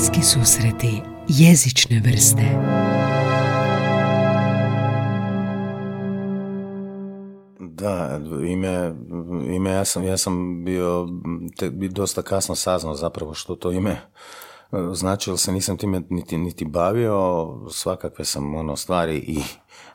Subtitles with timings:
[0.00, 2.42] Bliski susreti jezične vrste.
[7.58, 8.94] Da, ime,
[9.54, 11.08] ime ja, sam, ja sam bio
[11.56, 14.00] te, dosta kasno saznao zapravo što to ime
[15.00, 19.38] znači, se nisam time niti, niti bavio, svakakve sam ono stvari i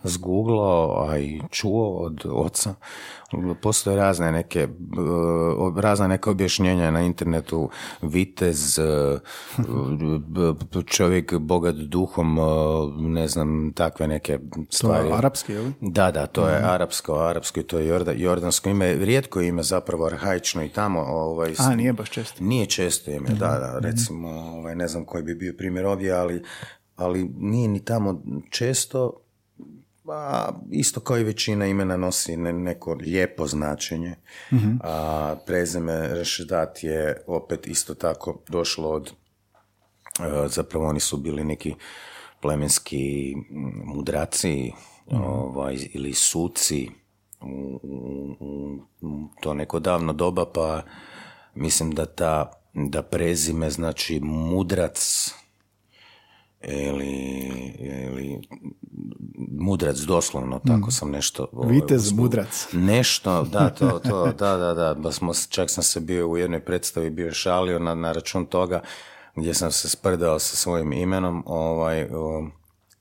[0.03, 2.73] zgooglao, a i čuo od oca.
[3.61, 4.67] Postoje razne neke, e,
[5.81, 7.69] razne neke objašnjenja na internetu,
[8.01, 9.19] vitez, e,
[10.85, 12.41] čovjek bogat duhom, e,
[12.97, 15.07] ne znam, takve neke stvari.
[15.07, 15.73] To je arapski, ili?
[15.81, 16.69] Da, da, to je mhm.
[16.69, 21.01] arapsko, arapsko i to je jordansko ime, rijetko ime zapravo arhaično i tamo.
[21.01, 22.43] Ovaj, a, nije baš često.
[22.43, 23.85] Nije često ime, da, da, mhm.
[23.85, 26.43] recimo, ovaj, ne znam koji bi bio primjer ovdje, ali
[26.95, 29.24] ali nije ni tamo često
[30.07, 34.15] a, isto kao i većina imena nosi neko lijepo značenje.
[34.51, 39.11] mm A prezime Rešedat je opet isto tako došlo od,
[40.19, 41.75] e, zapravo oni su bili neki
[42.41, 43.35] plemenski
[43.85, 44.71] mudraci
[45.11, 46.89] mm ovaj, ili suci
[47.41, 50.83] u, u, u to neko davno doba, pa
[51.55, 55.29] mislim da ta da prezime znači mudrac
[56.67, 58.41] ili, ili
[59.51, 60.91] mudrac doslovno, tako mm.
[60.91, 61.47] sam nešto...
[61.51, 62.67] Ovaj, Vitez mudrac.
[62.73, 66.59] Nešto, da, to, to, da, da, da, da smo, čak sam se bio u jednoj
[66.59, 68.81] predstavi bio šalio na, na račun toga
[69.35, 72.07] gdje sam se sprdao sa svojim imenom, ovaj,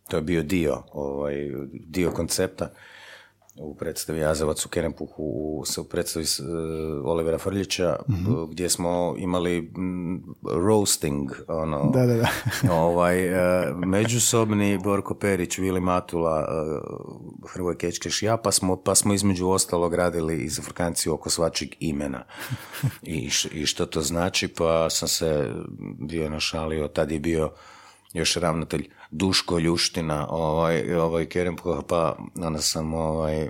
[0.08, 2.70] to je bio dio, ovaj, dio koncepta
[3.56, 5.22] u predstavi Jazavac u Kerempuhu
[5.78, 8.32] u, predstavi uh, Olivera Frljića mhm.
[8.50, 9.72] gdje smo imali
[10.42, 12.28] roasting ono, da, da, da.
[12.82, 19.14] ovaj, uh, međusobni Borko Perić, Vili Matula uh, Hrvoj Kečkeš ja pa smo, pa smo
[19.14, 22.24] između ostalog radili iz Frkanciju oko svačeg imena
[23.02, 25.52] I, i što to znači pa sam se
[25.98, 27.50] bio našalio tad je bio
[28.14, 33.48] još ravnatelj Duško Ljuština, ovaj, ovaj Keremko, pa onda sam ovaj,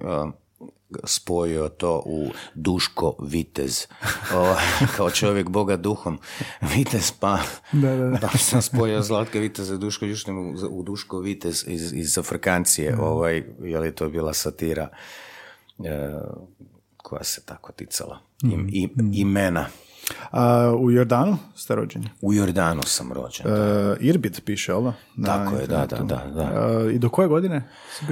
[1.05, 3.87] spojio to u Duško Vitez.
[4.35, 4.65] Ovaj,
[4.97, 6.19] kao čovjek Boga duhom.
[6.61, 7.39] Vitez, pa,
[7.73, 8.19] da, da, da.
[8.33, 12.97] pa sam spojio Zlatke Viteza Duško Ljuštinu u Duško Vitez iz, iz Afrikancije.
[13.01, 14.89] Ovaj, je li to bila satira
[15.79, 16.21] e,
[16.97, 18.19] koja se tako ticala.
[18.43, 18.69] I, mm.
[18.69, 19.67] i, imena.
[20.31, 22.09] A u Jordanu ste rođeni?
[22.21, 23.47] U Jordanu sam rođen.
[23.47, 24.93] Uh, Irbit piše, ovo?
[25.25, 26.25] Tako je, da, da, da.
[26.35, 26.79] da.
[26.85, 27.69] Uh, I do koje godine?
[28.03, 28.09] Uh,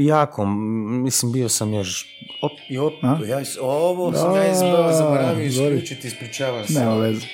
[0.00, 2.06] jako, mislim, bio sam još...
[2.42, 2.92] Op, i op,
[3.26, 6.78] ja, ovo sam ja izbao, zaboravio isključiti, ispričavam se.
[6.78, 7.26] Nema veze.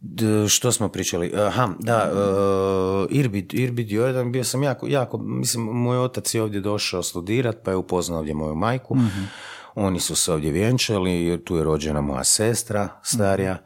[0.00, 1.32] D, što smo pričali?
[1.36, 6.60] Aha, da, uh, Irbit, Irbit Jordan, bio sam jako, jako, mislim, moj otac je ovdje
[6.60, 8.94] došao studirat, pa je upoznao ovdje moju majku.
[8.94, 9.28] mm
[9.76, 13.58] oni su se ovdje vjenčali, tu je rođena moja sestra starija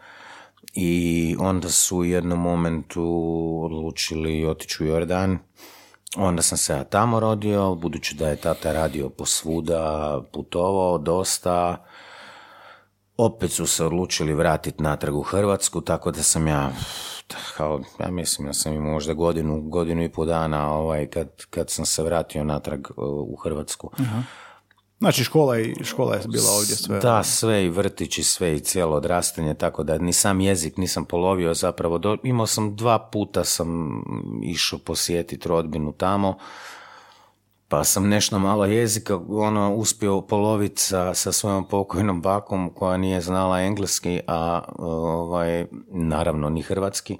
[0.74, 3.02] i onda su u jednom momentu
[3.64, 5.38] odlučili otići u Jordan.
[6.16, 11.84] Onda sam se ja tamo rodio, budući da je tata radio posvuda, putovao dosta.
[13.16, 16.72] Opet su se odlučili vratiti natrag u Hrvatsku, tako da sam ja
[17.56, 21.70] kao, ja mislim da sam imao možda godinu, godinu i pol dana ovaj, kad, kad
[21.70, 22.86] sam se vratio natrag
[23.26, 23.90] u Hrvatsku.
[23.98, 24.22] Aha.
[25.00, 26.98] Znači škola, i, škola je bila ovdje sve.
[26.98, 31.54] Da, sve i vrtići, sve i cijelo odrastanje, tako da ni sam jezik nisam polovio
[31.54, 31.98] zapravo.
[31.98, 34.02] Do, imao sam dva puta sam
[34.42, 36.38] išao posjetiti rodbinu tamo,
[37.68, 43.20] pa sam nešto malo jezika ono, uspio poloviti sa, sa svojom pokojnom bakom koja nije
[43.20, 47.18] znala engleski, a ovaj, naravno ni hrvatski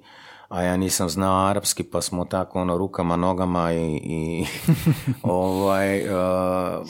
[0.51, 4.47] a ja nisam znao arapski pa smo tako ono rukama, nogama i, i
[5.23, 6.87] ovaj uh,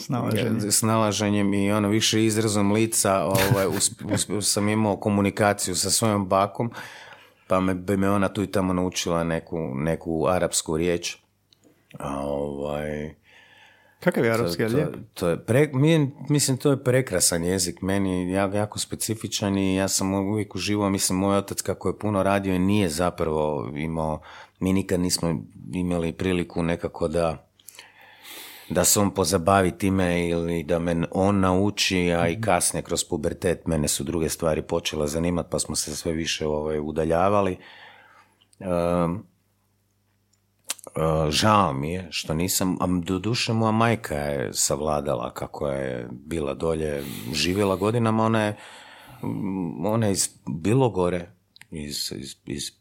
[0.71, 1.53] snalaženjem.
[1.53, 6.71] i ono više izrazom lica ovaj, uspio sam imao komunikaciju sa svojom bakom
[7.47, 11.17] pa me, bi me ona tu i tamo naučila neku, neku arapsku riječ.
[11.99, 13.15] A, ovaj,
[14.03, 15.69] Kakav je arapski to, to, je pre,
[16.29, 21.19] mislim, to je prekrasan jezik, meni jako, jako specifičan i ja sam uvijek uživao, mislim,
[21.19, 24.21] moj otac kako je puno radio i nije zapravo imao,
[24.59, 25.43] mi nikad nismo
[25.73, 27.47] imali priliku nekako da
[28.69, 32.41] da se on pozabavi time ili da me on nauči, a i mhm.
[32.41, 36.79] kasnije kroz pubertet mene su druge stvari počela zanimati pa smo se sve više ovaj,
[36.79, 37.57] udaljavali.
[38.59, 39.30] Um,
[40.85, 46.53] Uh, žao mi je što nisam, a doduše moja majka je savladala kako je bila
[46.53, 48.57] dolje, živjela godinama, ona je,
[49.23, 51.31] mm, ona je iz Bilogore,
[51.71, 52.71] iz, iz, iz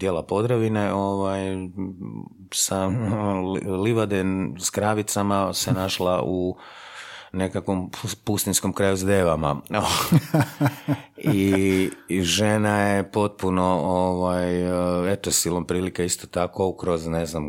[0.00, 1.40] dijela Podravine, ovaj,
[2.52, 2.90] sa
[3.84, 4.24] livade
[4.58, 6.56] s kravicama se našla u
[7.34, 7.90] nekakvom
[8.24, 9.60] pustinskom kraju s devama.
[11.16, 11.90] I,
[12.22, 17.44] žena je potpuno, ovaj, eto, silom prilika isto tako, kroz ne znam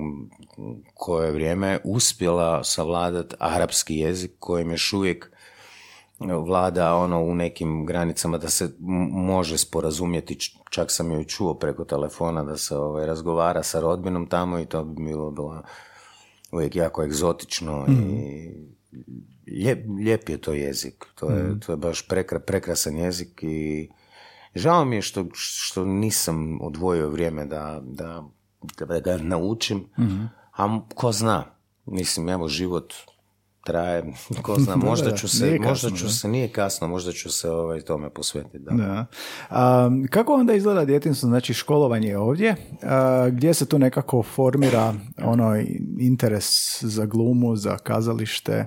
[0.93, 5.31] koje vrijeme, uspjela savladati arapski jezik kojim još uvijek
[6.19, 8.69] vlada ono u nekim granicama da se
[9.11, 10.37] može sporazumjeti,
[10.69, 14.83] čak sam joj čuo preko telefona da se ovaj, razgovara sa rodbinom tamo i to
[14.83, 15.63] bi bilo, bilo
[16.51, 19.34] uvijek jako egzotično i mhm.
[19.47, 21.05] Lijep, lijep je to jezik.
[21.15, 21.59] To je, mm.
[21.59, 23.89] to je baš prekra, prekrasan jezik i
[24.55, 28.23] žao mi je što, što nisam odvojio vrijeme da, da,
[28.79, 30.25] da ga naučim, mm
[30.57, 31.43] a ko zna,
[31.85, 32.93] mislim, evo, život
[33.65, 34.03] traje,
[34.45, 37.81] ko zna, možda ću se, nije možda ću se, nije kasno, možda ću se ovaj,
[37.81, 38.59] tome posvetiti.
[38.59, 38.73] Da.
[38.73, 39.05] da.
[39.49, 44.93] A, kako onda izgleda djetinstvo, znači školovanje ovdje, a, gdje se tu nekako formira
[45.23, 45.55] ono
[45.99, 48.65] interes za glumu, za kazalište,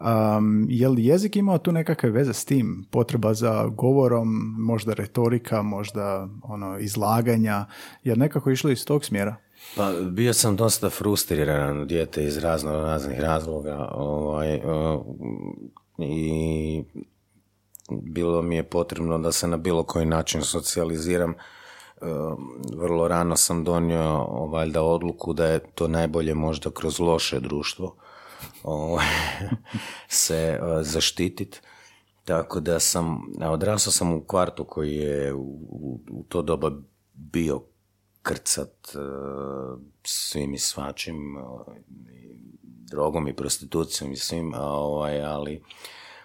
[0.00, 2.86] Um, je li jezik imao tu nekakve veze s tim?
[2.90, 7.66] Potreba za govorom, možda retorika, možda ono izlaganja,
[8.02, 9.36] jer nekako išlo iz tog smjera?
[9.76, 14.60] Pa bio sam dosta frustriran dijete iz razno raznih razloga ovaj,
[15.98, 16.84] i
[17.90, 21.34] bilo mi je potrebno da se na bilo koji način socijaliziram.
[22.76, 27.96] Vrlo rano sam donio valjda odluku da je to najbolje možda kroz loše društvo
[28.64, 29.06] ovaj,
[30.08, 31.60] se zaštititi.
[32.24, 36.70] Tako da sam, odrasao sam u kvartu koji je u, to doba
[37.14, 37.62] bio
[38.22, 38.98] krcat e,
[40.04, 41.40] svim i svačim, e,
[42.90, 45.62] drogom i prostitucijom i svim, ovaj, ali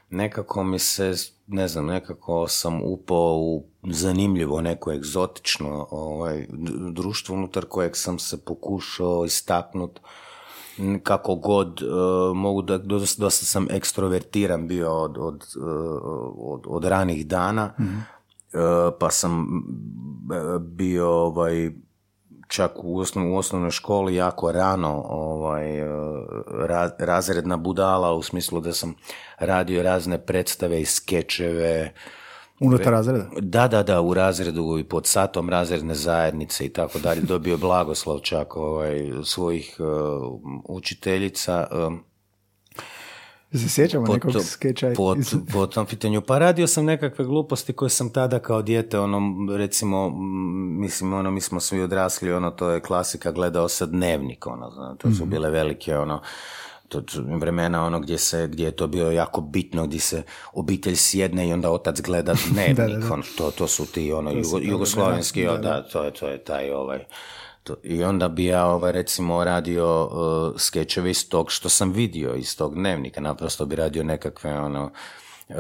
[0.10, 1.14] nekako mi se,
[1.48, 6.48] ne znam, nekako sam upao u zanimljivo, neko egzotično ovaj,
[6.92, 10.00] društvo unutar kojeg sam se pokušao istaknut
[11.04, 15.44] kako god uh, mogu da dosta, sam ekstrovertiran bio od, od,
[16.36, 17.98] od, od ranih dana mhm.
[19.00, 19.48] pa sam
[20.60, 21.72] bio ovaj
[22.50, 25.86] čak u, osnov, u osnovnoj školi jako rano ovaj, e,
[27.00, 28.96] razredna budala u smislu da sam
[29.40, 31.94] radio razne predstave i skečeve.
[32.60, 33.30] Unutar razreda?
[33.42, 37.22] Da, da, da, u razredu i pod satom razredne zajednice i tako dalje.
[37.22, 41.68] Dobio blagoslov čak ovaj, svojih uh, učiteljica.
[41.88, 42.04] Um,
[43.54, 44.92] se sjećamo po nekog skeča?
[44.96, 45.16] Po,
[45.54, 46.22] po, tom pitanju.
[46.22, 49.20] Pa radio sam nekakve gluposti koje sam tada kao dijete, ono,
[49.58, 50.10] recimo,
[50.80, 55.12] mislim, ono, mi smo svi odrasli, ono, to je klasika, gledao se dnevnik, ono, to
[55.12, 55.30] su mhm.
[55.30, 56.22] bile velike, ono,
[56.90, 57.02] to
[57.40, 61.54] vremena ono gdje se gdje je to bilo jako bitno gdje se obitelj sjedne i
[61.54, 64.32] onda otac gleda dnevnik Ono, to, to su ti ono
[64.62, 67.06] jugoslovenski da, to je to je taj ovaj
[67.84, 72.58] i onda bi ja ovaj, recimo radio uh, skečeve iz tog što sam vidio iz
[72.58, 74.92] tog dnevnika, naprosto bi radio nekakve ono
[75.50, 75.56] uh,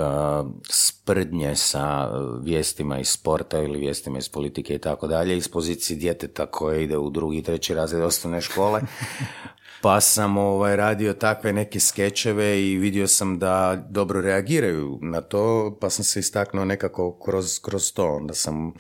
[0.69, 5.99] sprdnje sa uh, vijestima iz sporta ili vijestima iz politike i tako dalje iz pozicije
[5.99, 8.81] djeteta koje ide u drugi i treći razred osnovne škole
[9.81, 15.77] pa sam ovaj, radio takve neke skečeve i vidio sam da dobro reagiraju na to
[15.81, 18.15] pa sam se istaknuo nekako kroz, kroz to.
[18.15, 18.73] Onda sam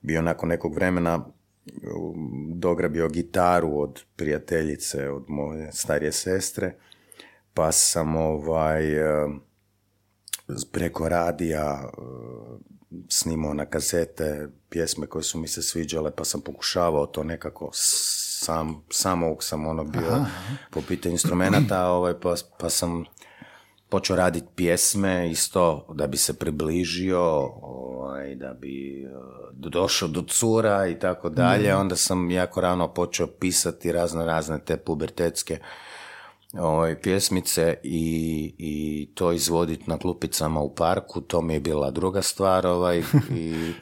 [0.00, 1.24] bio nakon nekog vremena
[2.48, 6.74] dograbio gitaru od prijateljice, od moje starije sestre,
[7.54, 9.28] pa sam ovaj eh,
[10.72, 12.00] preko radija eh,
[13.08, 17.70] snimao na kazete pjesme koje su mi se sviđale, pa sam pokušavao to nekako
[18.40, 20.24] sam, samog sam ono bio
[20.70, 23.04] po pitanju instrumenta, ovaj, pa, pa sam
[23.88, 27.20] počeo raditi pjesme isto da bi se približio,
[27.62, 31.76] ovaj, da bi uh, došao do cura i tako dalje.
[31.76, 35.58] Onda sam jako rano počeo pisati razne razne te pubertetske
[36.58, 41.20] ovaj, pjesmice i, i to izvoditi na klupicama u parku.
[41.20, 42.66] To mi je bila druga stvar.
[42.66, 42.98] Ovaj,
[43.36, 43.72] i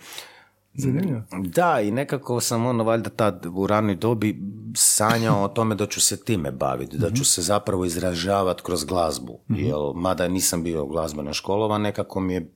[0.74, 1.22] Zanimljivo.
[1.42, 4.40] Da, i nekako sam ono, valjda tad u ranoj dobi
[4.76, 7.22] sanjao o tome da ću se time baviti, da ću mhm.
[7.22, 9.40] se zapravo izražavati kroz glazbu.
[9.50, 12.52] mm Jer, mada nisam bio glazbena školova, nekako mi je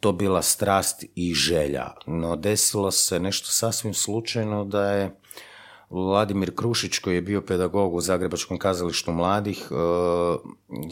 [0.00, 1.90] to bila strast i želja.
[2.06, 5.20] No desilo se nešto sasvim slučajno da je
[5.90, 9.74] Vladimir Krušić koji je bio pedagog u Zagrebačkom kazalištu mladih e,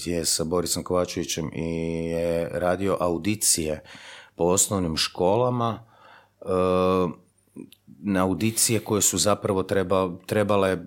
[0.04, 1.64] je sa Borisom Kovačevićem i
[2.06, 3.82] je radio audicije
[4.36, 5.93] po osnovnim školama
[7.98, 10.78] na audicije koje su zapravo treba, trebale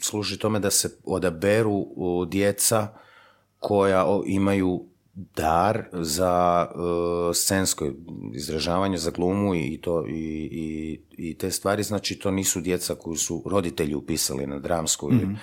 [0.00, 1.86] služiti tome da se odaberu
[2.26, 2.88] djeca
[3.58, 6.80] koja imaju dar za uh,
[7.34, 7.90] scensko
[8.34, 10.12] izražavanje, za glumu i, to, i,
[10.52, 11.82] i, i, te stvari.
[11.82, 15.10] Znači, to nisu djeca koju su roditelji upisali na dramsku.
[15.12, 15.36] mm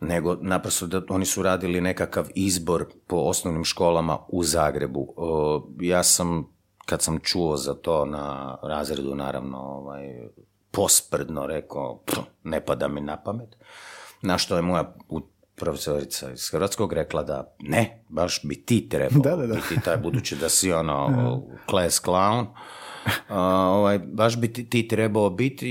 [0.00, 5.14] nego naprosto da oni su radili nekakav izbor po osnovnim školama u Zagrebu.
[5.80, 6.46] Ja sam,
[6.86, 10.28] kad sam čuo za to na razredu, naravno, ovaj,
[10.70, 12.00] posprdno rekao,
[12.44, 13.56] ne pada mi na pamet.
[14.22, 14.94] Na što je moja
[15.60, 19.54] profesorica iz Hrvatskog rekla da ne, baš bi ti trebao da, da, da.
[19.54, 21.08] biti taj, budući da si ono
[21.70, 22.46] class clown,
[23.28, 25.66] ovaj, baš bi ti, ti, trebao biti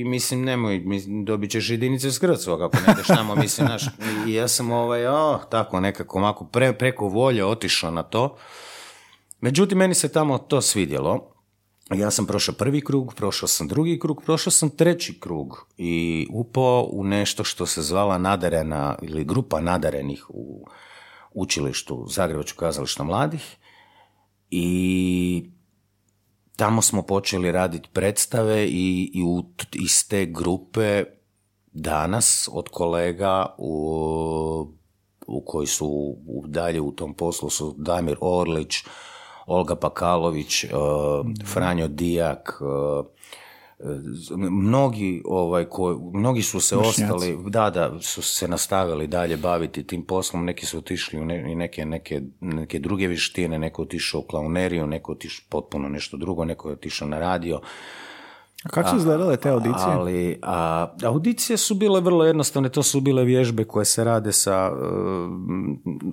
[0.00, 3.82] i mislim nemoj, mislim, dobit ćeš jedinice iz Hrvatskog ako ne ideš tamo, mislim, naš,
[4.26, 8.36] i ja sam ovaj, oh, tako nekako mako pre, preko volje otišao na to.
[9.42, 11.32] Međutim, meni se tamo to svidjelo.
[11.94, 16.88] Ja sam prošao prvi krug, prošao sam drugi krug, prošao sam treći krug i upao
[16.92, 20.66] u nešto što se zvala nadarena ili grupa nadarenih u
[21.34, 23.56] učilištu Zagrebačkog kazališta mladih
[24.50, 25.50] i
[26.56, 31.04] tamo smo počeli raditi predstave i, i u, iz te grupe
[31.72, 34.72] danas od kolega u,
[35.26, 38.74] u koji su dalje u tom poslu su Damir Orlić,
[39.46, 40.70] Olga Pakalović, uh,
[41.46, 43.06] Franjo Dijak, uh,
[44.36, 50.04] mnogi ovaj koji, mnogi su se ostali da da su se nastavili dalje baviti tim
[50.04, 50.44] poslom.
[50.44, 53.58] Neki su otišli u neke, neke, neke druge vještine.
[53.58, 57.60] Neko otišao u klauneriju neko otišao potpuno nešto drugo neko je otišao na radio
[58.70, 59.86] kako su izgledale te audicije?
[59.86, 64.72] Ali, a, audicije su bile vrlo jednostavne, to su bile vježbe koje se rade sa,
[64.72, 64.78] uh,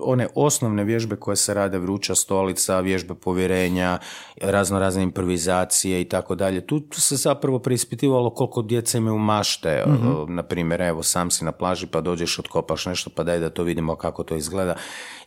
[0.01, 3.97] one osnovne vježbe koje se rade, vruća stolica, vježbe povjerenja,
[4.41, 6.67] razno razne improvizacije i tako dalje.
[6.67, 11.51] Tu se zapravo preispitivalo koliko djece imaju mašte, mm na primjer, evo sam si na
[11.51, 14.75] plaži pa dođeš, otkopaš nešto pa daj da to vidimo kako to izgleda,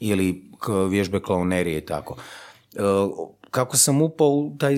[0.01, 0.51] ili
[0.91, 2.17] vježbe klaunerije i tako.
[3.53, 4.77] Kako sam upao u taj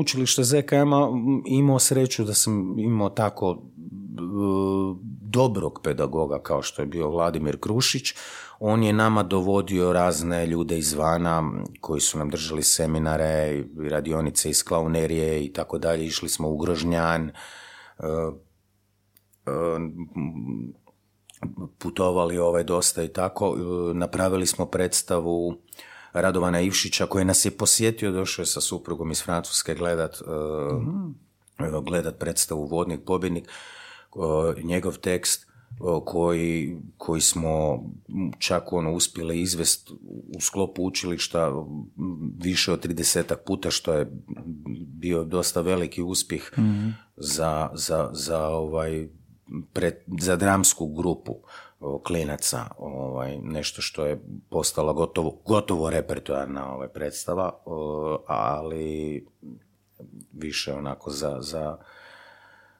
[0.00, 1.08] učilište ZKM-a,
[1.46, 3.60] imao sreću da sam imao tako e,
[5.20, 8.14] dobrog pedagoga kao što je bio Vladimir Krušić.
[8.60, 15.44] On je nama dovodio razne ljude izvana koji su nam držali seminare, radionice iz klaunerije
[15.44, 16.06] i tako dalje.
[16.06, 17.32] Išli smo u Grožnjan, e,
[19.46, 19.52] e,
[21.78, 23.56] putovali ovaj dosta i tako.
[23.94, 25.56] Napravili smo predstavu
[26.20, 30.20] Radovana Ivšića koji nas je posjetio, došao je sa suprugom iz Francuske gledat,
[30.72, 31.26] mm
[31.84, 33.48] gledat predstavu Vodnik pobjednik,
[34.62, 35.46] njegov tekst
[36.04, 37.84] koji, koji smo
[38.38, 39.90] čak ono uspjeli izvest
[40.36, 41.52] u sklopu učilišta
[42.38, 44.10] više od 30 puta što je
[44.76, 46.88] bio dosta veliki uspjeh mhm.
[47.16, 49.08] za, za, za, ovaj,
[49.72, 51.34] pred, za dramsku grupu
[52.04, 57.52] klinaca, ovaj, nešto što je postala gotovo, gotovo repertoarna ovaj, predstava,
[58.26, 59.26] ali
[60.32, 61.78] više onako za, za,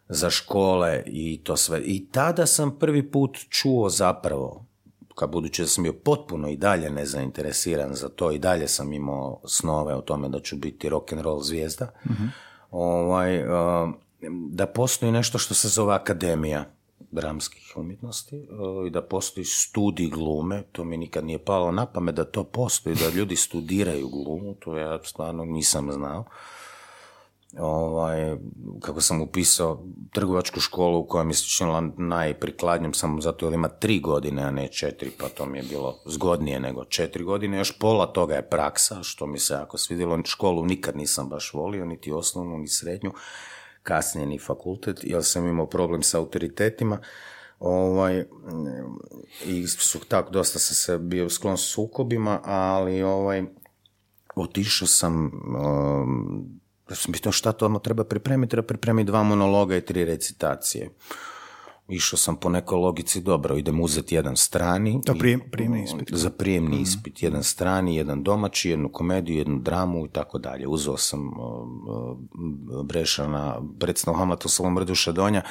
[0.09, 1.81] za škole i to sve.
[1.81, 4.65] I tada sam prvi put čuo zapravo,
[5.15, 9.41] kad budući da sam bio potpuno i dalje nezainteresiran za to i dalje sam imao
[9.45, 12.25] snove o tome da ću biti rock and roll zvijezda, mhm.
[12.71, 13.45] ovaj,
[14.51, 16.76] da postoji nešto što se zove akademija
[17.17, 22.15] dramskih umjetnosti e, i da postoji studij glume, to mi nikad nije palo na pamet
[22.15, 26.25] da to postoji, da ljudi studiraju glumu, to ja stvarno nisam znao.
[27.59, 28.37] Ovaj,
[28.81, 33.69] kako sam upisao trgovačku školu u kojoj mi se činila najprikladnijom samo zato jer ima
[33.69, 37.59] tri godine, a ne četiri, pa to mi je bilo zgodnije nego četiri godine.
[37.59, 40.19] Još pola toga je praksa, što mi se jako svidjelo.
[40.25, 43.13] Školu nikad nisam baš volio, niti osnovnu, ni srednju
[43.87, 46.99] kasnije ni fakultet, jer sam imao problem sa autoritetima.
[47.59, 48.25] Ovaj,
[49.47, 53.45] I su tako, dosta sam se bio sklon sukobima, ali ovaj,
[54.35, 56.61] otišao sam, um,
[56.93, 60.91] sam pitao šta to treba pripremiti, treba pripremiti dva monologa i tri recitacije
[61.89, 65.01] išao sam po nekoj logici, dobro, idem uzeti jedan strani.
[65.07, 65.15] To
[65.51, 66.09] prijemni ispit.
[66.13, 66.83] Za prijemni mhm.
[66.83, 70.67] ispit, jedan strani, jedan domaći, jednu komediju, jednu dramu i tako dalje.
[70.69, 72.19] Uzeo sam uh,
[72.85, 75.43] Brešana, predstavu Hamleta u Solom Rduša Donja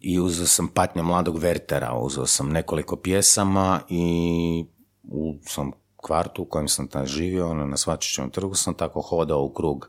[0.00, 4.64] i uzeo sam Patnja mladog Vertera, uzeo sam nekoliko pjesama i
[5.02, 9.42] u sam kvartu u kojem sam tamo živio, ono, na Svačićevom trgu sam tako hodao
[9.42, 9.88] u krug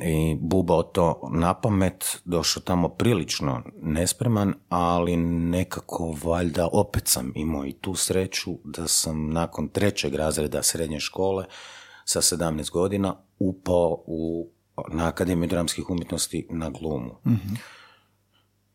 [0.00, 7.66] i bubao to na pamet, došao tamo prilično nespreman, ali nekako valjda opet sam imao
[7.66, 11.44] i tu sreću da sam nakon trećeg razreda srednje škole
[12.04, 14.50] sa 17 godina upao u,
[14.92, 17.20] na Akademiju dramskih umjetnosti na glumu.
[17.26, 17.54] mm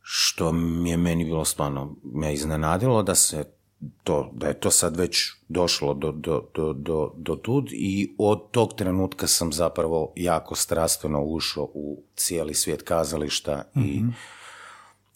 [0.10, 3.57] Što mi je meni bilo stvarno me iznenadilo da se
[4.04, 8.52] to, da je to sad već došlo do, do, do, do, do tud i od
[8.52, 14.10] tog trenutka sam zapravo jako strastveno ušao u cijeli svijet kazališta i, mhm.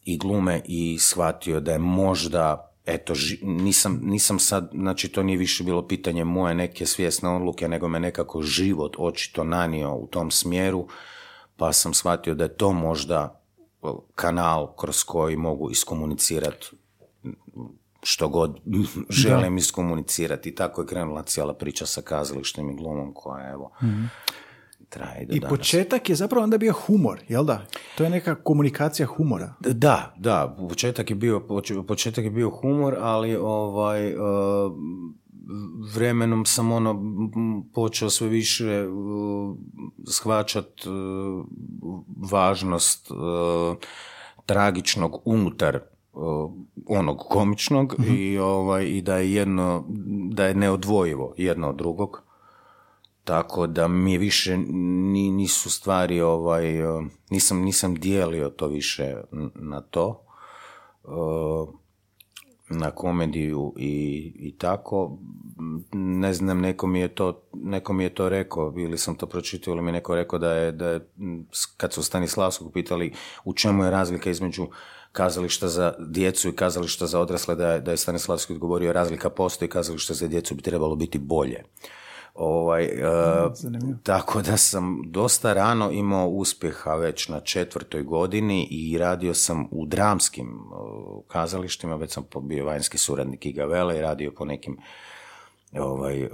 [0.06, 5.64] i glume i shvatio da je možda eto, nisam, nisam sad, znači to nije više
[5.64, 10.88] bilo pitanje moje neke svjesne odluke, nego me nekako život očito nanio u tom smjeru,
[11.58, 13.42] pa sam shvatio da je to možda
[14.16, 16.72] kanal kroz koji mogu iskomunicirati
[18.04, 18.60] što god
[19.22, 20.50] želim iskomunicirati.
[20.50, 24.06] I tako je krenula cijela priča sa kazalištem i glumom koja evo, mm
[24.92, 27.66] traje I početak je zapravo onda bio humor, jel da?
[27.98, 29.54] To je neka komunikacija humora.
[29.60, 31.40] Da, da, početak je bio,
[31.88, 34.22] početak je bio humor, ali ovaj, uh,
[35.96, 37.02] vremenom sam ono
[37.74, 39.58] počeo sve više uh,
[40.08, 41.46] shvaćat uh,
[42.32, 43.12] važnost
[44.46, 45.80] tragičnog unutar
[46.88, 48.16] onog komičnog mhm.
[48.16, 49.86] i ovaj i da je jedno
[50.32, 52.24] da je neodvojivo jedno od drugog
[53.24, 56.64] tako da mi više ni, nisu stvari, ovaj,
[57.30, 59.16] nisam, nisam dijelio to više
[59.56, 60.24] na to,
[62.70, 65.18] na komediju i, i tako.
[65.94, 69.72] Ne znam, neko mi je to, neko mi je to rekao, ili sam to pročitao,
[69.72, 71.10] ili mi je neko rekao da je, da je
[71.78, 73.14] kad su Stanislavskog pitali
[73.46, 74.68] u čemu je razlika između
[75.12, 79.70] kazališta za djecu i kazališta za odrasle, da je, da je Stanislavski odgovorio razlika postoji,
[79.70, 81.64] kazališta za djecu bi trebalo biti bolje.
[82.36, 83.54] Ovaj, uh,
[84.04, 89.86] tako da sam dosta rano imao uspjeha već na četvrtoj godini i radio sam u
[89.86, 94.78] dramskim uh, kazalištima, već sam bio vanjski suradnik i Gavele i radio po nekim
[95.80, 96.32] ovaj, uh,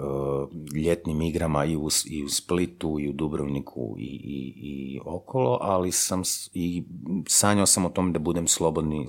[0.76, 5.92] ljetnim igrama i u, i u Splitu i u Dubrovniku i, i, i okolo, ali
[5.92, 6.22] sam
[6.54, 6.84] i
[7.28, 9.06] sanjao sam o tom da budem slobodni,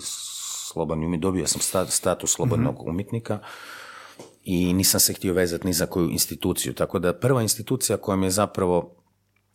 [0.72, 2.90] slobodni umjetnik, dobio sam status slobodnog mhm.
[2.90, 3.38] umjetnika
[4.44, 6.74] i nisam se htio vezati ni za koju instituciju.
[6.74, 8.94] Tako da prva institucija koja mi je zapravo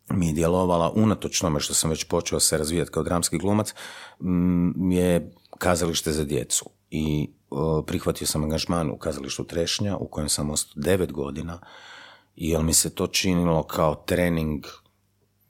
[0.09, 3.73] mi je djelovala unatoč tome što sam već počeo se razvijati kao dramski glumac
[4.19, 6.65] mm, je kazalište za djecu.
[6.91, 7.29] I
[7.85, 11.59] prihvatio sam angažman u kazalištu Trešnja u kojem sam ostao devet godina
[12.35, 14.65] i jel mi se to činilo kao trening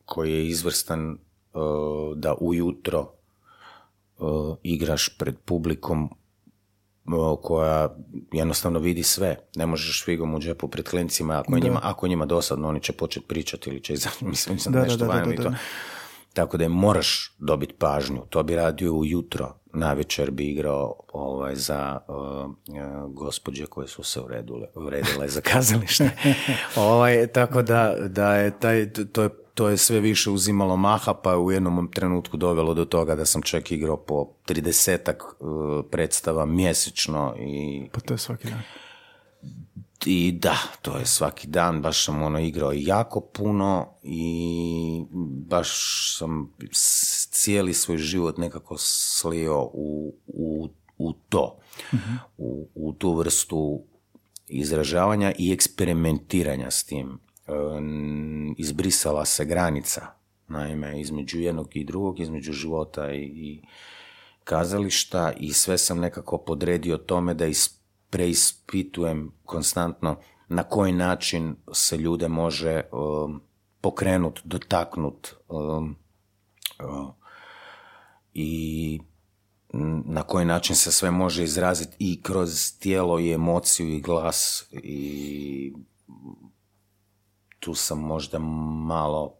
[0.06, 1.18] koji je izvrstan
[2.16, 3.12] da ujutro
[4.64, 6.10] igraš pred publikom
[7.42, 7.96] koja
[8.32, 9.38] jednostavno vidi sve.
[9.56, 13.28] Ne možeš figom u džepu pred klincima, ako njima, ako njima dosadno, oni će početi
[13.28, 15.52] pričati ili će izaći, mislim, sam da, nešto da, da, to.
[16.34, 18.22] Tako da je moraš dobiti pažnju.
[18.30, 22.52] To bi radio ujutro, na večer bi igrao ovaj, za uh,
[23.10, 26.10] gospođe koje su se uredile, uredile za kazalište.
[26.76, 31.32] ovaj, tako da, da je taj, to je to je sve više uzimalo maha, pa
[31.32, 36.46] je u jednom trenutku dovelo do toga da sam čak igrao po tridesetak uh, predstava
[36.46, 37.36] mjesečno.
[37.40, 38.62] I, pa to je svaki dan.
[40.06, 45.06] I da, to je svaki dan, baš sam ono igrao jako puno i
[45.48, 45.70] baš
[46.18, 46.54] sam
[47.32, 51.60] cijeli svoj život nekako slio u, u, u to,
[51.94, 52.14] mhm.
[52.38, 53.84] u, u tu vrstu
[54.48, 57.20] izražavanja i eksperimentiranja s tim
[58.58, 60.08] izbrisala se granica,
[60.48, 63.62] naime, između jednog i drugog, između života i, i
[64.44, 67.46] kazališta i sve sam nekako podredio tome da
[68.14, 73.42] preispitujem konstantno na koji način se ljude može um,
[73.82, 75.96] pokrenut, dotaknut um,
[76.80, 77.14] uh,
[78.34, 79.00] i
[80.06, 85.74] na koji način se sve može izraziti i kroz tijelo i emociju i glas i
[87.60, 89.34] tu sam možda malo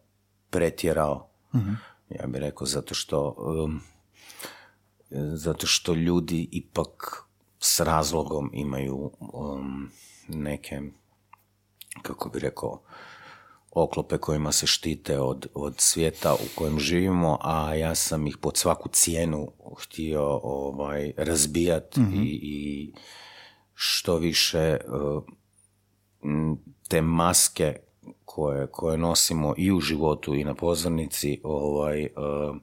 [0.50, 1.30] pretjerao.
[1.54, 1.72] Mhm.
[2.10, 3.80] Ja bih rekao zato što um,
[5.34, 7.24] zato što ljudi ipak
[7.64, 9.90] s razlogom imaju um,
[10.28, 10.80] neke
[12.02, 12.82] kako bi rekao
[13.70, 18.56] oklope kojima se štite od, od svijeta u kojem živimo, a ja sam ih pod
[18.56, 22.22] svaku cijenu htio ovaj, razbijati mhm.
[22.22, 22.92] i, i
[23.74, 25.22] što više uh,
[26.88, 27.76] te maske
[28.24, 32.56] koje, koje nosimo i u životu i na pozornici ovaj, uh,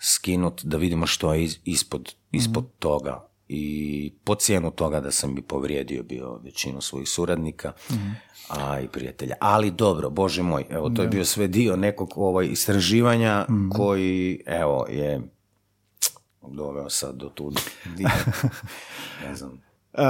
[0.00, 2.72] skinut da vidimo što je ispod, ispod mhm.
[2.78, 8.10] toga i po cijenu toga da sam bi povrijedio bio većinu svojih suradnika, mhm.
[8.48, 9.34] a i prijatelja.
[9.40, 13.68] Ali dobro, bože moj, evo to je bio sve dio nekog ovaj, istraživanja mhm.
[13.68, 15.20] koji, evo, je
[16.48, 17.52] doveo sad do tu.
[19.28, 19.52] ne znam.
[19.92, 20.02] Uh,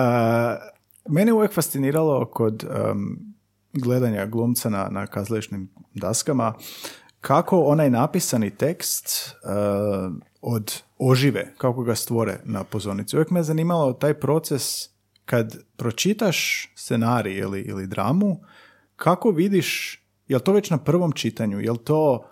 [1.09, 3.19] mene uvijek fasciniralo kod um,
[3.73, 6.55] gledanja glumca na, na kazališnim daskama,
[7.21, 13.17] kako onaj napisani tekst uh, od ožive, kako ga stvore na pozornici.
[13.17, 14.89] Uvijek me zanimalo taj proces
[15.25, 18.41] kad pročitaš scenarij ili, ili dramu,
[18.97, 22.25] kako vidiš, je to već na prvom čitanju, je to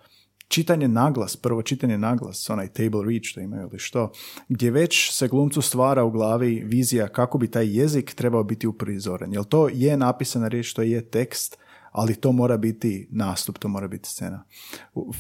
[0.49, 4.13] čitanje naglas, prvo čitanje naglas, onaj table read što imaju ili što,
[4.49, 9.33] gdje već se glumcu stvara u glavi vizija kako bi taj jezik trebao biti uprizoren.
[9.33, 11.59] Jel to je napisana riječ, to je tekst,
[11.93, 14.45] ali to mora biti nastup, to mora biti scena.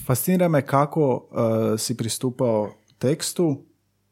[0.06, 3.64] Fascinira me kako uh, si pristupao tekstu,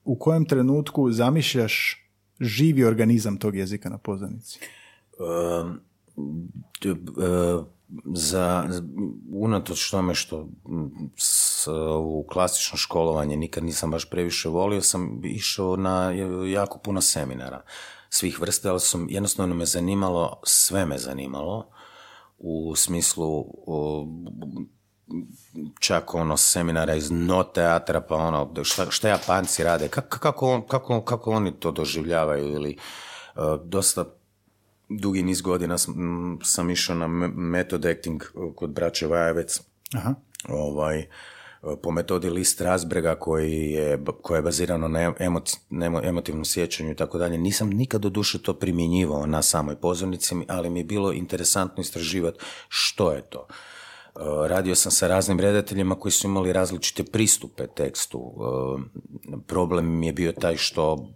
[0.05, 2.05] u kojem trenutku zamišljaš
[2.41, 4.61] živi organizam tog jezika na pozornici?
[5.19, 5.81] Um,
[8.15, 8.69] za,
[9.33, 10.49] unatoč tome što
[12.01, 16.13] u klasično školovanje nikad nisam baš previše volio, sam išao na
[16.53, 17.63] jako puno seminara
[18.11, 21.71] svih vrsta, ali sam, jednostavno me zanimalo, sve me zanimalo,
[22.39, 23.45] u smislu
[25.81, 31.01] čak ono seminara iz no teatra, pa ono, šta, šta Japanci rade, kako, kako, kako,
[31.01, 32.77] kako oni to doživljavaju ili
[33.37, 34.05] uh, dosta
[34.89, 38.23] dugi niz godina sam, sam išao na method acting
[38.55, 39.61] kod braće Vajavec.
[39.95, 40.15] Aha.
[40.49, 41.07] Ovaj,
[41.83, 45.13] po metodi List Razbrega koji je, koje je bazirano na,
[45.71, 47.39] na emotivnom sjećanju i tako dalje.
[47.39, 52.39] Nisam nikad do duše to primjenjivao na samoj pozornici, ali mi je bilo interesantno istraživati
[52.69, 53.47] što je to.
[54.47, 58.35] Radio sam sa raznim redateljima koji su imali različite pristupe tekstu.
[59.47, 61.09] Problem mi je bio taj što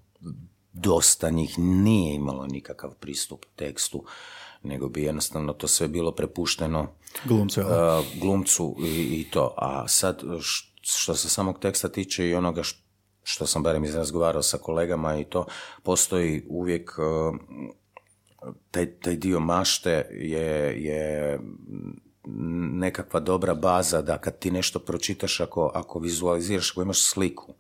[0.73, 4.05] dosta njih nije imalo nikakav pristup tekstu,
[4.63, 6.87] nego bi jednostavno to sve bilo prepušteno
[7.25, 7.67] glumcu, uh,
[8.21, 9.55] glumcu i, i, to.
[9.57, 10.23] A sad,
[10.81, 12.63] što se samog teksta tiče i onoga
[13.23, 15.47] što sam barem izrazgovarao sa kolegama i to,
[15.83, 17.37] postoji uvijek uh,
[18.71, 21.39] taj, taj dio mašte je, je
[22.25, 27.55] nekakva dobra baza da kad ti nešto pročitaš, ako, ako vizualiziraš, ako imaš sliku,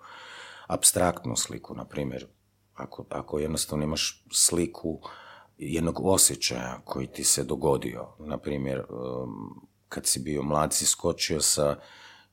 [0.67, 2.27] abstraktnu sliku, na primjer,
[2.75, 5.01] ako, ako jednostavno imaš sliku
[5.59, 11.41] jednog osjećaja koji ti se dogodio, na primjer, um, kad si bio mlad, si skočio
[11.41, 11.77] sa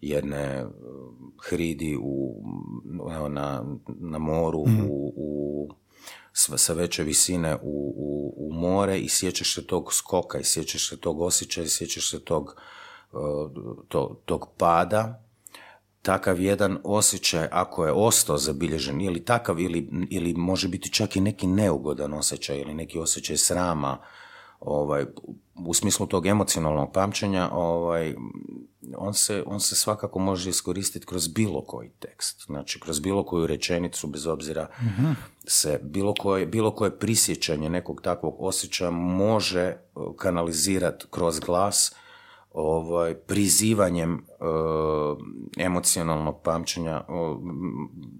[0.02, 2.44] jedne um, hridi u,
[3.30, 4.86] na, na moru mhm.
[4.90, 5.70] u, u
[6.58, 10.98] sa veće visine u, u, u, more i sjećaš se tog skoka i sjećaš se
[10.98, 12.56] tog osjećaja i sjećaš se tog,
[13.12, 13.52] uh,
[13.88, 15.24] to, tog pada.
[16.02, 21.22] Takav jedan osjećaj, ako je ostao zabilježen, ili takav, ili, ili može biti čak i
[21.22, 23.98] neki neugodan osjećaj, ili neki osjećaj srama,
[24.60, 25.06] ovaj,
[25.56, 28.16] u smislu tog emocionalnog pamćenja, ovaj,
[28.98, 32.46] on, se, on se svakako može iskoristiti kroz bilo koji tekst.
[32.46, 35.12] Znači, kroz bilo koju rečenicu, bez obzira mhm.
[35.48, 39.78] se bilo koje, bilo koje prisjećanje nekog takvog osjećaja može eh,
[40.18, 41.96] kanalizirati kroz glas,
[42.52, 45.18] ovaj, prizivanjem uh,
[45.58, 47.04] emocionalnog pamćenja,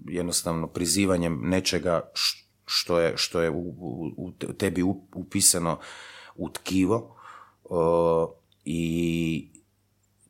[0.08, 2.10] jednostavno prizivanjem nečega
[2.66, 3.74] što je, što je u,
[4.16, 4.82] u, tebi
[5.14, 5.78] upisano
[6.34, 7.16] u tkivo
[8.64, 9.48] i,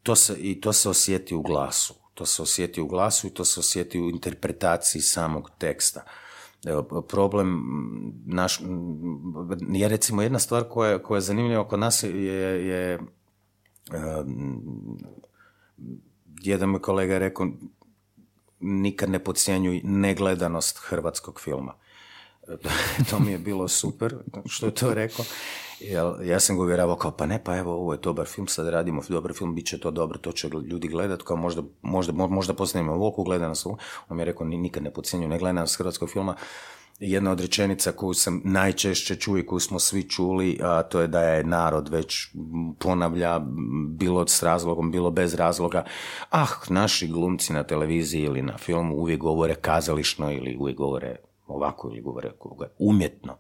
[0.03, 1.95] to se, i to se osjeti u glasu.
[2.15, 6.05] To se osjeti u glasu i to se osjeti u interpretaciji samog teksta.
[7.09, 7.65] problem
[8.27, 8.61] naš,
[9.73, 12.99] je recimo jedna stvar koja, koja je zanimljiva kod nas je, je
[16.41, 17.47] jedan mi kolega je rekao
[18.61, 21.75] nikad ne podcjenjuj negledanost hrvatskog filma.
[23.11, 24.15] to mi je bilo super
[24.47, 25.25] što je to rekao.
[26.25, 29.03] ja sam ga uvjeravao kao pa ne, pa evo ovo je dobar film, sad radimo
[29.09, 32.93] dobar film, bit će to dobro, to će ljudi gledat, kao možda, možda, možda postanemo
[32.93, 33.67] ovoliko gledanost.
[33.67, 33.77] On
[34.17, 36.37] mi je rekao nikad ne podcjenjuj negledanost hrvatskog filma
[37.01, 41.09] jedna od rečenica koju sam najčešće čuo i koju smo svi čuli, a to je
[41.09, 42.29] da je narod već
[42.79, 43.41] ponavlja
[43.89, 45.85] bilo s razlogom, bilo bez razloga.
[46.31, 51.17] Ah, naši glumci na televiziji ili na filmu uvijek govore kazališno ili uvijek govore
[51.51, 52.33] ovako ili govore
[52.79, 53.39] umjetno.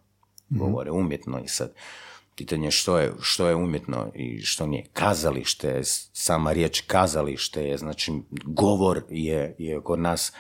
[0.53, 0.61] Mhm.
[0.61, 1.75] Govore umjetno i sad
[2.37, 4.85] pitanje što je, što je umjetno i što nije.
[4.93, 5.81] Kazalište,
[6.13, 8.13] sama riječ kazalište je, znači
[8.45, 10.33] govor je, je kod nas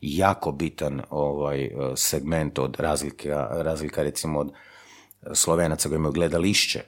[0.00, 4.52] jako bitan ovaj segment od razlika, razlika recimo od
[5.34, 6.82] Slovenaca koji imaju gledališće,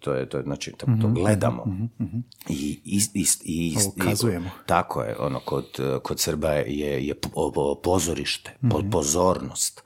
[0.00, 1.64] to je, to je znači, to, mhm, gledamo.
[1.64, 1.84] mm
[2.48, 3.76] i, i, i, i,
[4.66, 5.66] tako je, ono, kod,
[6.02, 7.14] kod Srba je, je
[7.82, 9.82] pozorište, mm pozornost.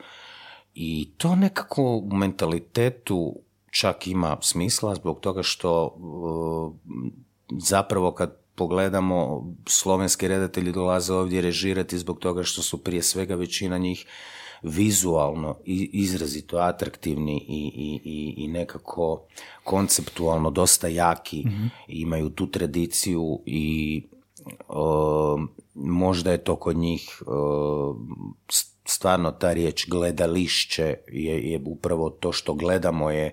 [0.75, 3.37] I to nekako u mentalitetu
[3.71, 5.97] čak ima smisla zbog toga što
[7.59, 13.79] zapravo kad pogledamo, slovenski redatelji dolaze ovdje režirati zbog toga što su prije svega većina
[13.79, 14.07] njih
[14.63, 17.73] vizualno i izrazito atraktivni i,
[18.05, 19.23] i, i nekako
[19.65, 24.03] konceptualno dosta jaki, mm imaju tu tradiciju i
[25.75, 27.23] možda je to kod njih
[28.85, 33.33] stvarno ta riječ gledališće je, je upravo to što gledamo je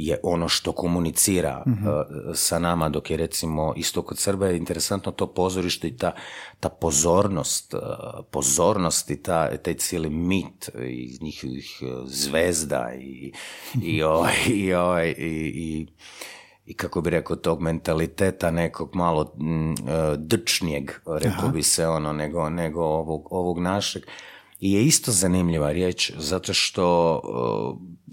[0.00, 1.86] je ono što komunicira Mhm.
[1.88, 1.94] uh,
[2.34, 6.12] sa nama, dok je recimo isto kod Srba je interesantno to pozorište i ta,
[6.60, 7.80] ta pozornost, uh,
[8.30, 13.32] pozornost i ta, taj cijeli mit iz njihovih uh, zvezda i,
[13.82, 15.86] i, ovaj, i, ovaj, i, i
[16.68, 22.50] i kako bi rekao tog mentaliteta nekog malo e, drčnijeg, rekao bi se ono, nego,
[22.50, 24.02] nego ovog, ovog našeg.
[24.60, 27.14] Je isto zanimljiva riječ, zato što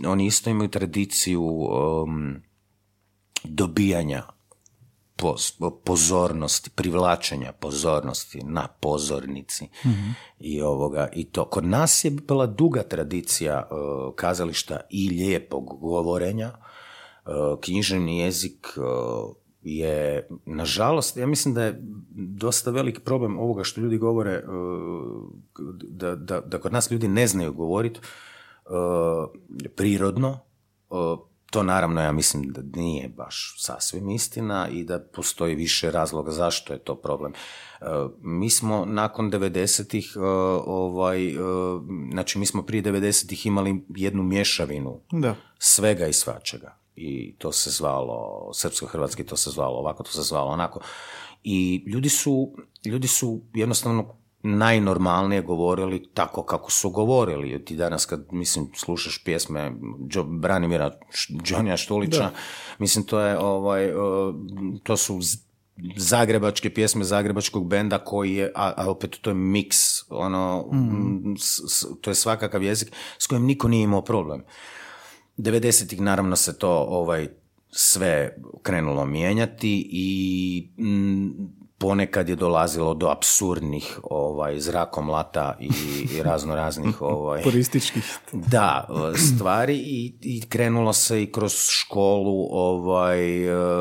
[0.03, 2.41] e, oni isto imaju tradiciju um,
[3.43, 4.23] dobijanja
[5.17, 9.67] poz- pozornosti, privlačenja pozornosti na pozornici
[10.39, 11.45] i ovoga i to.
[11.45, 13.65] Kod nas je bila duga tradicija e,
[14.15, 16.51] kazališta i lijepog govorenja,
[17.25, 18.81] E, književni jezik e,
[19.65, 21.79] je, nažalost, ja mislim da je
[22.15, 24.43] dosta veliki problem ovoga što ljudi govore, e,
[25.89, 27.99] da, da, da kod nas ljudi ne znaju govoriti
[29.75, 30.39] prirodno,
[31.51, 36.73] to naravno ja mislim da nije baš sasvim istina i da postoji više razloga zašto
[36.73, 37.33] je to problem.
[37.33, 37.85] E,
[38.21, 40.19] Mi smo nakon 90-ih, e,
[40.65, 41.35] ovaj, e,
[42.11, 45.35] znači mi smo prije 90-ih imali jednu mješavinu Da.
[45.59, 46.77] svega i svačega.
[46.95, 50.79] I to se zvalo, srpsko-hrvatski to se zvalo ovako, to se zvalo onako.
[51.43, 52.51] I ljudi su,
[52.85, 57.65] ljudi su jednostavno najnormalnije govorili tako kako su govorili.
[57.65, 59.73] Ti danas kad, mislim, slušaš pjesme
[60.07, 60.91] Džo, Branimira
[61.43, 62.29] Džonija Štulića,
[62.79, 63.93] mislim, to je, ovaj, e,
[64.83, 65.19] to su
[65.97, 69.77] zagrebačke pjesme zagrebačkog benda koji je, a, a opet to je miks,
[70.09, 74.43] ono, m, s- s- to je svakakav jezik s kojim niko nije imao problem.
[75.37, 77.27] 90-ih naravno se to ovaj
[77.71, 81.29] sve krenulo mijenjati i mm,
[81.77, 85.69] ponekad je dolazilo do apsurdnih ovaj zrakomlata i,
[86.17, 88.17] i razno raznih ovaj Purističkih.
[88.33, 93.19] da, stvari i, i krenulo se i kroz školu ovaj,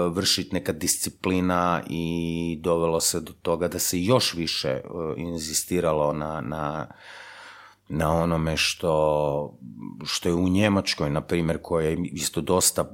[0.09, 4.81] vršiti neka disciplina i dovelo se do toga da se još više e,
[5.17, 6.87] inzistiralo na, na,
[7.89, 9.59] na onome što,
[10.05, 12.85] što je u Njemačkoj, na primjer, koja je isto dosta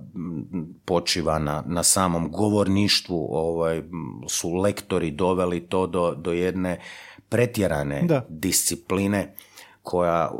[0.85, 3.83] počiva na, na samom govorništvu, ovaj,
[4.29, 6.81] su lektori doveli to do, do jedne
[7.29, 8.27] pretjerane Da.
[8.29, 9.35] discipline
[9.83, 10.31] koja,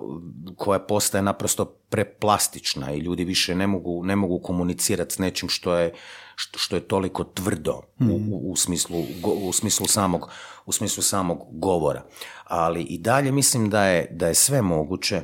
[0.57, 5.75] koja postaje naprosto preplastična i ljudi više ne mogu, ne mogu komunicirati s nečim što
[5.75, 5.93] je,
[6.41, 10.31] što, što je toliko tvrdo u, u, u smislu, go- u smislu samog
[10.67, 12.03] u smislu samog govora.
[12.45, 15.23] Ali i dalje mislim da je, da je sve moguće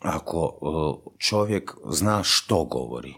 [0.00, 3.14] ako uh, čovjek zna što govori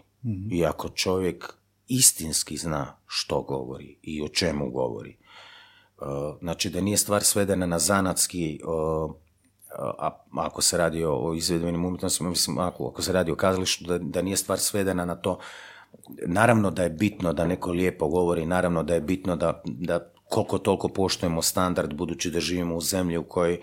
[0.51, 1.53] i ako čovjek
[1.87, 5.17] istinski zna što govori i o čemu govori.
[5.97, 6.07] Uh,
[6.39, 8.59] znači da nije stvar svedena na zanatski
[9.77, 13.85] a, ako se radi o, o izvedbenim umjetnostima, mislim, ako, ako se radi o kazalištu,
[13.85, 15.39] da, da nije stvar svedena na to.
[16.25, 20.57] Naravno da je bitno da neko lijepo govori, naravno da je bitno da, da koliko
[20.57, 23.59] toliko poštujemo standard, budući da živimo u zemlji u kojoj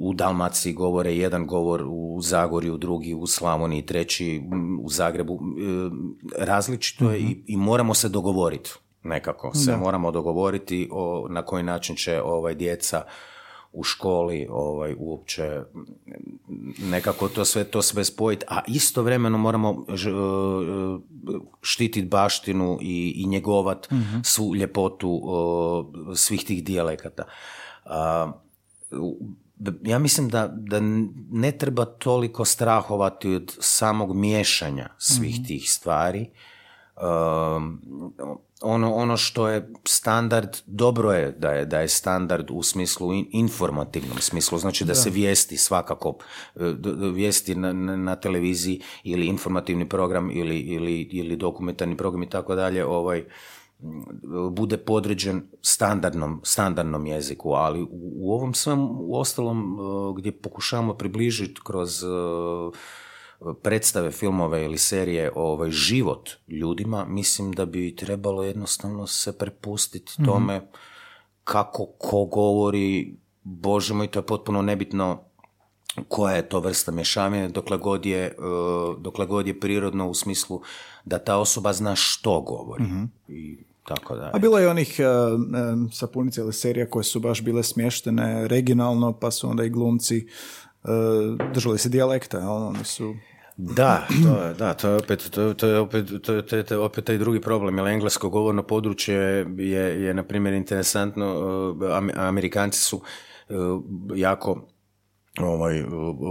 [0.00, 4.42] u Dalmaciji govore jedan govor, u Zagorju drugi, u Slavoniji treći,
[4.82, 5.34] u Zagrebu.
[5.34, 8.70] E, Različito je i, i moramo se dogovoriti
[9.02, 9.54] nekako.
[9.54, 13.02] Se moramo dogovoriti o, na koji način će ovaj djeca
[13.72, 15.62] u školi ovaj uopće
[16.78, 19.94] nekako to sve to sve spojiti, a istovremeno moramo e,
[21.62, 23.88] štititi baštinu i, i njegovat
[24.24, 25.22] svu ljepotu
[26.14, 27.24] svih tih dijalekata.
[29.82, 30.80] Ja mislim da, da
[31.30, 36.30] ne treba toliko strahovati od samog miješanja svih tih stvari.
[38.62, 43.28] Ono, ono što je standard, dobro je da je, da je standard u smislu in-
[43.32, 46.16] informativnom smislu, znači da, se vijesti svakako,
[46.56, 46.74] e,
[47.12, 52.86] vijesti na, na, televiziji ili informativni program ili, ili, ili dokumentarni program i tako dalje,
[52.86, 53.24] ovaj,
[54.50, 60.94] bude podređen standardnom, standardnom jeziku, ali u, u ovom svem u ostalom e, gdje pokušavamo
[60.94, 62.06] približiti kroz e,
[63.62, 70.68] predstave, filmove ili serije ovaj život ljudima, mislim da bi trebalo jednostavno se prepustiti tome
[71.44, 75.24] kako ko govori, bože moj, to je potpuno nebitno
[76.08, 78.34] koja je to vrsta mješavine, dokle god je, e,
[78.98, 80.60] dokle god je prirodno u smislu
[81.04, 82.84] da ta osoba zna što govori.
[83.28, 84.30] I tako da.
[84.34, 85.40] A bilo je onih uh,
[85.72, 90.26] um, sapunica ili serija koje su baš bile smještene regionalno, pa su onda i glumci
[90.82, 90.90] uh,
[91.54, 92.52] držali se dijalekta, jel?
[92.52, 93.14] oni su...
[93.62, 97.04] Da, to je, da, to je opet, to, to je opet, to to je- opet
[97.04, 99.16] taj drugi problem, jer englesko govorno područje
[99.58, 101.26] je, je na primjer, interesantno,
[101.90, 103.56] Am- Amerikanci su uh,
[104.14, 104.68] jako
[105.38, 105.84] ovaj,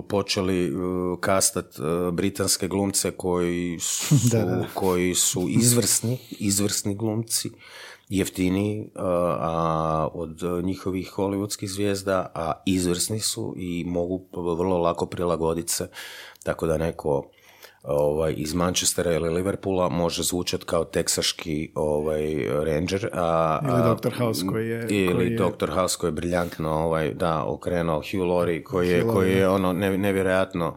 [0.10, 0.72] počeli
[1.20, 1.66] kastat
[2.12, 4.16] britanske glumce koji su,
[4.74, 7.50] koji su izvrsni, izvrsni glumci,
[8.10, 15.90] jeftiniji a, od njihovih hollywoodskih zvijezda, a izvrsni su i mogu vrlo lako prilagoditi se,
[16.44, 17.30] tako da neko
[17.84, 23.10] ovaj, iz Manchestera ili Liverpoola može zvučati kao teksaški ovaj, ranger.
[23.14, 24.18] A, ili Dr.
[24.18, 24.88] House koji je...
[24.90, 25.38] Ili koji je...
[25.38, 25.70] Dr.
[25.70, 30.76] House koji je briljantno ovaj, da, okrenuo Hugh Laurie koji je, koji je ono nevjerojatno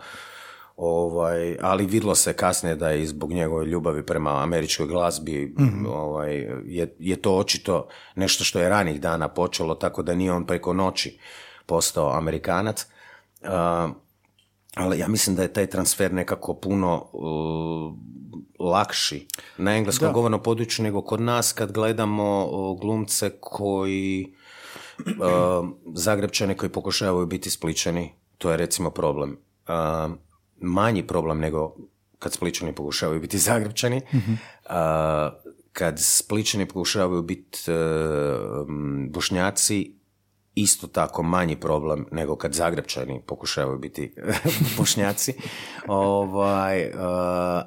[0.84, 6.34] ovaj, ali vidlo se kasnije da je zbog njegove ljubavi prema američkoj glazbi mm ovaj,
[6.64, 10.72] je, je to očito nešto što je ranih dana počelo, tako da nije on preko
[10.72, 11.18] noći
[11.66, 12.86] postao Amerikanac.
[13.40, 13.48] Uh,
[14.74, 17.94] ali ja mislim da je taj transfer nekako puno uh,
[18.58, 19.26] lakši
[19.58, 24.34] na engleskom govornom području nego kod nas kad gledamo uh, glumce koji
[24.96, 29.38] uh, koji pokušavaju biti spličani, to je recimo problem.
[30.62, 31.76] Uh, manji problem nego
[32.18, 34.00] kad spličani pokušavaju biti Zagrebčani.
[34.12, 37.58] uh kad spličani pokušavaju biti
[39.08, 39.94] Bošnjaci,
[40.54, 44.14] isto tako manji problem nego kad Zagrebčani pokušavaju biti
[44.78, 45.34] Bošnjaci.
[45.86, 46.92] ovaj, uh,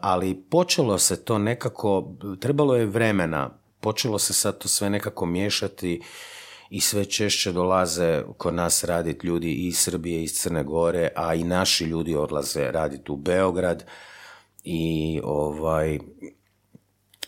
[0.01, 6.01] ali počelo se to nekako, trebalo je vremena, počelo se sad to sve nekako miješati
[6.75, 11.43] i sve češće dolaze kod nas raditi ljudi iz Srbije, iz Crne Gore, a i
[11.43, 13.85] naši ljudi odlaze raditi u Beograd
[14.63, 15.99] i ovaj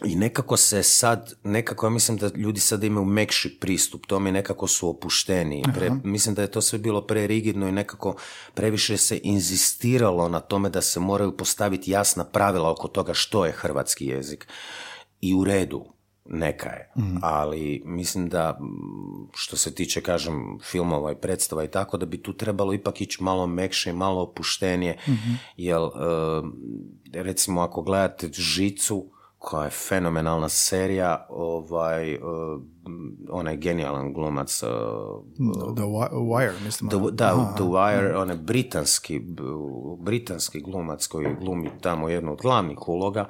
[0.05, 4.67] i nekako se sad, nekako ja mislim da ljudi sad imaju mekši pristup, tome nekako
[4.67, 5.63] su opušteni.
[5.75, 8.15] Pre, mislim da je to sve bilo prerigidno i nekako
[8.53, 13.51] previše se inzistiralo na tome da se moraju postaviti jasna pravila oko toga što je
[13.51, 14.47] hrvatski jezik.
[15.21, 15.96] I u redu,
[16.30, 16.92] neka je.
[16.98, 17.18] Mhm.
[17.22, 18.60] Ali mislim da
[19.34, 23.24] što se tiče, kažem, filmova i predstava i tako, da bi tu trebalo ipak ići
[23.24, 24.98] malo mekše i malo opuštenije.
[25.08, 25.12] mm
[25.58, 26.42] Jer, eh,
[27.13, 29.06] recimo, ako gledate Žicu,
[29.38, 32.22] koja je fenomenalna serija, ovaj, uh,
[33.30, 34.63] onaj genijalan glumac.
[34.63, 34.70] Uh,
[35.76, 36.90] the Wire, mislim.
[36.90, 39.22] The, da, The Wire, onaj britanski,
[40.00, 43.26] britanski glumac koji glumi tamo jednu od glavnih uloga,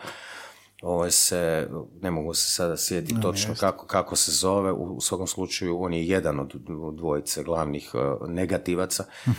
[0.82, 1.70] ovaj se,
[2.02, 6.08] ne mogu se sada sjetiti točno kako, kako se zove, u, svakom slučaju on je
[6.08, 6.54] jedan od
[6.96, 9.04] dvojice glavnih uh, negativaca.
[9.26, 9.36] uh,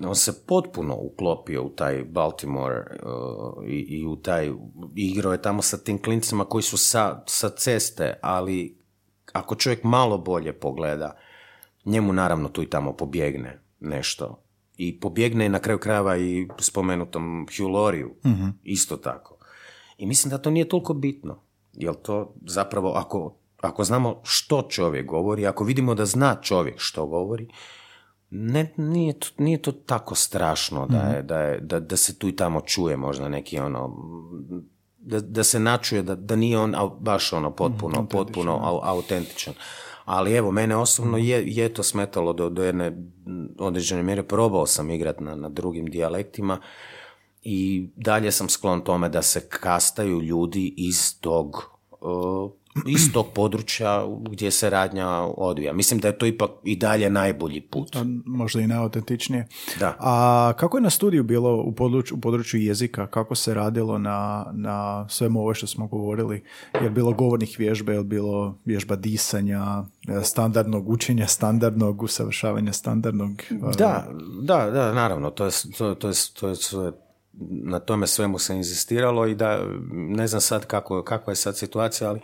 [0.08, 4.52] on se potpuno uklopio u taj Baltimore uh, i, i, u taj,
[4.96, 8.78] igrao je tamo sa tim klincima koji su sa, sa ceste, ali
[9.32, 11.16] ako čovjek malo bolje pogleda,
[11.84, 14.42] njemu naravno tu i tamo pobjegne nešto.
[14.76, 18.48] I pobjegne na kraju krajeva i spomenutom Hugh Laurieju, mhm.
[18.62, 19.35] isto tako.
[19.98, 21.38] I mislim da to nije toliko bitno.
[21.72, 27.06] Jer to zapravo, ako, ako znamo što čovjek govori, ako vidimo da zna čovjek što
[27.06, 27.48] govori,
[28.30, 31.26] ne, nije, to, nije to tako strašno da, je, mhm.
[31.26, 33.96] da, je, da, da se tu i tamo čuje možda neki ono
[35.06, 39.54] da, da se načuje da, da nije on baš ono potpuno, mm, potpuno autentičan.
[40.04, 42.96] Ali evo, mene osobno je, je to smetalo do, do jedne
[43.58, 44.22] određene mjere.
[44.22, 46.60] Probao sam igrat na, na drugim dijalektima
[47.48, 52.50] i dalje sam sklon tome da se kastaju ljudi iz tog uh,
[52.86, 55.72] iz tog područja gdje se radnja odvija.
[55.72, 57.96] Mislim da je to ipak i dalje najbolji put.
[57.96, 59.46] A možda i najautentičnije.
[59.80, 59.96] Da.
[60.00, 63.06] A kako je na studiju bilo u području, u području jezika?
[63.06, 66.44] Kako se radilo na, na svemu ovo što smo govorili?
[66.82, 69.84] Je bilo govornih vježbe, je bilo vježba disanja,
[70.22, 73.42] standardnog učenja, standardnog usavršavanja, standardnog...
[73.78, 74.08] Da,
[74.42, 75.30] da, da, naravno.
[75.30, 77.05] To je, to, to je, to je, to je
[77.40, 82.08] na tome svemu se inzistiralo i da ne znam sad kako, kakva je sad situacija,
[82.08, 82.20] ali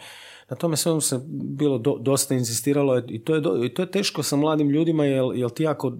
[0.50, 4.36] na tome svemu se bilo dosta inzistiralo i to, je i to je teško sa
[4.36, 5.92] mladim ljudima jer, jer ti ako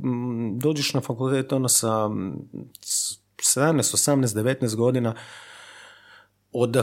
[0.57, 3.09] dođeš na fakultet ono sa 17,
[3.43, 5.15] 18, 19 godina
[6.53, 6.77] od,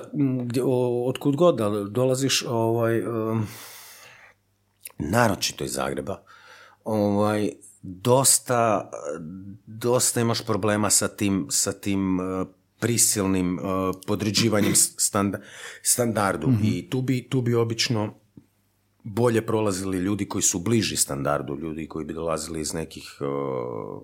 [1.05, 3.01] od kud god da dolaziš ovaj,
[4.97, 6.23] naročito iz Zagreba
[6.83, 8.89] ovaj, dosta,
[9.65, 12.47] dosta imaš problema sa tim, sa tim uh,
[12.79, 14.73] prisilnim uh, podređivanjem
[15.81, 16.63] standardu mhm.
[16.63, 18.13] i tu bi, tu bi obično
[19.03, 24.01] bolje prolazili ljudi koji su bliži standardu, ljudi koji bi dolazili iz nekih uh,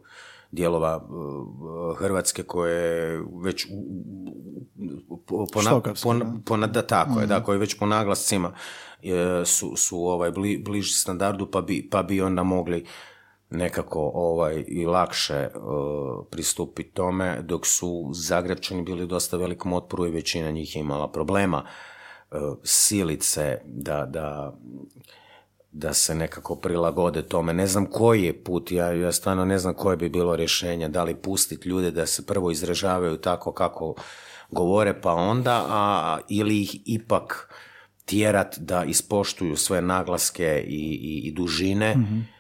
[0.52, 1.08] dijelova
[1.98, 3.68] Hrvatske koje već
[6.46, 7.46] po, da tako je, da, mhm.
[7.46, 8.54] koje već po naglascima
[9.46, 10.32] su, su ovaj
[10.66, 12.86] bliži standardu pa bi, pa bi onda mogli
[13.50, 20.12] nekako ovaj i lakše uh, pristupiti tome, dok su Zagrebčani bili dosta velikom otporu i
[20.12, 21.64] većina njih je imala problema
[22.32, 24.58] uh, silice da, da
[25.78, 27.54] da se nekako prilagode tome.
[27.54, 31.04] Ne znam koji je put, ja, ja stvarno ne znam koje bi bilo rješenje, da
[31.04, 33.96] li pustiti ljude da se prvo izražavaju tako kako
[34.52, 37.54] govore pa onda, a, ili ih ipak
[38.06, 42.35] tjerat da ispoštuju sve naglaske i, i, i dužine, mm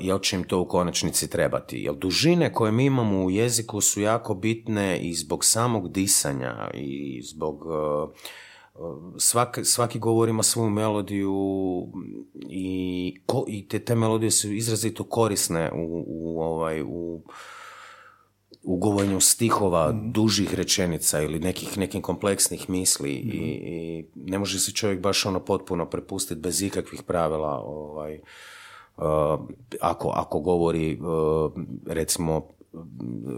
[0.00, 1.78] jel će im to u konačnici trebati.
[1.78, 7.22] Jer dužine koje mi imamo u jeziku su jako bitne i zbog samog disanja i
[7.22, 7.66] zbog...
[7.66, 8.10] Uh,
[9.18, 11.34] svaki, svaki govor ima svoju melodiju
[12.50, 17.22] i, ko, i te, te melodije su izrazito korisne u, u, ovaj, u,
[18.62, 20.12] u govorenju stihova, mm.
[20.12, 23.44] dužih rečenica ili nekih, nekih kompleksnih misli i, mhm.
[23.44, 28.24] i, ne može se čovjek baš ono potpuno prepustiti bez ikakvih pravila ovaj, uh,
[29.80, 31.52] ako, ako govori uh,
[31.86, 32.48] recimo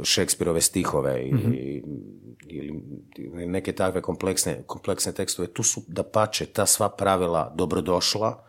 [0.03, 6.67] Šekspirove stihove ili, mm ili neke takve kompleksne, kompleksne tekstove, tu su da pače ta
[6.67, 8.45] sva pravila dobrodošla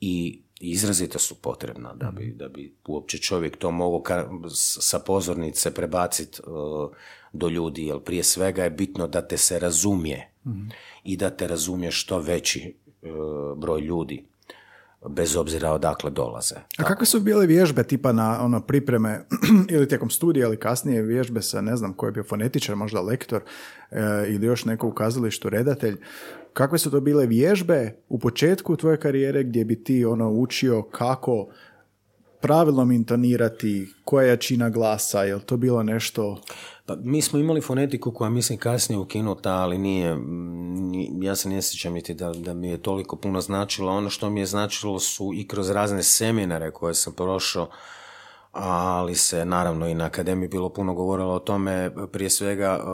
[0.00, 4.02] i izrazito su potrebna da bi, da bi uopće čovjek to mogao
[4.50, 6.90] sa pozornice prebaciti uh,
[7.32, 10.32] do ljudi, jer prije svega je bitno da te se razumije
[11.04, 14.31] i da te razumije što veći uh, broj ljudi
[15.08, 16.54] bez obzira odakle dolaze.
[16.78, 19.26] A kakve su bile vježbe tipa na ono pripreme
[19.74, 23.42] ili tijekom studija ili kasnije vježbe sa ne znam ko je bio fonetičar, možda lektor
[23.90, 26.00] e, ili još neko u kazalištu redatelj.
[26.52, 31.48] Kakve su to bile vježbe u početku tvoje karijere gdje bi ti ono učio kako
[32.42, 36.40] pravilno intonirati, koja je jačina glasa, je to bilo nešto...
[36.86, 40.16] Pa mi smo imali fonetiku koja mislim kasnije ukinuta, ali nije,
[41.22, 43.92] ja se ne sjećam niti da, da mi je toliko puno značilo.
[43.92, 47.68] Ono što mi je značilo su i kroz razne seminare koje sam prošao,
[48.52, 52.84] ali se naravno i na akademiji bilo puno govorilo o tome, prije svega e,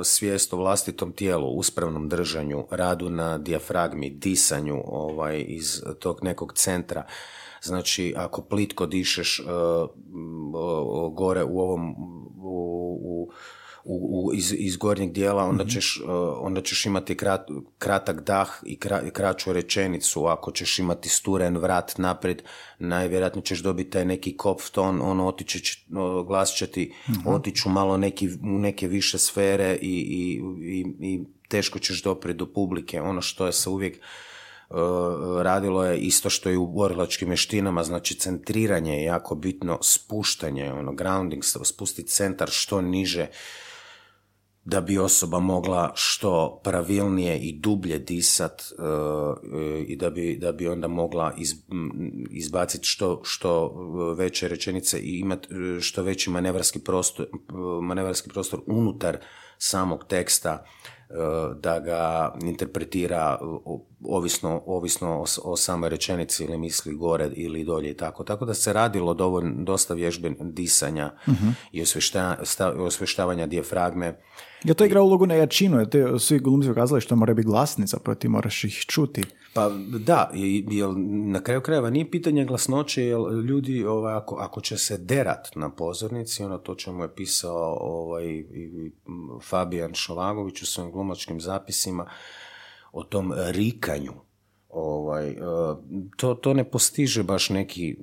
[0.00, 6.52] e, svijest o vlastitom tijelu, uspravnom držanju, radu na dijafragmi, disanju ovaj, iz tog nekog
[6.52, 7.04] centra.
[7.62, 9.46] Znači, ako plitko dišeš uh,
[11.12, 11.94] gore u ovom
[13.90, 15.70] u, u, iz, iz gornjeg dijela, onda mhm.
[15.70, 17.48] ćeš, uh, onda ćeš imati krat,
[17.78, 18.78] kratak dah i,
[19.12, 20.26] kraću rečenicu.
[20.26, 22.42] Ako ćeš imati sturen vrat naprijed,
[22.78, 25.78] najvjerojatnije ćeš dobiti taj neki kopf ton, ono otiće,
[26.26, 31.24] glas će ti uh otiću malo neki, u neke više sfere i, i, i, i
[31.48, 33.00] teško ćeš doprijeti do publike.
[33.00, 34.27] Ono što je se uvijek E,
[35.42, 40.92] radilo je isto što i u borilačkim vještinama, znači centriranje je jako bitno, spuštanje, ono,
[40.92, 43.26] grounding, spustiti centar što niže,
[44.64, 50.68] da bi osoba mogla što pravilnije i dublje disat e, i da bi, da bi
[50.68, 51.34] onda mogla
[52.30, 53.74] izbaciti što, što
[54.18, 55.48] veće rečenice i imati
[55.80, 57.26] što veći manevarski prostor,
[57.82, 59.18] manevarski prostor unutar
[59.58, 60.64] samog teksta
[61.60, 63.38] da ga interpretira
[64.04, 68.24] ovisno, ovisno o, o samoj rečenici ili misli gore ili dolje i tako.
[68.24, 71.52] Tako da se radilo dovoljno, dosta vježbe disanja uh-huh.
[71.72, 71.82] i
[72.86, 74.20] osvještavanja dijafragme.
[74.64, 77.98] Ja to igra ulogu na jačinu, jer te svi glumci ukazali što mora biti glasnica,
[78.04, 79.22] pa ti moraš ih čuti.
[79.52, 84.78] Pa da, jer na kraju krajeva nije pitanje glasnoće, jer ljudi ovaj, ako, ako će
[84.78, 88.90] se derat na pozornici, ono to čemu je pisao ovaj, i
[89.42, 92.10] Fabijan Šovagović u svojim glumačkim zapisima,
[92.92, 94.12] o tom rikanju,
[94.68, 95.36] ovaj, e,
[96.16, 97.96] to, to ne postiže baš neki,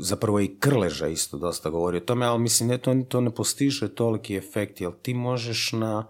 [0.00, 3.94] zapravo i Krleža isto dosta govori o tome, ali mislim ne, to, to ne postiže
[3.94, 6.06] toliki efekt, jer ti možeš na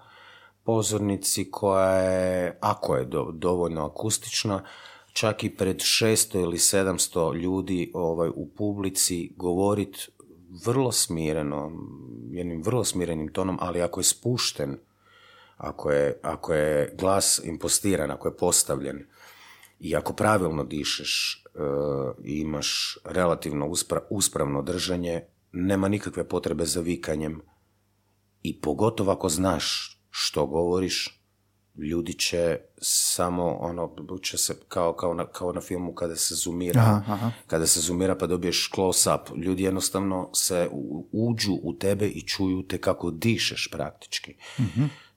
[0.64, 4.64] pozornici koja je, ako je dovoljno akustična,
[5.12, 10.08] čak i pred 600 ili 700 ljudi ovaj, u publici govoriti
[10.66, 11.72] vrlo smireno,
[12.30, 14.78] jednim vrlo smirenim tonom, ali ako je spušten,
[15.56, 19.06] ako je, ako je glas impostiran, ako je postavljen
[19.80, 21.60] i ako pravilno dišeš e,
[22.24, 23.72] imaš relativno
[24.10, 27.40] uspravno držanje, nema nikakve potrebe za vikanjem
[28.42, 31.20] i pogotovo ako znaš što govoriš,
[31.76, 37.02] ljudi će samo ono, će se kao, kao, na, kao na filmu kada se zoomira,
[37.46, 40.68] kada se zoomira pa dobiješ close up, ljudi jednostavno se
[41.12, 44.34] uđu u tebe i čuju te kako dišeš praktički.
[44.58, 44.64] uh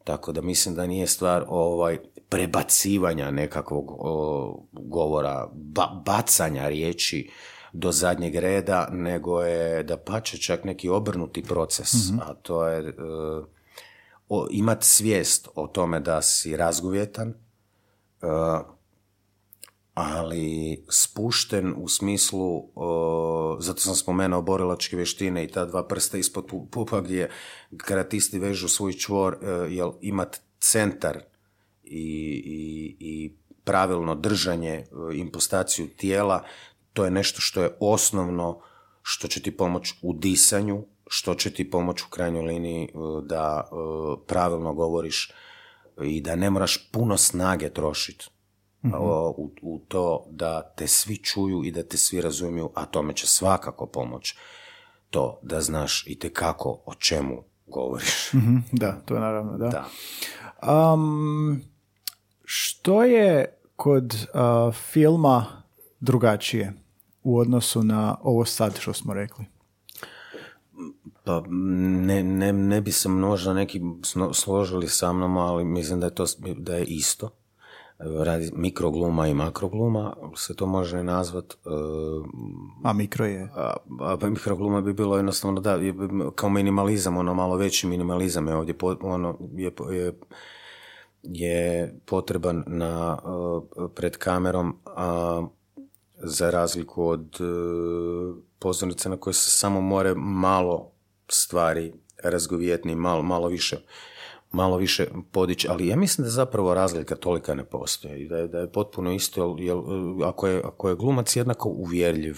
[0.04, 1.98] tako da mislim da nije stvar ovaj
[2.30, 3.86] prebacivanja nekakvog
[4.72, 5.50] govora,
[6.06, 7.30] bacanja riječi
[7.74, 12.20] do zadnjeg reda, nego je da pače čak neki obrnuti proces, mhm.
[12.20, 12.94] a to je
[14.30, 18.62] uh, imati svijest o tome da si razgovjetan, uh,
[19.94, 22.64] ali spušten u smislu,
[23.60, 27.30] zato sam spomenuo borilačke vještine i ta dva prsta ispod pupa gdje
[27.78, 31.20] karatisti vežu svoj čvor, uh, jel imat centar
[31.84, 36.44] i, i, i pravilno držanje, e, impostaciju tijela,
[36.94, 38.62] to je nešto što je osnovno
[39.02, 42.89] što će ti pomoći u disanju, što će ti pomoći u krajnjoj liniji e,
[43.24, 43.76] da e,
[44.28, 45.32] pravilno govoriš
[46.01, 48.30] i da ne moraš puno snage trošiti
[49.38, 53.28] u, u to da te svi čuju i da te svi razumiju, a tome će
[53.28, 54.38] svakako pomoći
[55.09, 58.34] to da znaš i te kako o čemu govoriš.
[58.34, 59.70] Mhm, da, to je naravno, da.
[59.70, 60.93] da.
[60.93, 61.61] Um,
[62.43, 65.64] što je kod uh, filma
[65.99, 66.74] drugačije
[67.24, 69.53] u odnosu na ovo sad što smo rekli?
[71.24, 73.82] Pa ne, ne, ne bi se možda neki
[74.34, 76.26] složili sa mnom, ali mislim da je to
[76.58, 77.30] da je isto
[78.00, 81.54] radi mikrogluma i makrogluma, se to može nazvat.
[81.54, 81.58] E,
[82.84, 83.50] a mikro je?
[83.56, 85.80] A, a mikrogluma bi bilo jednostavno, da,
[86.36, 90.14] kao minimalizam, ono malo veći minimalizam je ovdje, ono, je, je,
[91.24, 95.44] je potreban na, e, pred kamerom, a
[96.26, 100.93] za razliku od uh, pozornice na koje se samo more malo
[101.34, 103.78] stvari razgovijetni, malo, malo više
[104.54, 108.60] malo više podići, ali ja mislim da zapravo razlika tolika ne postoji da je, da
[108.60, 109.78] je potpuno isto, jer,
[110.26, 112.38] ako, je, ako je glumac jednako uvjerljiv,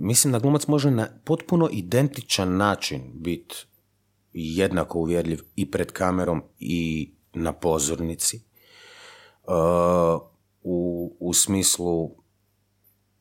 [0.00, 3.66] mislim da glumac može na potpuno identičan način biti
[4.32, 8.40] jednako uvjerljiv i pred kamerom i na pozornici.
[10.62, 12.08] u, u smislu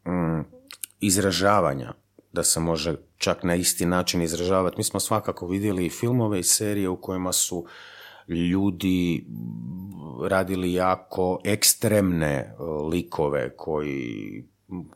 [0.06, 0.42] mm,
[1.00, 1.94] izražavanja
[2.34, 4.78] da se može čak na isti način izražavati.
[4.78, 7.66] Mi smo svakako vidjeli i filmove i serije u kojima su
[8.28, 9.26] ljudi
[10.28, 12.54] radili jako ekstremne e,
[12.92, 14.44] likove koji,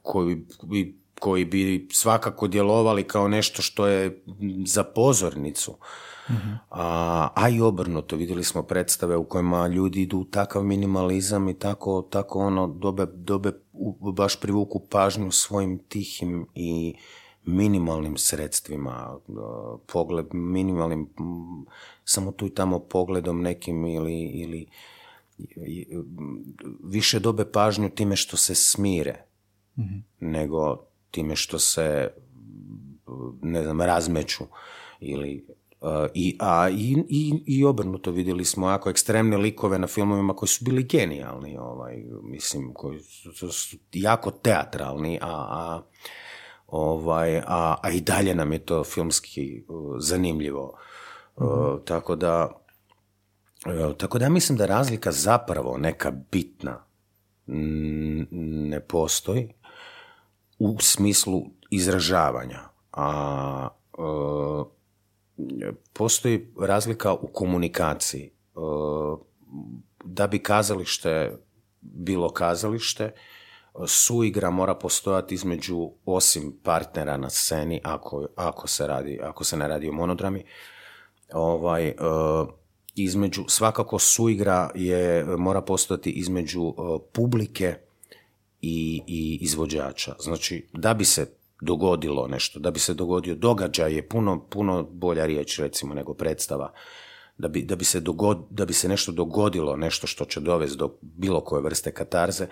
[0.01, 4.23] koji, bi, koji bi svakako djelovali kao nešto što je
[4.65, 5.77] za pozornicu.
[6.69, 11.59] A, a i obrnuto, vidjeli smo predstave u kojima ljudi idu u takav minimalizam i
[11.59, 13.51] tako, tako ono dobe, dobe
[14.13, 16.95] baš privuku pažnju svojim tihim i
[17.45, 19.19] minimalnim sredstvima,
[19.93, 21.09] pogled, minimalnim,
[22.05, 24.67] samo tu i tamo pogledom nekim ili, ili
[26.83, 29.25] više dobe pažnju time što se smire,
[29.79, 29.97] mhm.
[30.19, 32.11] nego time što se,
[33.41, 34.43] ne znam, razmeću
[34.99, 35.45] ili
[36.13, 40.65] i, a, i, i, i obrnuto vidjeli smo jako ekstremne likove na filmovima koji su
[40.65, 45.81] bili genijalni, ovaj, mislim, koji su, su jako teatralni, a, a
[46.67, 50.77] ovaj, a, a i dalje nam je to filmski uh, zanimljivo.
[51.35, 52.61] Uh, tako da
[53.65, 56.85] uh, tako da mislim da razlika zapravo neka bitna
[57.47, 59.53] ne postoji
[60.59, 62.59] u smislu izražavanja.
[62.91, 63.67] A
[65.93, 68.31] postoji razlika u komunikaciji.
[70.03, 71.37] Da bi kazalište
[71.81, 73.13] bilo kazalište,
[73.87, 79.67] suigra mora postojati između osim partnera na sceni ako, ako, se, radi, ako se ne
[79.67, 80.43] radi o monodrami
[81.33, 81.93] ovaj, e,
[82.95, 87.75] između, svakako suigra je, mora postojati između uh, publike
[88.61, 90.15] i, i izvođača.
[90.19, 91.25] Znači, da bi se
[91.61, 96.71] dogodilo nešto, da bi se dogodio događaj je puno, puno bolja riječ recimo nego predstava.
[97.37, 100.77] Da bi, da, bi se dogod, da bi se nešto dogodilo, nešto što će dovesti
[100.77, 102.47] do bilo koje vrste katarze,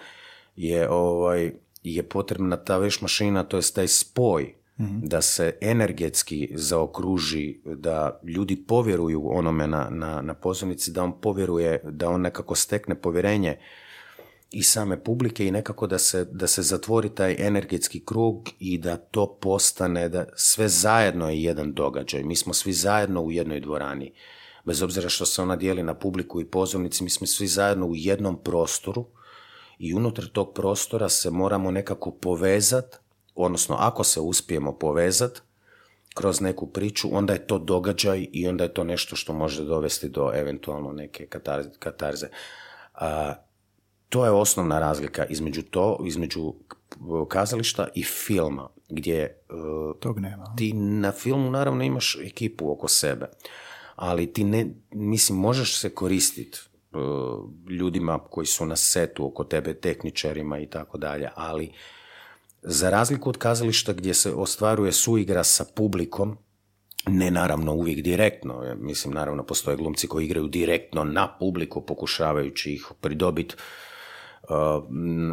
[0.55, 1.51] je, ovaj,
[1.83, 4.99] je potrebna ta veš mašina, to je taj spoj mhm.
[5.01, 11.81] da se energetski zaokruži, da ljudi povjeruju onome na, na, na pozornici, da on povjeruje,
[11.83, 13.57] da on nekako stekne povjerenje
[14.53, 18.97] i same publike i nekako da se, da se zatvori taj energetski krug i da
[18.97, 22.23] to postane, da sve zajedno je jedan događaj.
[22.23, 24.13] Mi smo svi zajedno u jednoj dvorani.
[24.65, 27.95] Bez obzira što se ona dijeli na publiku i pozornici, mi smo svi zajedno u
[27.95, 29.05] jednom prostoru
[29.77, 32.97] i unutar tog prostora se moramo nekako povezati,
[33.35, 35.41] odnosno ako se uspijemo povezati
[36.13, 40.09] kroz neku priču, onda je to događaj i onda je to nešto što može dovesti
[40.09, 41.27] do eventualno neke
[41.79, 42.27] katarze.
[42.93, 43.33] A,
[44.09, 46.53] to je osnovna razlika između to, između
[47.27, 49.35] kazališta i filma, gdje e,
[49.99, 50.55] Tog nema.
[50.57, 53.25] ti na filmu naravno imaš ekipu oko sebe,
[53.95, 56.59] ali ti ne, mislim, možeš se koristiti
[57.69, 61.71] ljudima koji su na setu oko tebe, tehničarima i tako dalje, ali
[62.61, 66.37] za razliku od kazališta gdje se ostvaruje suigra sa publikom,
[67.07, 72.91] ne naravno uvijek direktno, mislim naravno postoje glumci koji igraju direktno na publiku pokušavajući ih
[73.01, 73.55] pridobiti
[74.43, 74.49] uh,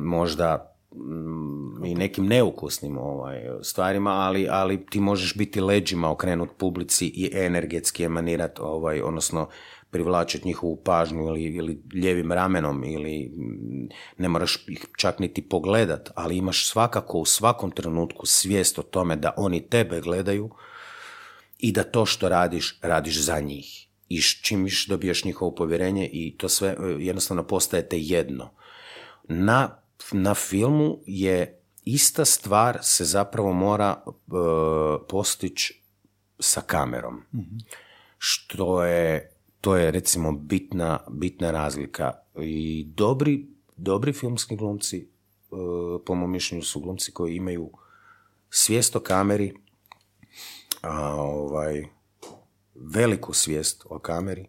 [0.03, 7.07] možda mm, i nekim neukusnim ovaj, stvarima, ali, ali ti možeš biti leđima okrenut publici
[7.07, 9.49] i energetski emanirati, ovaj, odnosno
[9.91, 13.33] privlačiti njihovu pažnju ili, ili ljevim ramenom ili
[14.19, 19.17] ne moraš ih čak niti pogledat, ali imaš svakako u svakom trenutku svijest o tome
[19.17, 20.51] da oni tebe gledaju
[21.59, 23.87] i da to što radiš, radiš za njih.
[24.09, 28.51] I čim više dobijaš njihovo povjerenje i to sve e, jednostavno postajete jedno.
[29.25, 29.83] Na,
[30.13, 34.13] na filmu je ista stvar se zapravo mora uh,
[35.09, 35.83] postići
[36.39, 37.23] sa kamerom.
[38.19, 42.13] Što je, to je recimo bitna, bitna razlika.
[42.37, 43.47] I dobri,
[43.77, 45.09] dobri filmski glumci,
[45.51, 47.71] uh, po mom mišljenju su glumci koji imaju
[48.51, 49.55] svijest o kameri,
[50.83, 51.85] a, ovaj,
[52.75, 54.47] veliku svijest o kameri.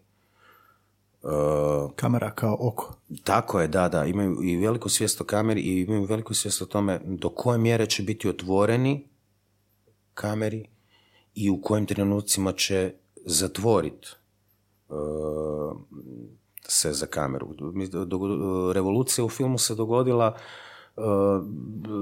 [1.24, 2.96] Uh, Kamera kao oko.
[3.24, 4.06] Tako je, da, da.
[4.06, 7.86] Imaju i veliku svijest o kameri i imaju veliku svijest o tome do koje mjere
[7.86, 9.08] će biti otvoreni
[10.14, 10.70] kameri
[11.36, 12.94] i u kojim trenucima će
[13.26, 14.08] zatvoriti
[16.68, 17.48] se za kameru.
[18.74, 20.36] Revolucija u filmu se dogodila
[20.96, 21.04] uh,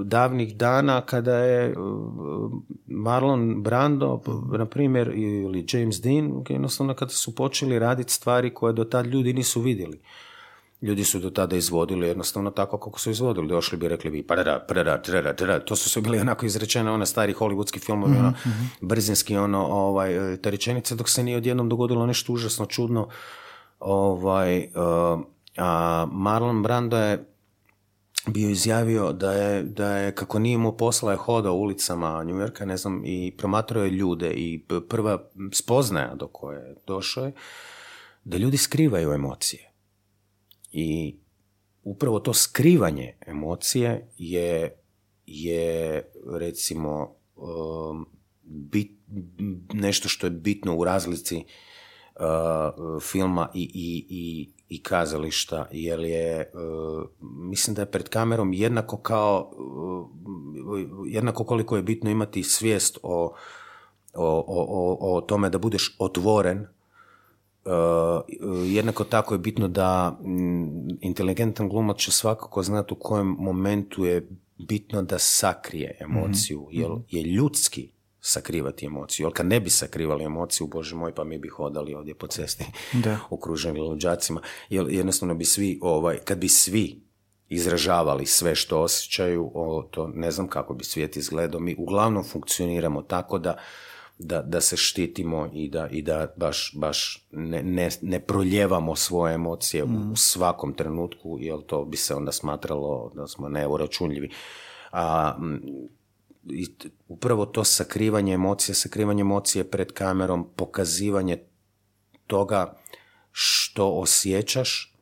[0.04, 2.52] davnih dana kada je uh,
[2.86, 4.20] Marlon Brando,
[4.58, 9.32] na primjer, ili James Dean, jednostavno kada su počeli raditi stvari koje do tad ljudi
[9.32, 10.00] nisu vidjeli.
[10.82, 13.48] Ljudi su do tada izvodili jednostavno tako kako su izvodili.
[13.48, 15.60] Došli bi rekli bi prera, prera, trera, trera.
[15.60, 18.32] To su sve bili onako izrečene one stari hollywoodski filmovi, ono,
[18.80, 23.08] brzinski ono, ovaj, te rečenice, dok se nije odjednom dogodilo nešto užasno čudno.
[23.80, 25.20] Ovaj, uh,
[25.56, 27.24] a Marlon Brando je
[28.26, 32.64] bio izjavio da je, da je kako nije imao posla je hodao ulicama New Yorka,
[32.64, 35.18] ne znam, i promatrao je ljude i prva
[35.52, 37.32] spoznaja do koje je došao je
[38.24, 39.69] da ljudi skrivaju emocije.
[40.72, 41.16] I
[41.82, 44.76] upravo to skrivanje emocije je,
[45.26, 46.02] je
[46.32, 48.06] recimo um,
[48.42, 48.92] bit,
[49.72, 56.50] nešto što je bitno u razlici uh, filma i, i, i, i kazališta, jer je,
[56.54, 62.98] uh, mislim da je pred kamerom jednako kao, uh, jednako koliko je bitno imati svijest
[63.02, 63.34] o,
[64.14, 66.66] o, o, o tome da budeš otvoren,
[68.66, 74.28] jednako tako je bitno da mm, inteligentan glumac će svakako znati u kojem momentu je
[74.58, 76.68] bitno da sakrije emociju, Mhm.
[76.80, 77.90] jer je ljudski
[78.20, 79.26] sakrivati emociju.
[79.26, 82.64] Jer kad ne bi sakrivali emociju, bože moj, pa mi bi hodali ovdje po cesti
[83.04, 83.18] Da.
[83.30, 84.40] okruženi luđacima.
[84.70, 87.00] Jer jednostavno bi svi, ovaj, kad bi svi
[87.48, 91.60] izražavali sve što osjećaju, o, to ne znam kako bi svijet izgledao.
[91.60, 93.56] Mi uglavnom funkcioniramo tako da
[94.22, 99.34] da, da se štitimo i da, i da baš, baš ne, ne, ne proljevamo svoje
[99.34, 104.30] emocije u svakom trenutku, jer to bi se onda smatralo da smo neuračunljivi.
[104.92, 105.34] A,
[106.44, 106.66] i
[107.08, 111.38] upravo to sakrivanje emocije, sakrivanje emocije pred kamerom, pokazivanje
[112.26, 112.78] toga
[113.32, 114.94] što osjećaš,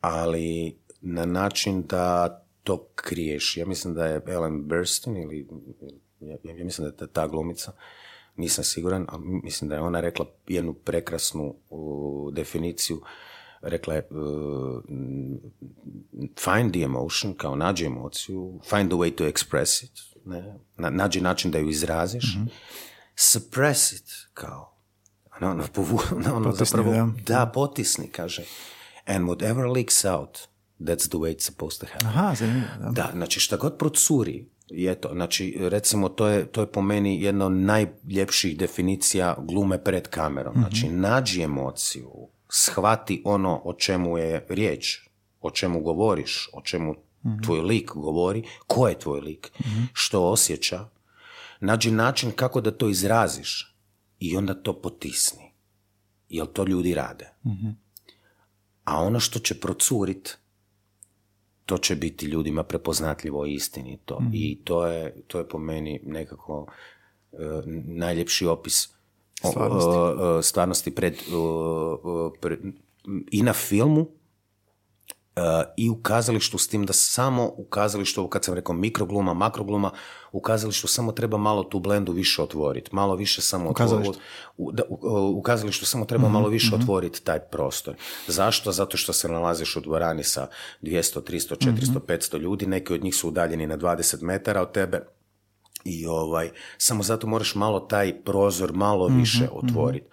[0.00, 3.56] ali na način da to kriješ.
[3.56, 5.48] Ja mislim da je Ellen Burstyn ili
[6.20, 7.72] ja, ja mislim da je ta- glumica,
[8.36, 13.00] nisam siguran, ali mislim da je ona rekla jednu prekrasnu uh, definiciju,
[13.60, 14.82] rekla je uh,
[16.38, 19.92] find the emotion, kao nađi emociju, find the way to express it,
[20.24, 20.58] ne?
[20.76, 22.38] Na, nađi način da ju izraziš,
[23.16, 24.76] suppress it, kao
[25.40, 25.98] ono, ono, povu,
[26.34, 27.12] ono Potisni, zapravo, da.
[27.26, 28.44] da, potisni, kaže.
[29.06, 30.38] And whatever leaks out,
[30.80, 32.06] that's the way it's supposed to happen.
[32.08, 32.68] Aha, zanimljivo.
[32.80, 32.90] Da.
[32.90, 35.10] Da, znači šta god procuri je to.
[35.12, 40.54] Znači, recimo, to je, to je po meni jedna od najljepših definicija glume pred kamerom.
[40.58, 42.10] Znači, nađi emociju,
[42.48, 45.08] shvati ono o čemu je riječ,
[45.40, 46.94] o čemu govoriš, o čemu
[47.44, 49.52] tvoj lik govori, ko je tvoj lik,
[49.92, 50.88] što osjeća,
[51.60, 53.76] nađi način kako da to izraziš
[54.20, 55.52] i onda to potisni.
[56.28, 57.32] Jer to ljudi rade.
[58.84, 60.38] A ono što će procurit,
[61.66, 64.22] to će biti ljudima prepoznatljivo i istinito.
[64.32, 66.66] I to je, to je po meni nekako
[67.32, 67.36] e,
[67.84, 68.88] najljepši opis
[69.50, 69.88] Stvarnosti.
[69.88, 72.72] o, stvarnosti pred, o, pred-
[73.30, 74.08] i na filmu
[75.76, 79.90] i u kazalištu s tim da samo u kazalištu, kad sam rekao mikrogluma, makrogluma,
[80.32, 84.12] u kazalištu samo treba malo tu blendu više otvoriti, malo više samo kazalištu.
[84.12, 84.20] Mhm,
[84.56, 84.98] u, da, u,
[85.30, 87.94] u kazalištu samo treba malo više otvoriti taj prostor.
[88.28, 88.72] Zašto?
[88.72, 90.46] Zato što se nalaziš u dvorani sa
[90.82, 91.98] 200, 300, 400, Mhm.
[92.06, 95.06] 500 ljudi, neki od njih su udaljeni na 20 metara od tebe
[95.84, 100.06] i ovaj, samo zato moraš malo taj prozor malo Mhm, više otvoriti.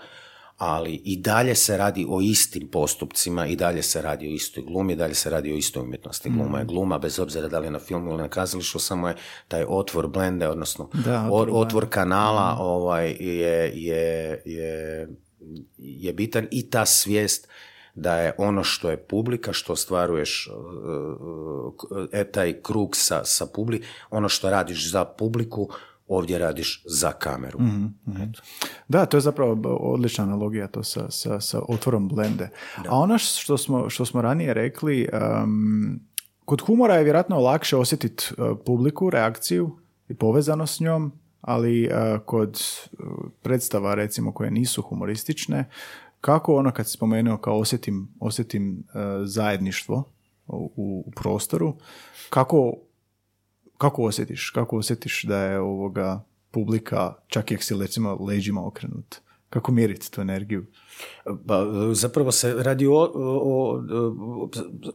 [0.66, 4.94] Ali i dalje se radi o istim postupcima, i dalje se radi o istoj glumi,
[4.94, 6.30] i dalje se radi o istoj umjetnosti.
[6.30, 6.58] Gluma Mhm.
[6.58, 9.16] je gluma, bez obzira da li je na filmu ili na kazalištu, samo je
[9.48, 15.08] taj otvor blende, odnosno Da, otvor otvor kanala ovaj, je, je, je
[15.78, 17.48] je bitan i ta svijest
[17.96, 20.50] da je ono što je publika, što ostvaruješ
[22.12, 25.70] e, taj krug sa, sa publi, ono što radiš za publiku,
[26.16, 27.62] ovdje radiš za kameru.
[27.62, 28.24] Mhm, mhm.
[28.88, 32.50] Da, to je zapravo odlična analogija to sa, sa, sa otvorom blende.
[32.88, 35.10] A ono što smo, što smo ranije rekli,
[36.46, 41.12] kod humora je vjerojatno lakše osjetiti uh, publiku, reakciju i povezanost s njom,
[41.42, 42.62] ali uh, kod
[42.92, 43.08] uh,
[43.42, 45.70] predstava recimo koje nisu humoristične,
[46.22, 48.84] kako ono kad si spomenuo kao osjetim, osjetim
[49.24, 50.04] zajedništvo
[50.48, 51.78] u, u prostoru,
[52.30, 52.74] kako
[53.84, 54.50] kako osjetiš?
[54.50, 59.16] Kako osjetiš da je ovoga publika, čak i si recimo leđima okrenut?
[59.50, 60.66] Kako mjeriti tu energiju?
[61.48, 63.84] Pa, zapravo se radi o, o,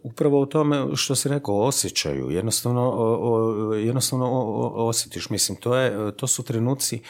[0.03, 2.31] upravo o tome što si rekao, o osjećaju.
[2.31, 4.27] Jednostavno, o, jednostavno
[4.75, 5.31] osjetiš.
[5.31, 7.01] Mislim, to, je, to su trenuci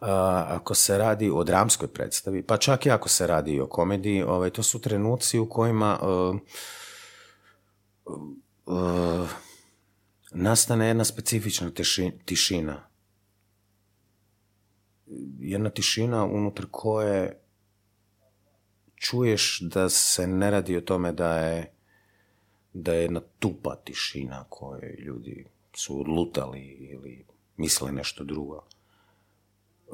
[0.00, 4.50] ako se radi o dramskoj predstavi, pa čak i ako se radi o komediji, ovaj,
[4.50, 5.98] to su trenuci u kojima
[10.30, 11.70] nastane jedna specifična
[12.24, 12.88] tišina.
[15.38, 17.40] Jedna tišina unutar koje
[18.96, 21.72] čuješ da se ne radi o tome da je
[22.72, 27.24] da je jedna tupa tišina koje ljudi su odlutali ili
[27.56, 28.62] misle nešto drugo.
[29.88, 29.92] E,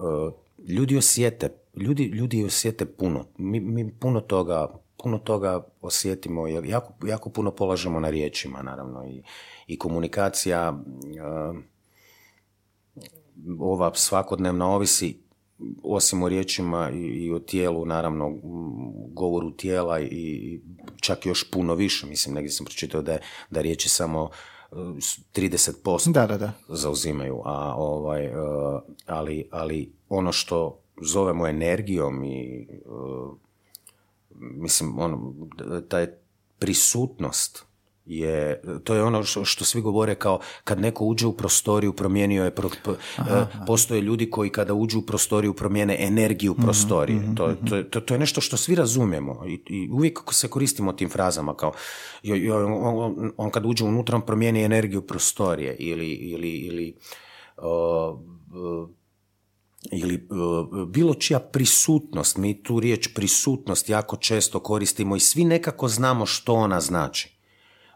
[0.69, 3.27] ljudi osjete, ljudi, ljudi osjete puno.
[3.39, 9.07] Mi, mi puno toga puno toga osjetimo, jer jako, jako puno polažemo na riječima, naravno,
[9.07, 9.23] i,
[9.67, 11.57] i komunikacija uh,
[13.61, 15.27] ova svakodnevna ovisi
[15.83, 18.39] osim o riječima i, i o tijelu, naravno,
[19.13, 20.61] govoru tijela i
[21.01, 22.07] čak još puno više.
[22.07, 23.21] Mislim, negdje sam pročitao da, je,
[23.51, 24.31] da riječi samo
[24.71, 26.53] 30% da, da, da.
[26.69, 28.31] zauzimaju, a ovaj,
[29.07, 32.69] ali, ali ono što zovemo energijom i
[34.41, 35.35] mislim, ono,
[35.89, 36.07] taj
[36.59, 37.67] prisutnost
[38.07, 42.45] je, to je ono što, što svi govore kao kad neko uđe u prostoriju promijenio
[42.45, 42.71] je, pro,
[43.19, 43.23] e,
[43.67, 47.19] postoje ljudi koji kada uđu u prostoriju promijene energiju mhm, prostorije.
[47.19, 50.93] Mm-hmm, to, to, to, to, je nešto što svi razumijemo i, i uvijek se koristimo
[50.93, 51.73] tim frazama kao
[52.53, 56.97] on, on, on kad uđe unutra on promijeni energiju prostorije ili, ili, ili
[59.93, 60.19] ili e,
[60.87, 66.55] bilo čija prisutnost, mi tu riječ prisutnost jako često koristimo i svi nekako znamo što
[66.55, 67.37] ona znači.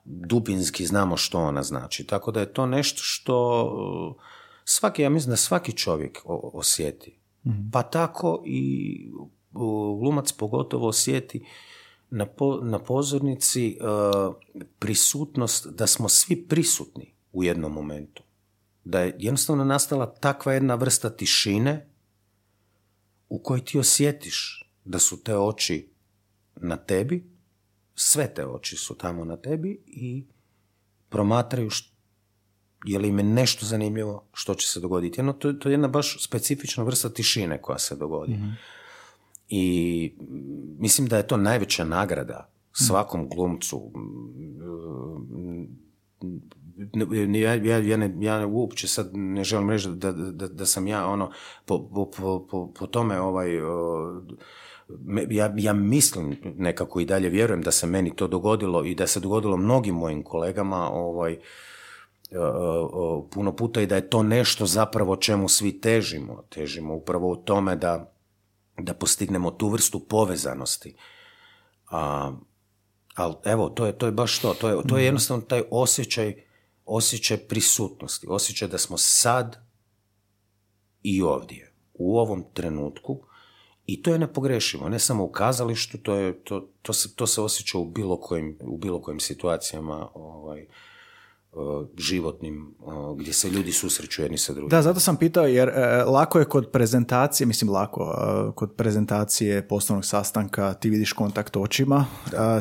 [0.04, 2.06] Dubinski znamo što ona znači.
[2.06, 4.22] Tako da je to nešto što e,
[4.64, 6.22] svaki, ja mislim da svaki čovjek
[6.52, 7.18] osjeti.
[7.46, 7.70] Mhm.
[7.72, 9.10] Pa tako i
[10.00, 11.46] glumac pogotovo osjeti
[12.10, 12.26] na,
[12.62, 13.76] na pozornici e,
[14.78, 18.22] prisutnost, da smo svi prisutni u jednom momentu
[18.90, 21.86] da je jednostavno nastala takva jedna vrsta tišine
[23.28, 25.90] u kojoj ti osjetiš da su te oči
[26.56, 27.30] na tebi,
[27.94, 30.24] sve te oči su tamo na tebi i
[31.08, 31.70] promatraju
[32.84, 35.20] je li im je nešto zanimljivo što će se dogoditi.
[35.20, 38.32] Jedno, to, to je jedna baš specifična vrsta tišine koja se dogodi.
[38.32, 38.50] Mhm.
[39.48, 40.14] I
[40.78, 43.92] mislim da je to najveća nagrada svakom glumcu
[47.34, 51.06] ja, ja, ja, ne, ja uopće sad ne želim reći da, da, da sam ja
[51.06, 51.30] ono
[51.64, 53.50] po, po, po, po tome ovaj
[55.30, 59.20] ja, ja mislim nekako i dalje vjerujem da se meni to dogodilo i da se
[59.20, 61.38] dogodilo mnogim mojim kolegama ovaj
[63.30, 66.42] puno puta i da je to nešto zapravo čemu svi težimo.
[66.48, 68.12] Težimo upravo u tome da,
[68.78, 70.96] da postignemo tu vrstu povezanosti.
[71.90, 72.32] A,
[73.14, 74.54] ali evo, to je, to je baš to.
[74.54, 76.49] To je, to je jednostavno taj osjećaj
[76.92, 79.56] osjećaj prisutnosti, osjećaj da smo sad
[81.02, 83.20] i ovdje, u ovom trenutku.
[83.86, 87.40] I to je nepogrešivo, ne samo u kazalištu, to, je, to, to, se, to se
[87.40, 90.66] osjeća u bilo kojim, u bilo kojim situacijama ovaj,
[91.98, 92.74] životnim
[93.16, 94.68] gdje se ljudi susreću jedni sa drugim.
[94.68, 99.68] Da, zato sam pitao jer e, lako je kod prezentacije, mislim lako, e, kod prezentacije
[99.68, 102.06] poslovnog sastanka ti vidiš kontakt očima,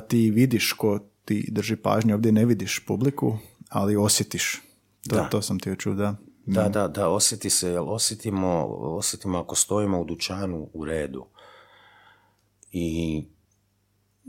[0.08, 3.38] ti vidiš ko ti drži pažnju, ovdje ne vidiš publiku,
[3.70, 4.62] ali osjetiš.
[5.10, 5.30] To, da.
[5.30, 6.16] to sam ti čuo, da.
[6.46, 11.26] Da, da, da, osjeti se, jel osjetimo, osjetimo ako stojimo u dućanu u redu
[12.72, 13.26] i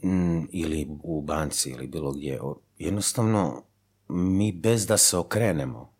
[0.05, 2.41] mm, ili u banci ili bilo gdje,
[2.79, 3.63] jednostavno
[4.09, 5.95] mi bez da se okrenemo,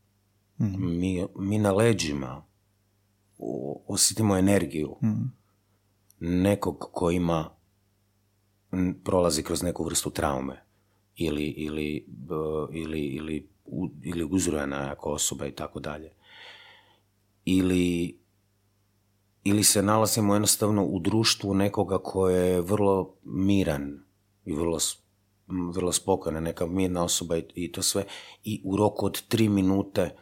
[0.59, 2.45] mm mi, mi na leđima
[3.87, 5.41] osjetimo energiju mm
[6.21, 7.51] nekog ko ima
[9.05, 10.65] prolazi kroz neku vrstu traume
[11.21, 12.07] ili, ili,
[12.73, 13.49] ili, ili,
[14.03, 16.13] ili uzrojena jako osoba i tako dalje.
[17.45, 18.21] Ili
[19.45, 24.05] ili se nalazimo jednostavno u društvu nekoga koje je vrlo miran
[24.45, 24.79] i vrlo,
[25.75, 28.05] vrlo spokojna, neka mirna osoba i, i to sve
[28.45, 30.17] i u roku od tri minute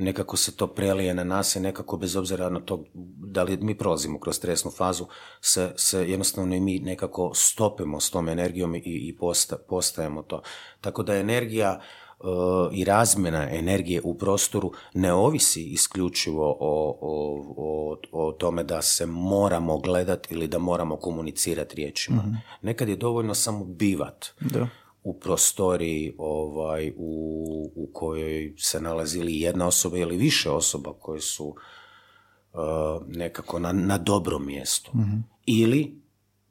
[0.00, 2.84] nekako se to prelije na nas i nekako bez obzira na to
[3.30, 5.06] da li mi prolazimo kroz stresnu fazu,
[5.40, 10.42] se, se jednostavno i mi nekako stopimo s tom energijom i, i posta, postajemo to.
[10.80, 11.80] Tako da energija
[12.20, 12.28] uh,
[12.72, 19.06] i razmjena energije u prostoru ne ovisi isključivo o, o, o, o tome da se
[19.06, 22.22] moramo gledati ili da moramo komunicirati riječima.
[22.22, 24.26] mm Nekad je dovoljno samo bivat.
[24.40, 24.68] Da
[25.02, 31.46] u prostoriji ovaj, u, u kojoj se nalazili jedna osoba ili više osoba koje su
[31.46, 32.60] uh,
[33.06, 34.90] nekako na, na dobrom mjestu.
[34.94, 35.16] Mhm.
[35.46, 36.00] Ili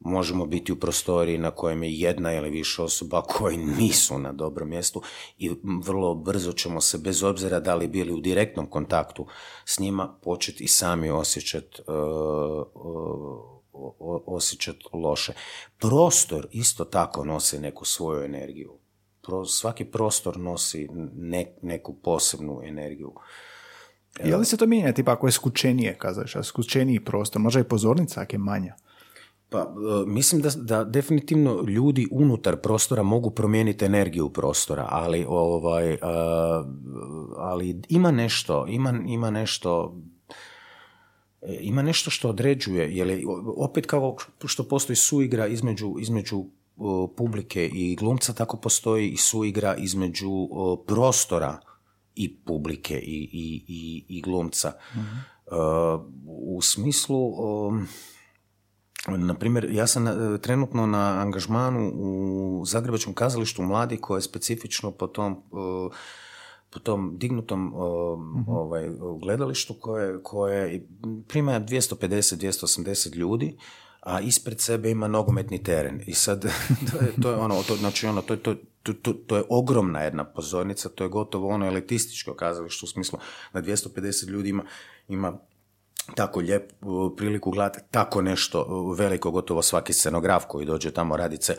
[0.00, 4.68] možemo biti u prostoriji na kojem je jedna ili više osoba koji nisu na dobrom
[4.68, 5.02] mjestu
[5.38, 5.50] i
[5.84, 9.26] vrlo brzo ćemo se, bez obzira da li bili u direktnom kontaktu
[9.64, 11.94] s njima, početi i sami osjećati uh,
[12.74, 13.49] uh,
[14.26, 15.32] osjećati loše.
[15.78, 18.72] Prostor isto tako nosi neku svoju energiju.
[19.22, 20.88] Pro, svaki prostor nosi
[21.62, 23.12] neku posebnu energiju.
[24.24, 28.20] Je li se to mijenja, tipa ako je skučenije, kazaš, skučeniji prostor, možda i pozornica
[28.20, 28.74] ako je manja?
[29.50, 29.66] Pa, e,
[30.06, 35.98] mislim da, da definitivno ljudi unutar prostora mogu promijeniti energiju prostora, ali, ovaj, e,
[37.36, 39.96] ali ima nešto, ima, ima nešto
[41.60, 43.22] ima nešto što određuje, jer
[43.56, 46.44] opet kao što postoji suigra između, između
[47.16, 50.48] publike i glumca, tako postoji i suigra između
[50.86, 51.60] prostora
[52.14, 54.72] i publike i, i, i, i glumca.
[54.96, 55.00] E,
[56.26, 57.32] u smislu,
[59.08, 64.90] na primjer, ja sam e, trenutno na angažmanu u Zagrebačkom kazalištu mladi koje je specifično
[64.90, 65.42] po tom
[66.70, 68.48] po tom dignutom mhm.
[68.48, 68.90] ovaj,
[69.20, 70.86] gledalištu koje, koje
[71.28, 73.56] prima 250-280 ljudi,
[74.00, 76.00] a ispred sebe ima nogometni teren.
[76.06, 76.40] I sad,
[76.92, 80.24] to je, to je ono, to, znači ono, to, to, to, to, je ogromna jedna
[80.24, 83.18] pozornica, to je gotovo ono elitističko kazalište u smislu
[83.52, 84.64] da 250 ljudi ima,
[85.08, 85.38] ima
[86.14, 86.72] tako lijep
[87.16, 91.56] priliku gledati tako nešto veliko, gotovo svaki scenograf koji dođe tamo raditi se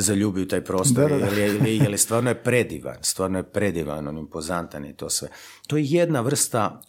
[0.00, 4.84] zaljubio taj prostor, da, da, Jer, je, stvarno je predivan, stvarno je predivan, on impozantan
[4.84, 5.28] i to sve.
[5.66, 6.80] To je jedna vrsta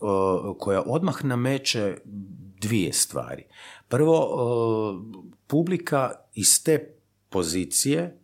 [0.59, 1.97] koja odmah nameće
[2.61, 3.43] dvije stvari.
[3.87, 4.27] Prvo,
[5.47, 6.95] publika iz te
[7.29, 8.19] pozicije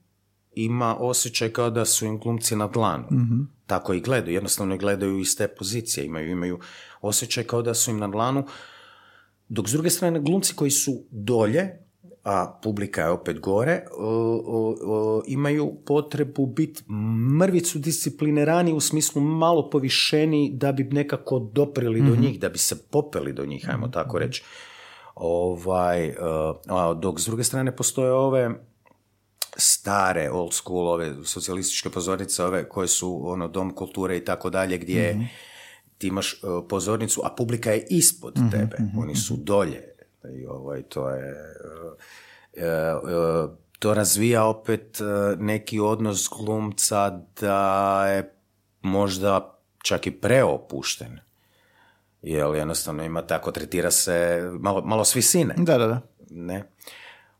[0.55, 3.07] ima osjećaj kao da su im glumci na dlanu.
[3.11, 6.59] mm Tako i gledaju, jednostavno gledaju iz te pozicije, imaju, imaju
[7.01, 8.45] osjećaj kao da su im na dlanu,
[9.49, 11.84] dok s druge strane glumci koji su dolje,
[12.25, 13.83] a publika je opet gore,
[15.27, 16.83] imaju potrebu biti
[17.39, 22.21] mrvicu disciplinirani u smislu malo povišeni da bi nekako doprili do mhm.
[22.21, 24.43] njih, da bi se popeli do njih, ajmo tako reći.
[25.15, 26.15] Ovaj, e,
[26.67, 28.49] a dok s druge strane postoje ove
[29.57, 34.77] stare old school, ove socijalističke pozornice, ove koje su ono dom kulture i tako dalje,
[34.77, 35.27] gdje mm
[35.97, 36.37] ti imaš e,
[36.69, 39.94] pozornicu, a publika je ispod mhm, tebe, mhm, oni su dolje.
[40.33, 41.29] I ovaj, to je...
[41.29, 41.95] E,
[42.55, 42.95] E, e,
[43.79, 44.99] to razvija opet
[45.37, 48.33] neki odnos glumca da je
[48.81, 51.19] možda čak i preopušten.
[52.21, 55.55] Jer jednostavno ima tako, tretira se malo, malo s visine.
[55.57, 56.01] Da, da, da.
[56.29, 56.63] Ne?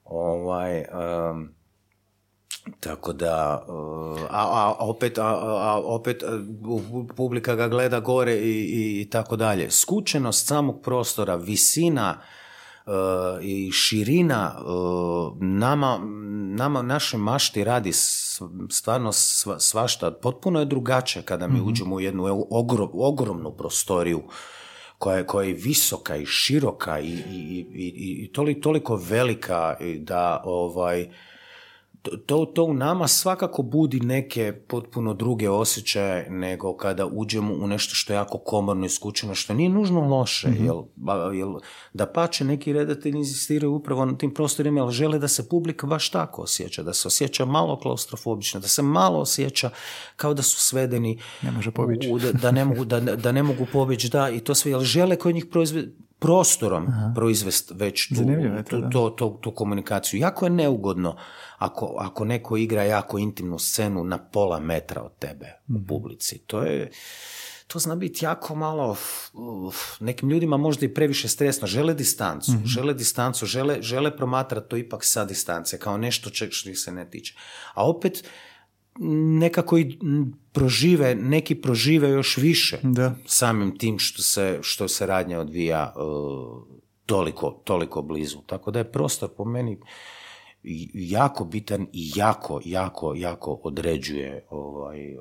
[0.05, 0.85] Ovaj,
[2.79, 3.65] tako da,
[4.29, 6.23] a, a opet, a, a, opet
[7.15, 9.71] publika ga gleda gore i, i, i tako dalje.
[9.71, 12.21] Skučenost samog prostora, visina
[13.41, 14.55] i širina
[15.41, 15.99] nama,
[16.57, 17.91] nama naše mašti radi
[18.69, 19.11] stvarno
[19.59, 20.11] svašta.
[20.11, 21.67] Potpuno je drugačije kada mi mhm.
[21.67, 22.47] uđemo u jednu
[22.93, 24.23] ogromnu prostoriju
[24.97, 31.09] koja je, koja je visoka i široka i, i, i, i toliko velika da ovaj
[32.25, 37.95] to, to u nama svakako budi neke potpuno druge osjećaje nego kada uđemo u nešto
[37.95, 40.83] što je jako komorno i skučeno, što nije nužno loše, mm jel,
[41.33, 41.53] jel,
[41.93, 46.09] da pače neki redatelji inzistiraju upravo na tim prostorima, jer žele da se publika baš
[46.09, 49.69] tako osjeća, da se osjeća malo klaustrofobično, da se malo osjeća
[50.15, 52.09] kao da su svedeni, ne može pobići.
[52.21, 55.15] da, da, ne mogu, da, da ne mogu pobići, da, i to sve, jer žele
[55.15, 55.83] kod njih proizve,
[56.19, 58.09] prostorom proizvesti već
[58.69, 60.19] tu, to, to, tu komunikaciju.
[60.19, 61.15] Jako je neugodno
[61.57, 65.85] ako, ako neko igra jako intimnu scenu na pola metra od tebe u mhm.
[65.85, 66.37] publici.
[66.37, 66.91] To je
[67.67, 68.97] to zna biti jako malo,
[69.99, 74.77] nekim ljudima možda i previše stresno, žele distancu, mm žele distancu, žele, žele promatrati to
[74.77, 77.35] ipak sa distance, kao nešto čeg što ih se ne tiče.
[77.73, 78.23] A opet,
[79.39, 79.99] nekako i
[80.51, 83.15] prožive, neki prožive još više da.
[83.25, 86.63] samim tim što se, što se radnja odvija uh,
[87.05, 88.37] toliko, toliko blizu.
[88.45, 89.77] Tako da je prostor po meni
[90.93, 95.15] jako bitan i jako, jako, jako određuje ovaj, e,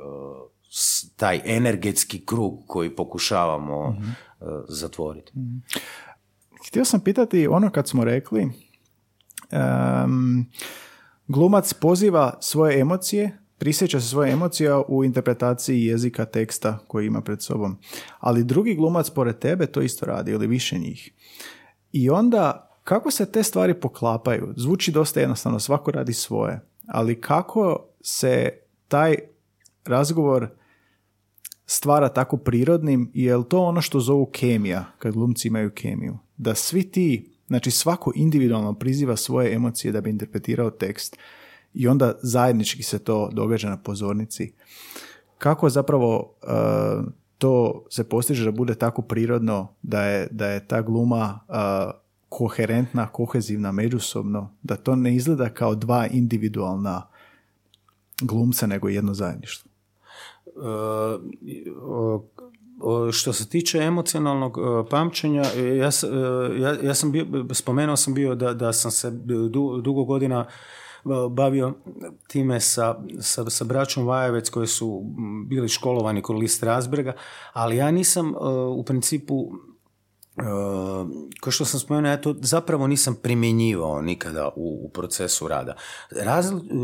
[1.17, 4.15] taj energetski krug koji pokušavamo mm
[4.69, 5.39] zatvoriti.
[5.39, 5.63] mm
[6.69, 8.53] Htio sam pitati ono kad smo rekli um,
[11.29, 17.43] glumac poziva svoje emocije prisjeća se svoje emocija u interpretaciji jezika teksta koji ima pred
[17.43, 17.77] sobom.
[18.21, 21.13] Ali drugi glumac pored tebe to isto radi ili više njih.
[21.93, 24.53] I onda kako se te stvari poklapaju?
[24.57, 26.61] Zvuči dosta jednostavno, svako radi svoje.
[26.89, 28.49] Ali kako se
[28.89, 29.17] taj
[29.85, 30.49] razgovor
[31.67, 36.19] stvara tako prirodnim i je li to ono što zovu kemija, kad glumci imaju kemiju?
[36.37, 41.17] Da svi ti, znači svako individualno priziva svoje emocije da bi interpretirao tekst
[41.75, 44.53] i onda zajednički se to događa na pozornici.
[45.39, 46.49] Kako zapravo uh,
[47.39, 51.55] to se postiže da bude tako prirodno da je, da je ta gluma uh,
[52.29, 57.07] koherentna, kohezivna, međusobno, da to ne izgleda kao dva individualna
[58.21, 59.71] glumca, nego jedno zajedništvo?
[60.57, 60.63] Uh,
[63.13, 64.59] što se tiče emocionalnog
[64.91, 65.91] pamćenja, ja,
[66.59, 69.11] ja, ja sam bio, spomenuo sam bio da, da sam se
[69.83, 70.47] dugo godina
[71.31, 71.75] bavio
[72.29, 75.03] time sa, sa, sa braćom Vajevec koji su
[75.47, 77.13] bili školovani kod List Razbrega,
[77.53, 78.35] ali ja nisam e,
[78.69, 79.51] u principu
[80.37, 81.09] Uh,
[81.41, 85.75] kao što sam spomenuo, ja to zapravo nisam primjenjivao nikada u, u procesu rada.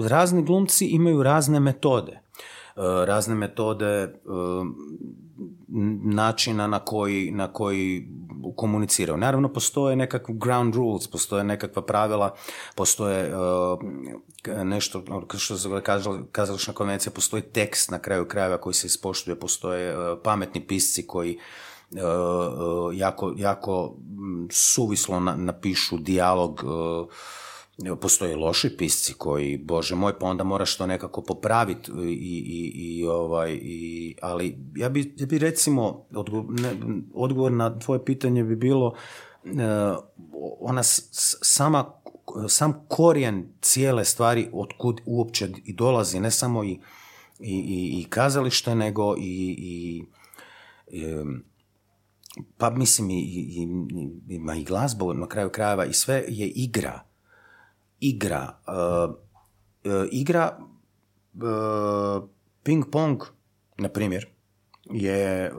[0.08, 2.12] razni glumci imaju razne metode.
[2.12, 2.20] E,
[3.06, 4.14] razne metode
[6.04, 8.08] načina na koji, na koji
[8.56, 9.16] komuniciraju.
[9.16, 12.34] Naravno, postoje nekakvi ground rules, postoje nekakva pravila,
[12.74, 13.32] postoje
[14.48, 15.02] e, nešto,
[15.38, 15.68] što se
[16.32, 21.38] kazališna konvencija, postoji tekst na kraju krajeva koji se ispoštuje, postoje pametni pisci koji
[22.94, 23.96] jako, jako
[24.50, 26.64] suvislo napišu dijalog
[28.00, 32.12] postoje loši pisci koji, bože moj, pa onda moraš to nekako popraviti i,
[32.46, 36.06] i, i, ovaj, i, ali ja bi, ja bi recimo,
[37.14, 39.52] odgovor, na tvoje pitanje bi bilo uh,
[40.60, 41.92] ona sama,
[42.48, 46.80] sam korijen cijele stvari otkud uopće i dolazi, ne samo i,
[47.40, 50.04] i, i kazalište, nego i, i
[52.58, 53.68] pa mislim i, i,
[54.28, 57.09] ima i glazbu na kraju krajeva i sve je igra
[58.00, 58.60] igra.
[58.66, 59.14] Uh,
[59.84, 60.58] uh, igra
[61.34, 62.28] uh,
[62.62, 63.22] ping pong,
[63.78, 64.26] na primjer,
[64.92, 65.52] je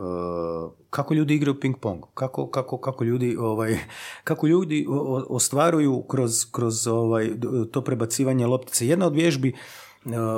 [0.89, 3.77] kako ljudi igraju ping pong, kako, kako, kako ljudi ovaj,
[4.23, 4.85] kako ljudi
[5.29, 7.31] ostvaruju kroz, kroz ovaj,
[7.71, 8.87] to prebacivanje loptice.
[8.87, 9.53] Jedna od vježbi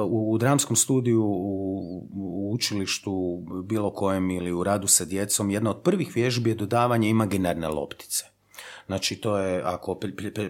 [0.10, 5.82] u, dramskom studiju, u, u učilištu bilo kojem ili u radu sa djecom, jedna od
[5.82, 8.33] prvih vježbi je dodavanje imaginarne loptice.
[8.86, 10.00] Znači to je, ako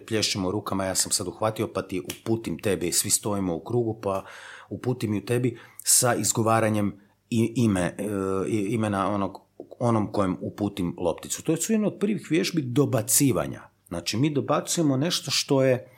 [0.07, 4.25] plješćemo rukama, ja sam sad uhvatio pa ti uputim tebi, svi stojimo u krugu pa
[4.69, 8.05] uputim ju tebi sa izgovaranjem ime, e,
[8.49, 9.41] imena onog,
[9.79, 11.43] onom kojem uputim lopticu.
[11.43, 13.61] To su jedno od prvih vježbi dobacivanja.
[13.87, 15.91] Znači mi dobacujemo nešto što je,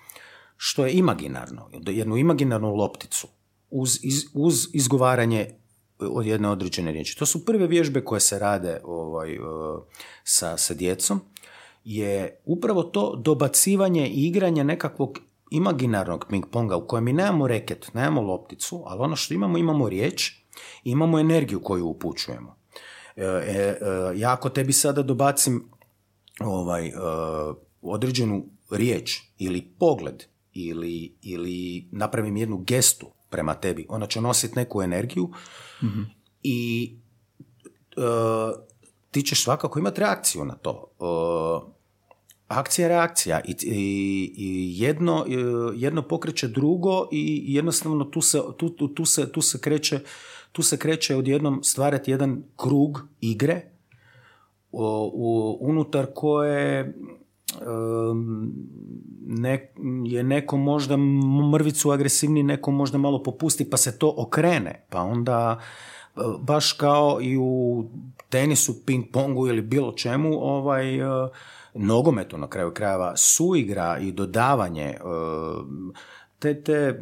[0.58, 3.28] što je imaginarno, jednu imaginarnu lopticu
[3.70, 4.00] uz,
[4.34, 5.50] uz izgovaranje
[6.00, 7.18] od jedne određene riječi.
[7.18, 9.40] To su prve vježbe koje se rade ovaj, e,
[10.24, 11.22] sa, sa djecom
[11.86, 15.20] je upravo to dobacivanje i igranje nekakvog
[15.52, 20.32] imaginarnog ping-ponga u kojem mi nemamo reket, nemamo lopticu, ali ono što imamo, imamo riječ
[20.84, 22.56] imamo energiju koju upućujemo.
[23.16, 23.78] E, e, e
[24.16, 25.70] ja ako tebi sada dobacim
[26.40, 26.92] ovaj, e,
[27.82, 30.24] određenu riječ ili pogled
[30.54, 35.30] ili, ili napravim jednu gestu prema tebi, ona će nositi neku energiju
[35.84, 36.02] mhm.
[36.44, 36.92] i
[39.12, 40.92] ti ćeš svakako imati reakciju na to
[42.48, 43.42] akcija reakcija.
[43.46, 45.26] I, i, jedno,
[45.76, 50.00] jedno pokreće drugo i jednostavno tu se, tu, tu, se, tu se kreće
[50.56, 53.62] tu se kreće odjednom stvarati jedan krug igre
[54.72, 56.96] u, unutar koje
[59.26, 59.74] ne,
[60.06, 60.98] je neko možda
[61.52, 65.60] mrvicu agresivni, neko možda malo popusti pa se to okrene, pa onda
[66.40, 67.84] baš kao i u
[68.30, 71.00] tenisu, ping pongu ili bilo čemu, ovaj,
[71.76, 74.98] nogometu na kraju krajeva, suigra i dodavanje, e,
[76.40, 77.02] te, te,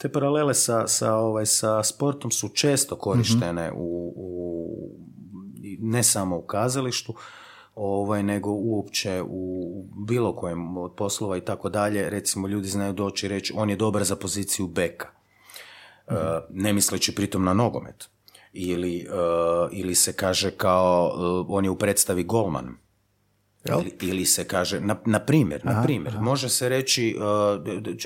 [0.00, 4.30] te paralele sa, sa, ovaj, sa sportom su često korištene u, u,
[5.78, 7.14] ne samo u kazalištu,
[7.74, 12.10] ovaj, nego uopće u bilo kojem od poslova i tako dalje.
[12.10, 15.08] Recimo, ljudi znaju doći i reći on je dobar za poziciju beka.
[15.08, 16.14] mm
[16.50, 18.08] ne misleći pritom na nogomet.
[18.52, 19.06] Ili, e,
[19.72, 21.12] ili se kaže kao
[21.48, 22.76] on je u predstavi golman
[23.80, 27.22] Ili, ili se kaže, na, na primjer, na primjer, može se reći, uh,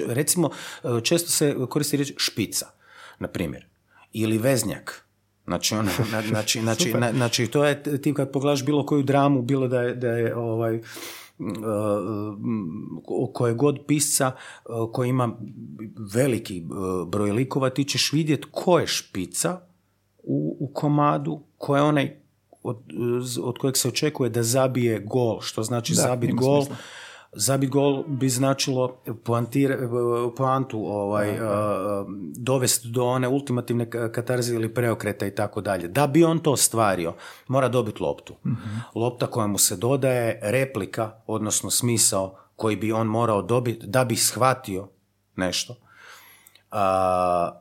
[0.08, 0.50] recimo,
[0.82, 2.66] uh, često se koristi riječ špica,
[3.18, 3.66] na primjer,
[4.12, 5.04] ili veznjak.
[5.44, 9.42] Znači, ono, na- znači, znači, na- znači, to je ti kad pogledaš bilo koju dramu,
[9.42, 10.80] bilo da je, da je ovaj,
[11.38, 11.44] uh,
[13.32, 14.32] koje god pisca
[14.92, 15.36] koji ima
[16.14, 16.62] veliki
[17.06, 19.60] broj likova, ti ćeš vidjeti ko je špica
[20.18, 22.23] u, u komadu, ko je onaj
[22.64, 22.76] od,
[23.42, 26.60] od kojeg se očekuje da zabije gol, što znači Da, zabit gol.
[26.60, 26.76] smisla.
[27.36, 29.76] Zabit gol bi značilo poantir,
[30.36, 31.38] poantu ovaj,
[32.36, 35.88] dovesti do one ultimativne ka- katarze ili preokreta i tako dalje.
[35.88, 37.14] Da bi on to ostvario,
[37.48, 38.34] mora dobiti loptu.
[38.94, 44.16] Lopta koja mu se dodaje replika, odnosno smisao koji bi on morao dobiti da bi
[44.16, 44.88] shvatio
[45.36, 45.74] nešto.
[46.70, 47.60] A,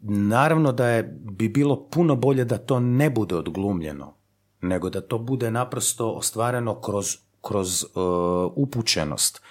[0.00, 4.14] Naravno da je bi bilo puno bolje da to ne bude odglumljeno,
[4.60, 7.90] nego da to bude naprosto ostvareno kroz, kroz uh,
[8.56, 9.42] upućenost.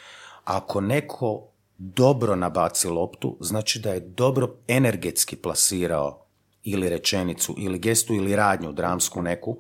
[0.44, 6.26] Ako neko dobro nabaci loptu, znači da je dobro energetski plasirao
[6.64, 9.58] ili rečenicu, ili gestu, ili radnju dramsku neku,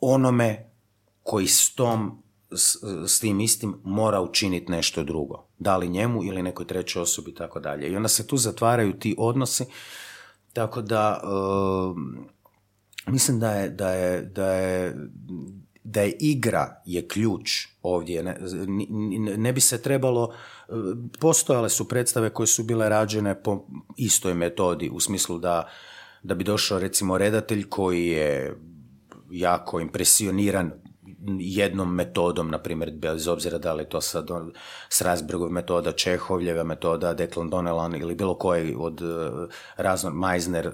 [0.00, 0.70] onome
[1.22, 2.76] koji s tom s,
[3.06, 5.45] s tim istim mora učiniti nešto drugo.
[5.58, 7.88] Da li njemu ili nekoj trećoj osobi i tako dalje.
[7.88, 9.64] I onda se tu zatvaraju ti odnosi.
[10.52, 12.28] Tako da um,
[13.06, 14.96] mislim da je, da je, da je,
[15.84, 18.22] da je igra je ključ ovdje.
[18.22, 20.34] Ne, ne- ne bi se trebalo,
[21.20, 25.68] postojale su predstave koje su bile rađene po istoj metodi, u smislu da,
[26.22, 28.56] da bi došao recimo redatelj koji je
[29.30, 30.72] jako impresioniran
[31.40, 34.26] jednom metodom, na primjer, bez obzira da li je to sad
[34.88, 39.08] Strasbergov metoda, Čehovljeva metoda, Declan Donnellan ili bilo koji od uh,
[39.76, 40.70] razno, Meisner,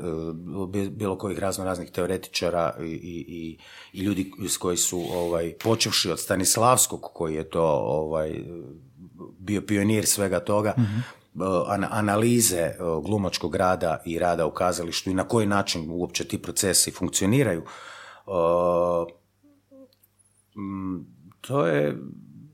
[0.68, 3.58] bi- bilo kojih razno raznih teoretičara i, i,
[3.92, 8.44] i, ljudi s koji su ovaj, počevši od Stanislavskog koji je to ovaj,
[9.38, 10.74] bio pionir svega toga,
[11.66, 12.70] an- analize
[13.04, 17.62] glumačkog rada i rada u kazalištu i na koji način uopće ti procesi funkcioniraju,
[21.40, 21.98] to je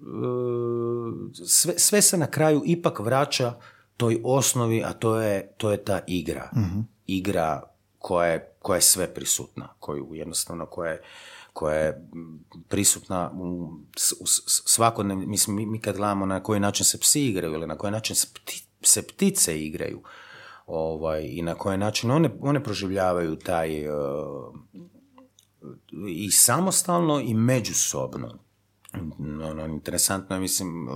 [0.00, 1.14] uh,
[1.46, 3.54] sve, sve se na kraju ipak vraća
[3.96, 6.50] toj osnovi, a to je, to je ta igra.
[7.06, 7.62] Igra
[7.98, 11.02] koja je, koja je sve prisutna, koju jednostavno koja je,
[11.52, 12.38] koja je mm,
[12.68, 13.46] prisutna u,
[14.20, 17.66] u s- svakodnevno, mislim, mi, mi kad gledamo na koji način se psi igraju ili
[17.66, 20.02] na koji način se, pti- se ptice igraju
[20.66, 23.96] ovaj, i na koji način one, one proživljavaju taj uh,
[26.08, 28.38] i samostalno i međusobno.
[29.50, 30.88] Ono, interesantno mislim,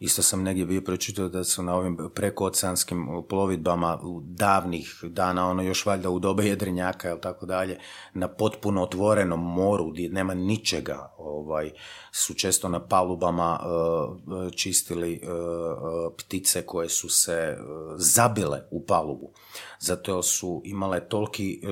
[0.00, 5.86] isto sam negdje bio pročitao da su na ovim prekooceanskim plovidbama davnih dana, ono još
[5.86, 7.78] valjda u dobe jedrenjaka ili tako dalje,
[8.14, 11.70] na potpuno otvorenom moru gdje nema ničega, ovaj,
[12.14, 17.58] su često na palubama uh, čistili uh, uh, ptice koje su se
[17.96, 19.30] zabile u palubu.
[19.78, 21.62] Zato su imale toliki,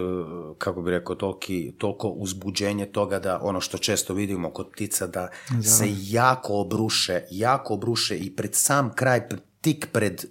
[0.58, 5.28] kako bi rekao, toliki, toliko uzbuđenje toga da ono što često vidimo kod ptica da
[5.62, 9.28] se jako obruše, jako obruše i pred sam kraj,
[9.60, 10.24] tik pred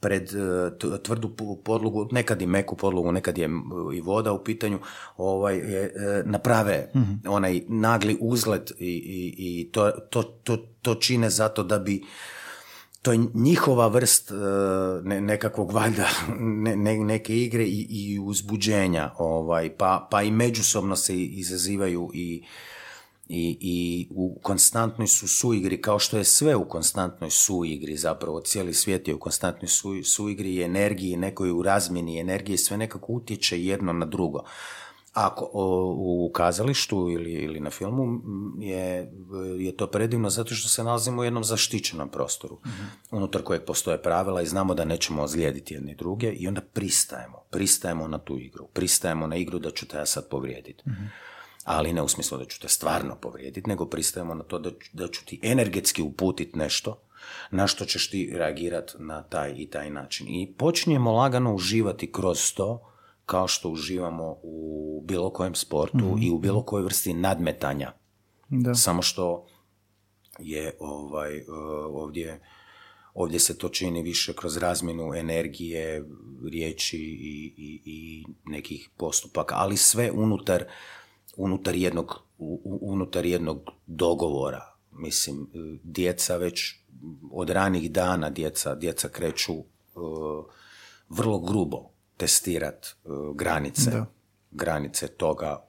[0.00, 0.30] pred
[0.78, 1.28] t- tvrdu
[1.64, 3.62] podlogu, nekad i meku podlogu, nekad je m,
[3.94, 4.78] i voda u pitanju,
[5.16, 6.92] ovaj, je, e, naprave
[7.28, 12.04] onaj nagli uzlet i, i, i to, to, to, to čine zato da bi
[13.02, 14.34] to je njihova vrst e,
[15.02, 16.08] ne, nekakvog valjda
[16.64, 22.42] ne, ne- neke igre i, i uzbuđenja ovaj, pa, pa i međusobno se izazivaju i,
[23.28, 28.74] i, i u konstantnoj su suigri, kao što je sve u konstantnoj suigri, zapravo cijeli
[28.74, 33.64] svijet je u konstantnoj su, suigri i energiji, nekoj u razmjeni energije, sve nekako utječe
[33.64, 34.42] jedno na drugo.
[35.12, 38.20] Ako o, u kazalištu ili, ili na filmu
[38.60, 39.12] je,
[39.58, 42.58] je to predivno zato što se nalazimo u jednom zaštićenom prostoru,
[43.10, 48.08] unutar kojeg postoje pravila i znamo da nećemo ozlijediti jedni druge i onda pristajemo, pristajemo
[48.08, 50.82] na tu igru, pristajemo na igru da ću te ja sad povrijediti
[51.68, 54.90] ali ne u smislu da ću te stvarno povrijediti, nego pristajemo na to da, ću-
[54.92, 57.00] da ću ti energetski uputiti nešto
[57.50, 60.26] na što ćeš ti reagirati na taj i taj način.
[60.28, 62.92] I počinjemo lagano uživati kroz to
[63.26, 67.92] kao što uživamo u bilo kojem sportu i u bilo kojoj vrsti nadmetanja.
[68.48, 68.74] Da.
[68.74, 69.46] Samo što
[70.38, 71.44] je ovaj, e,
[71.88, 72.40] ovdje,
[73.14, 76.04] ovdje se to čini više kroz razmjenu energije,
[76.50, 80.64] riječi i, i, i nekih postupaka, ali sve unutar,
[81.38, 82.14] unutar, jednog,
[82.80, 84.74] unutar jednog dogovora.
[84.92, 85.46] Mislim,
[85.82, 86.74] djeca već
[87.30, 89.62] od ranih dana djeca, djeca kreću e,
[91.08, 94.06] vrlo grubo testirat e, granice, Da.
[94.50, 95.64] granice toga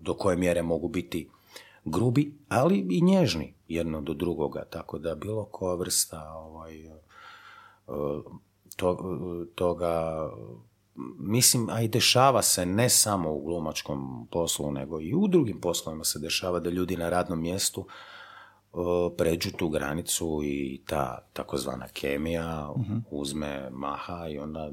[0.00, 1.28] do koje mjere mogu biti
[1.84, 6.90] grubi, ali i nježni jedno do drugoga, tako da bilo koja vrsta ovaj, e,
[8.76, 8.98] to,
[9.54, 10.26] toga
[11.18, 16.04] mislim, a i dešava se ne samo u glumačkom poslu, nego i u drugim poslovima
[16.04, 17.86] se dešava da ljudi na radnom mjestu
[19.16, 22.98] pređu tu granicu i ta takozvana kemija mhm.
[23.10, 24.70] uzme maha i onda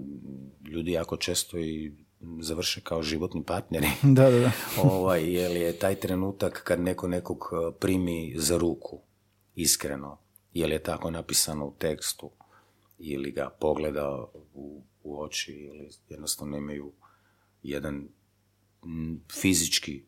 [0.66, 1.94] ljudi jako često i
[2.40, 3.88] završe kao životni partneri.
[4.04, 4.52] da, da, da.
[4.92, 9.00] ovaj, jer je taj trenutak kad neko nekog primi za ruku,
[9.56, 10.18] iskreno,
[10.54, 12.30] je je tako napisano u tekstu
[12.98, 14.82] ili ga pogleda u
[15.24, 16.92] oči ili jednostavno imaju
[17.64, 18.08] jedan
[19.32, 20.04] fizički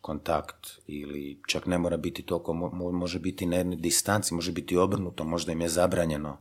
[0.00, 2.52] kontakt ili čak ne mora biti toliko,
[2.92, 6.38] može biti na jednoj distanci, može biti obrnuto, možda im je zabranjeno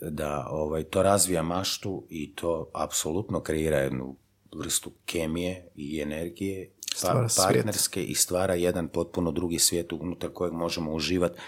[0.00, 4.16] da ovaj, to razvija maštu i to apsolutno kreira jednu
[4.54, 6.70] vrstu kemije i energije
[7.02, 11.40] pa, partnerske i stvara jedan potpuno drugi svijet unutar kojeg možemo uživati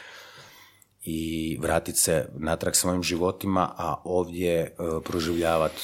[1.08, 5.82] i vratiti se natrag svojim životima, a ovdje uh, proživljavati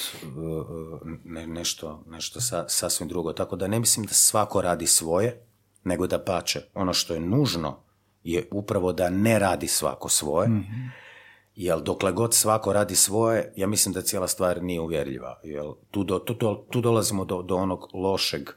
[1.23, 3.33] ne, nešto, nešto sa, sasvim drugo.
[3.33, 5.45] Tako da ne mislim da svako radi svoje,
[5.83, 6.61] nego da pače.
[6.73, 7.79] Ono što je nužno
[8.23, 10.63] je upravo da ne radi svako svoje, mm
[11.55, 15.39] jer dokle god svako radi svoje, ja mislim da cijela stvar nije uvjerljiva.
[15.43, 18.49] Jer tu, do, tu, tu dolazimo do, do onog lošeg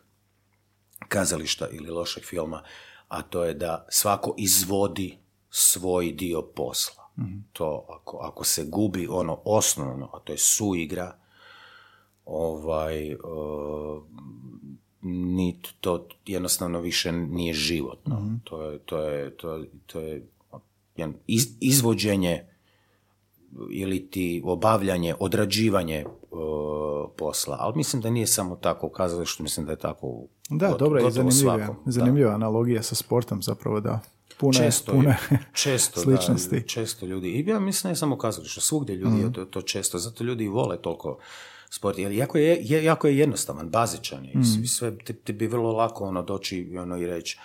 [1.09, 2.63] kazališta ili lošeg filma,
[3.09, 5.19] a to je da svako izvodi
[5.59, 7.05] svoj dio posla.
[7.19, 11.16] mm To ako, ako se gubi ono osnovno, a to je suigra,
[12.24, 14.03] ovaj, uh,
[15.81, 18.20] to jednostavno više nije životno.
[18.20, 20.27] mm To je, to je, to, to je
[21.27, 22.47] iz, izvođenje
[23.70, 26.05] ili ti obavljanje, odrađivanje
[27.16, 27.57] posla.
[27.61, 31.11] Ali mislim da nije samo tako u kazalištu, mislim da je tako Da, dobro, i
[31.11, 34.01] zanimljiva, zanimljiva analogija sa sportom zapravo, da
[34.39, 35.19] pune, često, pune
[35.63, 36.61] često, sličnosti.
[36.61, 39.33] Da, često ljudi, i ja mislim ne samo kazalište, svugdje ljudi mm.
[39.33, 41.19] to, to često, zato ljudi i vole toliko
[41.71, 44.67] sport, jer jako je, jako je jednostavan, bazičan i mm.
[44.67, 47.39] sve, ti, ti, bi vrlo lako ono doći ono, i reći,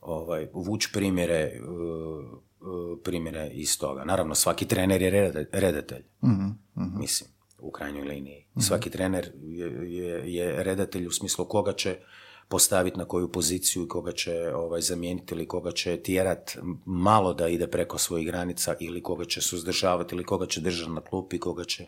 [0.00, 2.24] ovaj, vući primjere, uh,
[2.60, 4.04] uh, primjere iz toga.
[4.04, 6.68] Naravno, svaki trener je redatelj, mm
[6.98, 8.46] mislim, u krajnjoj liniji.
[8.56, 11.98] mm Svaki trener je, je, je redatelj u smislu koga će
[12.48, 17.48] postaviti na koju poziciju i koga će ovaj, zamijeniti ili koga će tjerat malo da
[17.48, 21.64] ide preko svojih granica ili koga će suzdržavati ili koga će držati na klupi, koga
[21.64, 21.86] će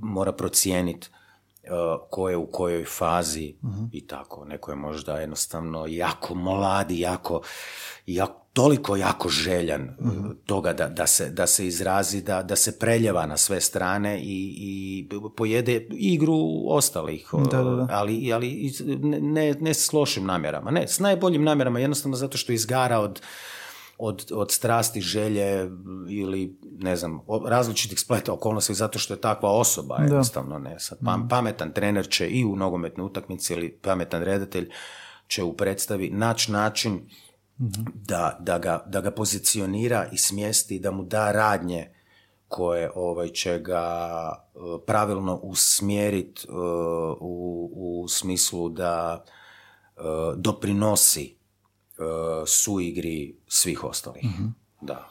[0.00, 1.08] mora procijeniti
[2.10, 3.84] ko je u kojoj fazi mhm.
[3.92, 4.44] i tako.
[4.44, 7.40] Neko je možda jednostavno jako mladi, jako,
[8.06, 12.78] jako toliko jako željan mm toga da, da, se, da se izrazi, da, da se
[12.78, 18.72] preljeva na sve strane i, i pojede igru ostalih, da, da, ali, ali
[19.20, 23.20] ne, ne s lošim namjerama, ne, s najboljim namjerama, jednostavno zato što izgara od,
[23.98, 25.70] od, od strasti, želje
[26.08, 30.78] ili ne znam, različitih spleta okolnosti zato što je takva osoba jednostavno ne.
[30.78, 31.28] Sad, mhm.
[31.28, 34.70] pametan trener će i u nogometnoj utakmici ili pametan redatelj
[35.28, 37.00] će u predstavi naći način
[37.94, 41.90] da, da, ga, da ga pozicionira i smjesti, da mu da radnje
[42.48, 43.84] koje ovaj, će ga
[44.32, 46.52] e, pravilno usmjeriti e,
[47.20, 49.24] u, u smislu da
[49.96, 50.00] e,
[51.96, 54.24] doprinosi suigri svih ostalih.
[54.24, 55.08] mm Da.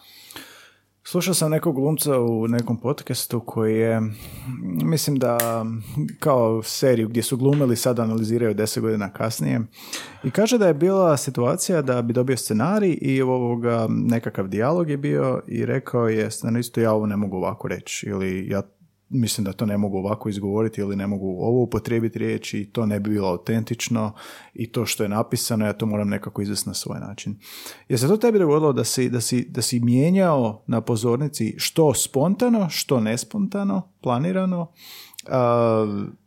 [1.07, 4.01] Slušao sam nekog glumca u nekom podcastu koji je,
[4.83, 5.65] mislim da
[6.19, 9.61] kao seriju gdje su glumili sad analiziraju deset godina kasnije
[10.23, 14.97] i kaže da je bila situacija da bi dobio scenarij i ovoga nekakav dijalog je
[14.97, 18.61] bio i rekao je scenaristu ja ovo ne mogu ovako reći ili ja
[19.10, 22.99] mislim da to ne mogu ovako izgovoriti ili ne mogu ovo upotrijebiti riječi to ne
[22.99, 24.14] bi bilo autentično
[24.53, 27.36] i to što je napisano ja to moram nekako izvesti na svoj način.
[27.90, 31.94] Je se to tebi dogodilo da si, da, si, da si mijenjao na pozornici što
[31.94, 34.72] spontano, što nespontano, planirano,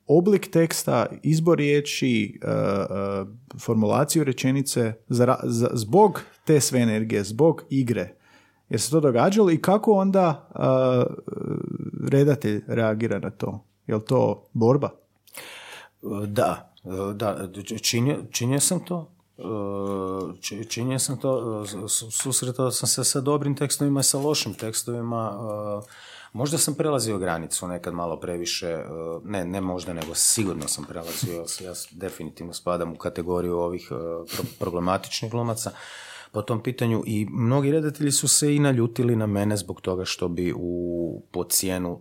[0.06, 2.40] oblik teksta, izbor riječi,
[3.60, 4.92] formulaciju rečenice
[5.72, 8.17] zbog te sve energije, zbog igre
[8.68, 10.48] je se to događalo i kako onda
[12.10, 13.64] redatelj reagira na to?
[13.86, 14.90] Je li to borba?
[16.26, 16.72] Da,
[17.14, 17.48] da,
[17.82, 19.10] činio, činio sam to.
[20.68, 21.64] Činio sam to,
[22.10, 25.32] susretao sam se sa dobrim tekstovima i sa lošim tekstovima.
[26.32, 28.84] Možda sam prelazio granicu nekad malo previše,
[29.24, 33.92] ne, ne možda, nego sigurno sam prelazio, ja definitivno spadam u kategoriju ovih
[34.58, 35.70] problematičnih glumaca
[36.32, 40.28] po tom pitanju i mnogi redatelji su se i naljutili na mene zbog toga što
[40.28, 42.00] bi u po cijenu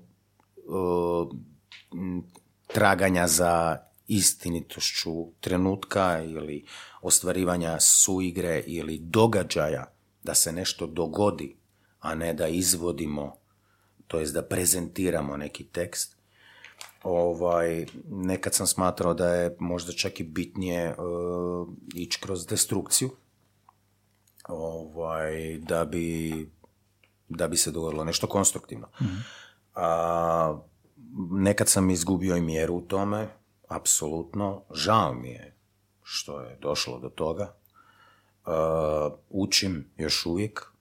[2.68, 3.78] traganja za
[4.08, 6.66] istinitošću trenutka ili
[7.02, 9.86] ostvarivanja suigre ili događaja
[10.24, 11.56] da se nešto dogodi,
[12.00, 13.36] a ne da izvodimo,
[14.08, 16.18] to jest da prezentiramo neki tekst.
[17.04, 23.10] Ovaj, nekad sam smatrao da je možda čak i bitnije uh, ići kroz destrukciju,
[24.48, 26.50] ovaj, da bi
[27.30, 28.88] da bi se dogodilo nešto konstruktivno.
[29.76, 30.60] A,
[31.32, 33.28] nekad sam izgubio i mjeru u tome,
[33.68, 34.62] apsolutno.
[34.74, 35.56] Žao mi je
[36.04, 37.54] što je došlo do toga.
[39.30, 40.72] učim još uvijek.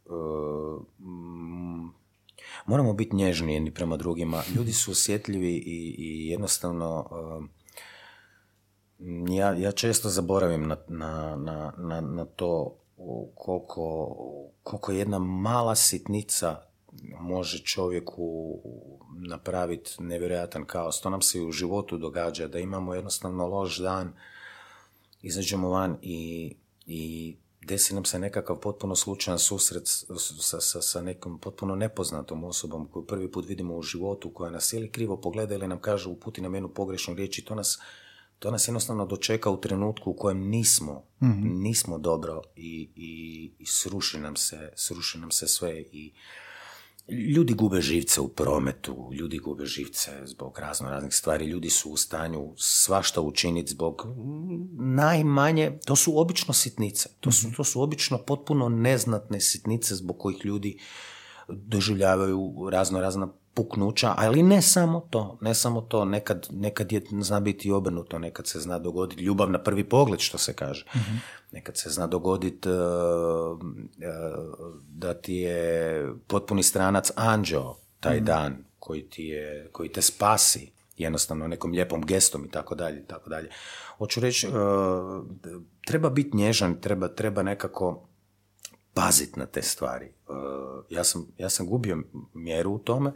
[2.66, 4.42] moramo biti nježni jedni prema drugima.
[4.56, 7.10] Ljudi su osjetljivi i, i jednostavno
[9.28, 12.76] ja, ja često zaboravim na, na, na, na to
[13.34, 14.16] koliko,
[14.62, 16.62] koliko jedna mala sitnica
[17.20, 18.58] može čovjeku
[19.28, 21.00] napraviti nevjerojatan kaos.
[21.00, 24.12] To nam se u životu događa, da imamo jednostavno loš dan,
[25.22, 26.54] izađemo van i,
[26.86, 27.36] i
[27.66, 29.82] desi nam se nekakav potpuno slučajan susret
[30.40, 34.72] sa, sa, sa nekom potpuno nepoznatom osobom koju prvi put vidimo u životu, koja nas
[34.72, 37.78] ili krivo pogleda ili nam kaže uputi nam jednu pogrešnu riječ i to nas
[38.38, 43.66] to nas jednostavno dočeka u trenutku u kojem nismo, mm nismo dobro i, i, i,
[43.66, 46.12] sruši, nam se, sruši nam se sve i
[47.08, 51.96] ljudi gube živce u prometu, ljudi gube živce zbog razno raznih stvari, ljudi su u
[51.96, 54.06] stanju svašta učiniti zbog
[54.78, 60.44] najmanje, to su obično sitnice, to su, to su obično potpuno neznatne sitnice zbog kojih
[60.44, 60.78] ljudi
[61.48, 67.40] doživljavaju razno razna puknuća, ali ne samo to, ne samo to, nekad, nekad je zna
[67.40, 70.84] biti obrnuto, nekad se zna dogoditi ljubav na prvi pogled, što se kaže.
[70.94, 71.20] mm
[71.52, 73.60] Nekad se zna dogoditi uh, uh,
[74.88, 78.24] da ti je potpuni stranac anđeo taj mhm.
[78.24, 83.06] dan koji, ti je, koji te spasi jednostavno nekom lijepom gestom i tako dalje i
[83.06, 83.48] tako dalje.
[83.98, 84.54] Hoću reći, uh,
[85.86, 88.08] treba biti nježan, treba, treba nekako
[88.94, 90.12] paziti na te stvari.
[90.90, 91.98] ja, sam, ja sam gubio
[92.34, 93.12] mjeru u tome,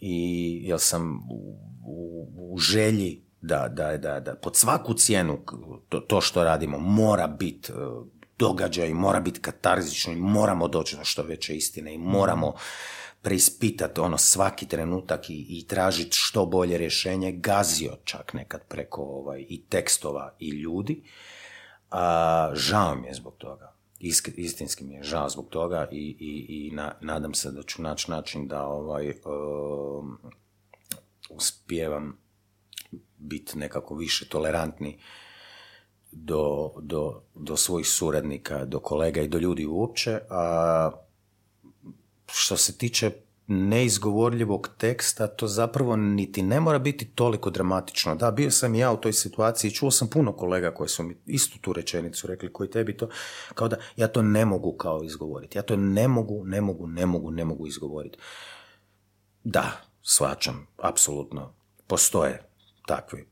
[0.00, 1.56] i jel sam u,
[1.86, 5.38] u, u želji da, da, da, da pod svaku cijenu
[5.88, 7.74] to, to što radimo mora biti e,
[8.38, 12.54] događaj, mora biti katarzično i moramo doći na što veće istine i moramo
[13.22, 19.44] preispitati ono svaki trenutak i, i tražiti što bolje rješenje, gazio čak nekad preko ovaj,
[19.48, 21.02] i tekstova i ljudi.
[21.90, 23.69] A, žao mi je zbog toga
[24.36, 28.10] istinski mi je žao zbog toga i, i, i na, nadam se da ću naći
[28.10, 30.18] način da ovaj um,
[31.30, 32.18] uspijevam
[33.18, 34.98] biti nekako više tolerantni
[36.12, 40.20] do, do, do svojih suradnika, do kolega i do ljudi uopće.
[40.30, 40.90] A
[42.26, 43.10] što se tiče
[43.50, 48.14] neizgovorljivog teksta, to zapravo niti ne mora biti toliko dramatično.
[48.14, 51.16] Da, bio sam i ja u toj situaciji, čuo sam puno kolega koji su mi
[51.26, 53.08] istu tu rečenicu rekli, koji tebi to,
[53.54, 55.58] kao da ja to ne mogu kao izgovoriti.
[55.58, 58.18] Ja to ne mogu, ne mogu, ne mogu, ne mogu izgovoriti.
[59.44, 59.72] Da,
[60.02, 61.54] svačam, apsolutno.
[61.86, 62.42] Postoje
[62.86, 63.29] takvi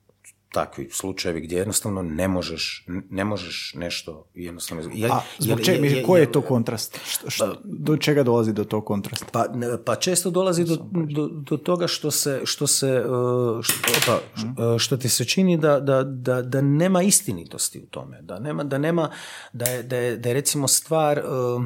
[0.52, 4.82] takvi slučajevi gdje jednostavno ne možeš, ne možeš nešto jednostavno...
[5.10, 6.98] A zbog čega, koji je to kontrast?
[7.28, 9.26] Što, pa- do čega dolazi do tog kontrasta?
[9.32, 9.46] Pa,
[9.84, 14.20] pa često dolazi do, do, do, toga što se, što se uh, što, opa,
[14.72, 18.64] uh, što ti se čini da, da, da, da, nema istinitosti u tome, da nema,
[18.64, 19.10] da nema,
[19.52, 21.64] da je, da je, da je recimo stvar uh,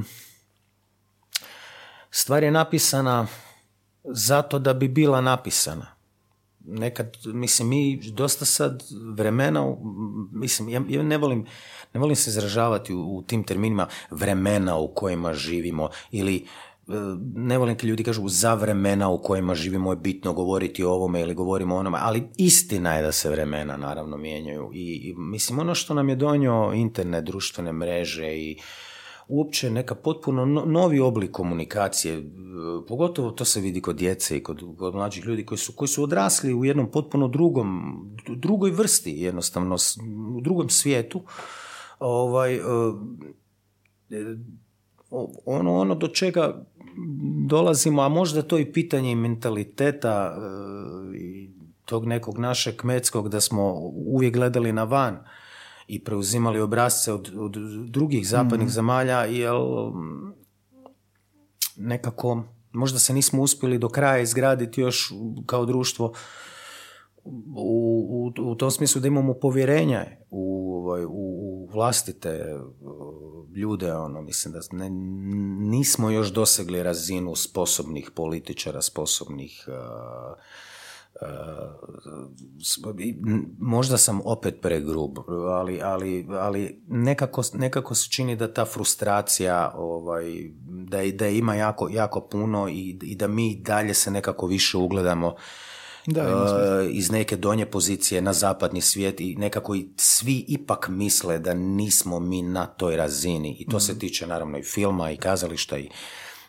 [2.11, 3.27] stvar je napisana
[4.05, 6.02] zato da bi bila napisana
[6.66, 8.82] nekad, mislim, mi dosta sad
[9.14, 9.76] vremena,
[10.32, 11.47] mislim, ja, ja ne volim,
[11.94, 16.43] ne volim se izražavati u, u, tim terminima vremena u kojima živimo ili e,
[17.34, 21.20] ne volim kad ljudi kažu za vremena u kojima živimo je bitno govoriti o ovome
[21.20, 25.59] ili govorimo o onome, ali istina je da se vremena naravno mijenjaju i, i mislim
[25.59, 28.59] ono što nam je donio internet, društvene mreže i
[29.33, 32.23] uopće neka potpuno novi oblik komunikacije, e,
[32.89, 36.03] pogotovo to se vidi kod djece i kod, kod mlađih ljudi koji su, koji su
[36.03, 37.95] odrasli u jednom potpuno drugom,
[38.29, 39.77] drugoj vrsti jednostavno,
[40.37, 41.23] u drugom svijetu,
[41.99, 42.59] ovaj, e,
[44.11, 44.37] e,
[45.47, 46.67] ono, ono do čega
[47.49, 50.37] dolazimo, a možda to i pitanje mentaliteta
[51.17, 51.51] i
[51.85, 53.73] tog nekog našeg kmetskog da smo
[54.07, 55.19] uvijek gledali na van,
[55.87, 57.57] i preuzimali obrazce od, od
[57.89, 58.71] drugih zapadnih mm.
[58.71, 59.55] zemalja, jer
[61.77, 65.13] nekako možda se nismo uspjeli do kraja izgraditi još
[65.47, 66.13] kao društvo
[67.25, 72.59] u, u, u tom smislu da imamo povjerenja u, ovaj, u, u vlastite
[73.57, 74.91] ljude, ono, mislim da ne,
[75.69, 79.65] nismo još dosegli razinu sposobnih političara, sposobnih
[83.59, 90.24] možda sam opet pregrub, ali, ali, ali nekako, nekako se čini da ta frustracija, ovaj,
[90.65, 95.35] da, da ima jako, jako puno i, i da mi dalje se nekako više ugledamo
[96.07, 101.39] da, uh, iz neke donje pozicije na zapadni svijet i nekako i svi ipak misle
[101.39, 103.99] da nismo mi na toj razini i to se mm.
[103.99, 105.89] tiče naravno i filma i kazališta i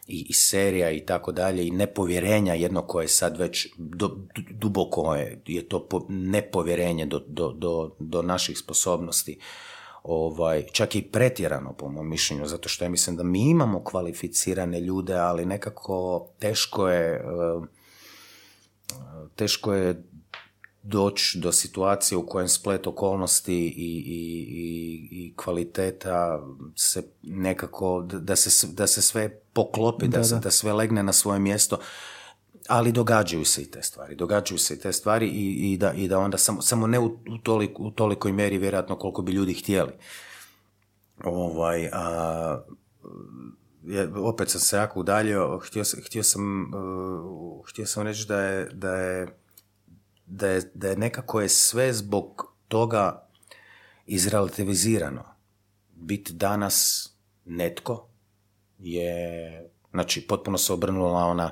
[0.07, 4.17] i, i serija i tako dalje i nepovjerenja jedno koje sad već do,
[4.51, 9.39] duboko je, je to po, nepovjerenje do, do, do, naših sposobnosti
[10.03, 14.79] ovaj, čak i pretjerano po mom mišljenju, zato što ja mislim da mi imamo kvalificirane
[14.79, 17.67] ljude, ali nekako teško je eh,
[19.35, 20.03] teško je
[20.83, 28.35] doći do situacije u kojem splet okolnosti i, i, i, i kvaliteta se nekako, da
[28.35, 31.79] se, da se sve poklopi, da, Se, da sve legne na svoje mjesto,
[32.67, 36.07] ali događaju se i te stvari, događaju se i te stvari i, i, da, i
[36.07, 37.39] da onda samo, samo ne u, u,
[37.77, 39.91] u tolikoj mjeri vjerojatno koliko bi ljudi htjeli.
[41.23, 42.63] Ovaj, a,
[44.15, 48.95] opet sam se jako udaljio, htio, htio, sam, uh, htio sam reći da je, da
[48.95, 49.42] je
[50.25, 53.27] da je, da je nekako je sve zbog toga
[54.05, 55.23] izrelativizirano.
[55.95, 57.09] Biti danas
[57.45, 58.07] netko
[58.79, 61.51] je, znači, potpuno se obrnula ona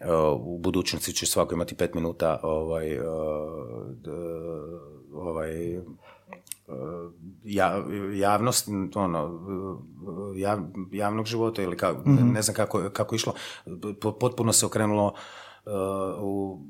[0.00, 0.06] uh,
[0.40, 3.06] u budućnosti će svako imati pet minuta ovaj, uh,
[5.12, 5.84] ovaj, uh,
[7.44, 9.40] ja, javnost, ono,
[10.92, 12.32] javnog života ili kako, mhm.
[12.32, 13.34] ne znam kako, kako išlo,
[14.20, 15.14] potpuno se okrenulo
[16.20, 16.62] u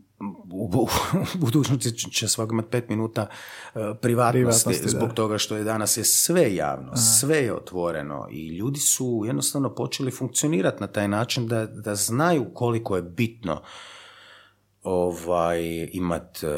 [0.51, 0.89] u,
[1.35, 3.27] budućnosti će svako imati pet minuta
[3.74, 8.81] uh, privatnosti, zbog toga što je danas je sve javno, sve je otvoreno i ljudi
[8.81, 13.62] su jednostavno počeli funkcionirati na taj način da, da znaju koliko je bitno
[14.82, 16.51] ovaj, imat uh,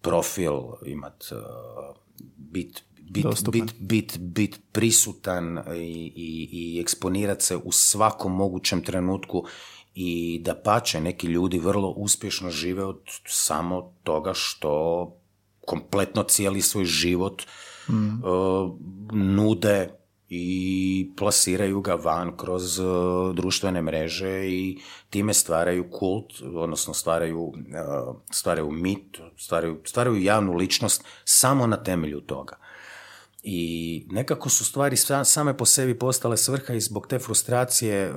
[0.00, 1.96] profil, imat uh,
[2.36, 9.44] bit bit, bit, bit, bit prisutan i, i, i eksponirati se u svakom mogućem trenutku
[9.94, 15.12] i da pače neki ljudi vrlo uspješno žive od samo toga što
[15.66, 17.42] kompletno cijeli svoj život
[17.88, 17.94] mm.
[17.94, 18.78] uh,
[19.12, 19.90] nude
[20.28, 22.86] i plasiraju ga van kroz uh,
[23.34, 24.78] društvene mreže i
[25.10, 27.54] time stvaraju kult, odnosno stvaraju, uh,
[28.30, 32.63] stvaraju mit, stvaraju, stvaraju javnu ličnost samo na temelju toga
[33.46, 38.12] i nekako su stvari same po sebi postale svrha i zbog te frustracije e,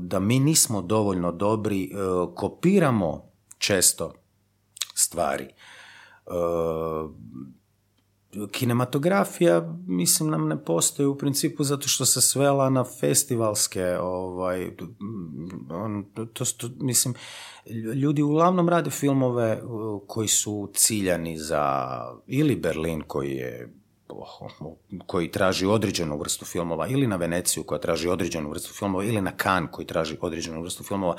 [0.00, 1.88] da mi nismo dovoljno dobri, e,
[2.34, 4.12] kopiramo često
[4.94, 5.44] stvari.
[5.44, 6.30] E,
[8.50, 14.70] kinematografija mislim nam ne postoji u principu zato što se svela na festivalske ovaj
[16.32, 17.14] to, to, mislim
[17.94, 19.62] ljudi uglavnom rade filmove
[20.06, 21.96] koji su ciljani za
[22.26, 23.72] ili Berlin koji je
[25.06, 29.32] koji traži određenu vrstu filmova ili na Veneciju koja traži određenu vrstu filmova ili na
[29.42, 31.16] Cannes koji traži određenu vrstu filmova.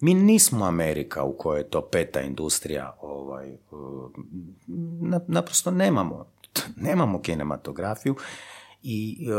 [0.00, 3.56] Mi nismo Amerika u kojoj je to peta industrija, ovaj,
[5.26, 6.26] naprosto nemamo,
[6.86, 8.16] nemamo kinematografiju
[8.82, 9.32] i e,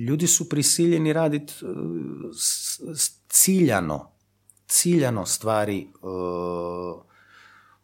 [0.00, 1.68] ljudi su prisiljeni raditi e,
[3.28, 4.10] ciljano,
[4.66, 5.88] ciljano stvari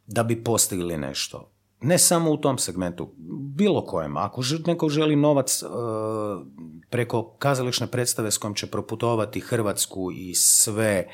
[0.07, 1.51] da bi postigli nešto
[1.83, 3.13] ne samo u tom segmentu,
[3.57, 4.17] bilo kojem.
[4.17, 5.71] Ako neko želi novac uh,
[6.91, 11.09] preko kazališne predstave s kojom će proputovati Hrvatsku i sve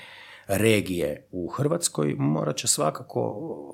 [0.47, 3.21] regije u Hrvatskoj, morat će svakako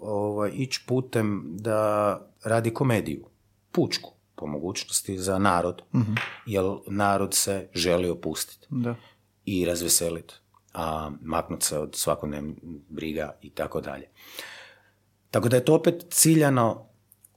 [0.02, 3.24] ovaj, ići putem da radi komediju,
[3.73, 6.01] pučku, po mogućnosti za narod, uh
[6.47, 8.94] jer narod se želi opustiti da.
[9.44, 10.35] i razveseliti,
[10.74, 12.56] a maknuti se od svakodnevnih
[12.89, 14.06] briga i tako dalje.
[15.33, 16.87] Tako da je to opet ciljano,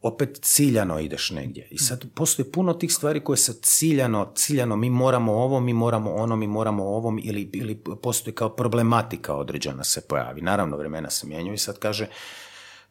[0.02, 1.68] opet ciljano ideš negdje.
[1.72, 6.14] I sad postoji puno tih stvari koje se ciljano, ciljano, mi moramo ovo, mi moramo
[6.14, 10.42] ono, mi moramo ovom, ili, ili postoji kao problematika određena se pojavi.
[10.42, 12.08] Naravno, vremena se mijenjaju i sad kaže,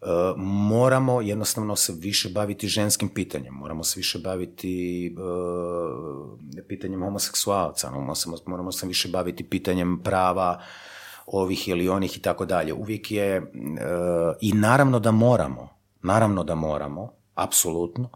[0.01, 7.91] Uh, moramo jednostavno se više baviti ženskim pitanjem, moramo se više baviti uh, pitanjem homoseksualca,
[8.47, 10.63] moramo se više baviti pitanjem prava
[11.27, 12.73] ovih ili onih i tako dalje.
[12.73, 13.43] Uvijek je, e,
[14.41, 15.69] i naravno da moramo,
[16.03, 18.11] naravno da moramo, apsolutno,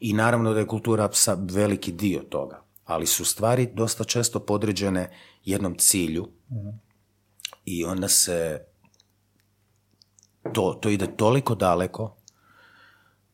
[0.00, 5.10] i naravno da je kultura sa veliki dio toga, ali su stvari dosta često podređene
[5.44, 6.28] jednom cilju
[7.64, 8.64] i onda se
[10.52, 12.16] to, to ide toliko daleko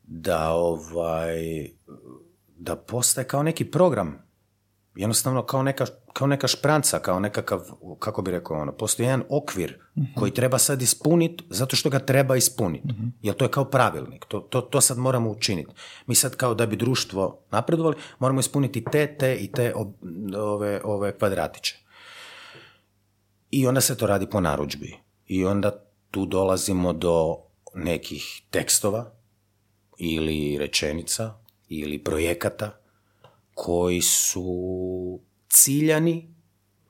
[0.03, 1.69] da ovaj
[2.57, 4.20] da postaje kao neki program
[4.95, 7.61] jednostavno kao neka, kao neka špranca, kao nekakav,
[7.99, 9.79] kako bi rekao ono, postoji jedan okvir
[10.15, 12.93] koji treba sad ispuniti zato što ga treba ispuniti.
[13.21, 15.71] Jer to je kao pravilnik, to, to, to sad moramo učiniti.
[16.07, 19.73] Mi sad kao da bi društvo napredovali, moramo ispuniti te, te i te
[20.37, 21.77] ove, ove kvadratiće.
[23.51, 24.97] I onda se to radi po narudžbi.
[25.27, 27.37] I onda tu dolazimo do
[27.75, 29.11] nekih tekstova
[29.97, 31.33] ili rečenica
[31.67, 32.80] ili projekata
[33.63, 35.19] koji su
[35.49, 36.35] ciljani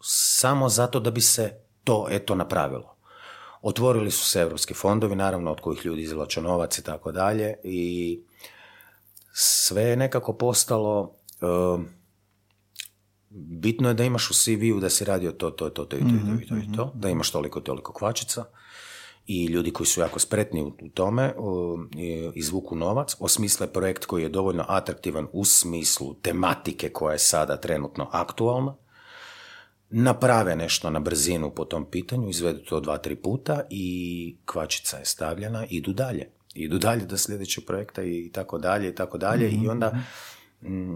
[0.02, 1.54] samo zato da bi se
[1.84, 2.96] to eto napravilo.
[3.62, 8.20] Otvorili su se europski fondovi, naravno od kojih ljudi izvlače novac i tako dalje i
[9.34, 11.88] sve je nekako postalo um,
[13.30, 16.06] bitno je da imaš u CV-u da si radio to, to, to, to i to,
[16.42, 18.46] i to, i to, mhm, da imaš toliko, toliko kvačica
[19.32, 21.34] i ljudi koji su jako spretni u tome
[22.36, 28.08] izvuku novac, osmisle projekt koji je dovoljno atraktivan u smislu tematike koja je sada trenutno
[28.12, 28.76] aktualna,
[29.90, 35.06] naprave nešto na brzinu po tom pitanju, izvedu to dva, tri puta i kvačica je
[35.06, 36.30] stavljena, idu dalje.
[36.54, 39.94] Idu dalje do sljedećeg projekta i tako dalje i tako dalje i onda
[40.62, 40.96] mm,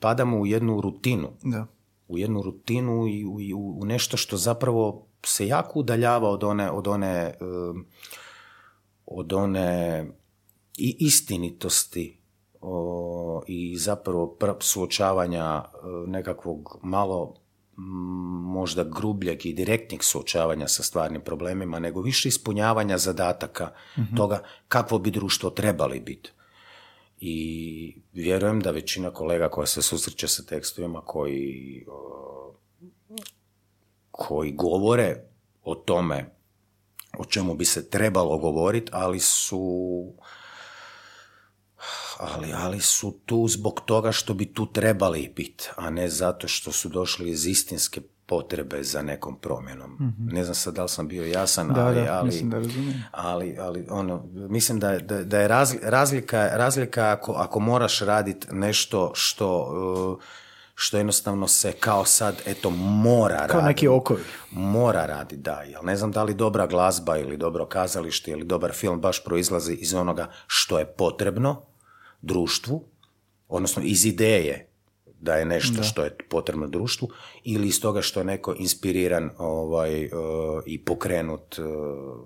[0.00, 1.28] padamo u jednu rutinu.
[1.42, 1.66] Da.
[2.08, 6.88] U jednu rutinu i u, u nešto što zapravo se jako udaljava od one, od
[6.88, 7.34] one,
[9.06, 10.06] od one
[10.76, 12.18] i istinitosti
[13.46, 17.34] i zapravo suočavanja e, nekakvog malo
[18.52, 24.16] možda grubljeg i direktnih suočavanja sa stvarnim problemima, nego više ispunjavanja zadataka mhm.
[24.16, 26.30] toga kakvo bi društvo trebali biti.
[27.20, 31.86] I vjerujem da većina kolega koja se susreće sa tekstovima koji
[34.12, 35.16] koji govore
[35.64, 36.32] o tome
[37.18, 40.04] o čemu bi se trebalo govoriti, ali su
[42.18, 46.72] ali, ali su tu zbog toga što bi tu trebali biti, a ne zato što
[46.72, 49.92] su došli iz istinske potrebe za nekom promjenom.
[49.94, 50.34] Mhm.
[50.34, 52.60] Ne znam sad da li sam bio jasan, da, ali, da, ali, mislim da
[53.10, 55.48] ali, ali ono, mislim da, da, da je
[55.82, 60.18] razlika, razlika ako, ako moraš raditi nešto što
[60.74, 63.52] što jednostavno se kao sad, eto, mora raditi.
[63.52, 64.22] Kao neki okovi.
[64.50, 65.62] Mora raditi, da.
[65.62, 69.72] Jel ne znam da li dobra glazba ili dobro kazalište ili dobar film baš proizlazi
[69.72, 71.62] iz onoga što je potrebno
[72.22, 72.84] društvu,
[73.48, 74.68] odnosno iz ideje
[75.20, 77.08] da je nešto što je potrebno društvu
[77.44, 80.10] ili iz toga što je neko inspiriran ovaj, uh,
[80.66, 81.66] i pokrenut uh,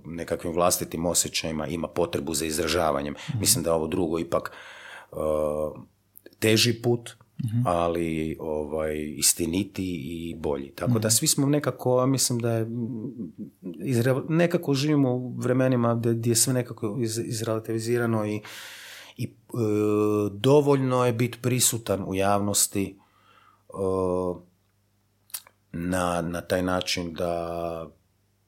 [0.05, 3.15] nekakvim vlastitim osjećajima, ima potrebu za izražavanjem.
[3.31, 3.39] Mhm.
[3.39, 4.53] Mislim da ovo drugo ipak
[5.13, 5.19] uh,
[6.39, 7.11] teži put,
[7.45, 7.63] Mhm.
[7.65, 10.71] ali ovaj, istiniti i bolji.
[10.71, 11.15] Tako da mhm.
[11.15, 12.67] svi smo nekako, mislim da je,
[14.29, 18.43] nekako živimo u vremenima gdje je sve nekako iz, izrelativizirano i,
[19.17, 19.31] i e,
[20.33, 22.99] dovoljno je biti prisutan u javnosti
[23.69, 23.75] e,
[25.73, 27.91] na, na taj način da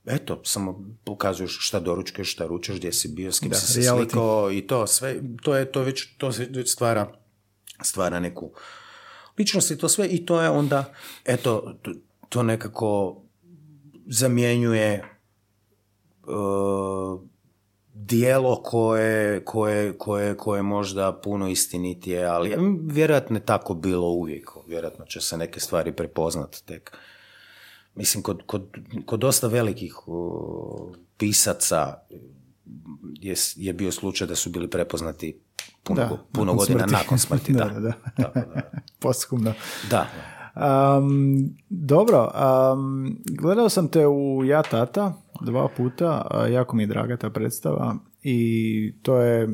[0.07, 4.53] eto, samo pokazuješ šta doručkeš, šta ručeš, gdje si bio, s kim si se slikao
[4.53, 7.13] i to sve, to je to već, to već stvara,
[7.83, 8.53] stvara neku
[9.39, 10.93] ličnost i to sve i to je onda,
[11.25, 11.75] eto,
[12.29, 13.23] to nekako
[14.07, 15.05] zamjenjuje
[16.23, 17.21] uh,
[17.95, 24.51] dijelo koje, koje, koje, koje možda puno istinitije, ali vjerojatno je tako bilo uvijek.
[24.67, 26.97] Vjerojatno će se neke stvari prepoznati tek.
[27.95, 29.95] Mislim, kod, kod, kod dosta velikih
[31.17, 31.95] pisaca
[33.21, 35.41] je, je bio slučaj da su bili prepoznati
[35.83, 36.93] puno, da, puno godina smrti.
[36.93, 37.53] nakon smrti.
[37.53, 37.93] da, da, da.
[38.17, 38.63] da.
[39.91, 40.07] Da.
[40.59, 42.31] Um, dobro,
[42.73, 47.97] um, gledao sam te u Ja Tata dva puta, jako mi je draga ta predstava
[48.23, 49.49] i to je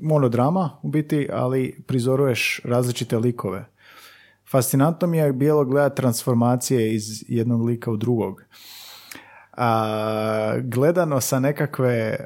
[0.00, 3.66] monodrama u biti, ali prizoruješ različite likove.
[4.50, 8.42] Fascinantno mi je bilo gledati transformacije iz jednog lika u drugog
[9.62, 12.16] a, gledano sa nekakve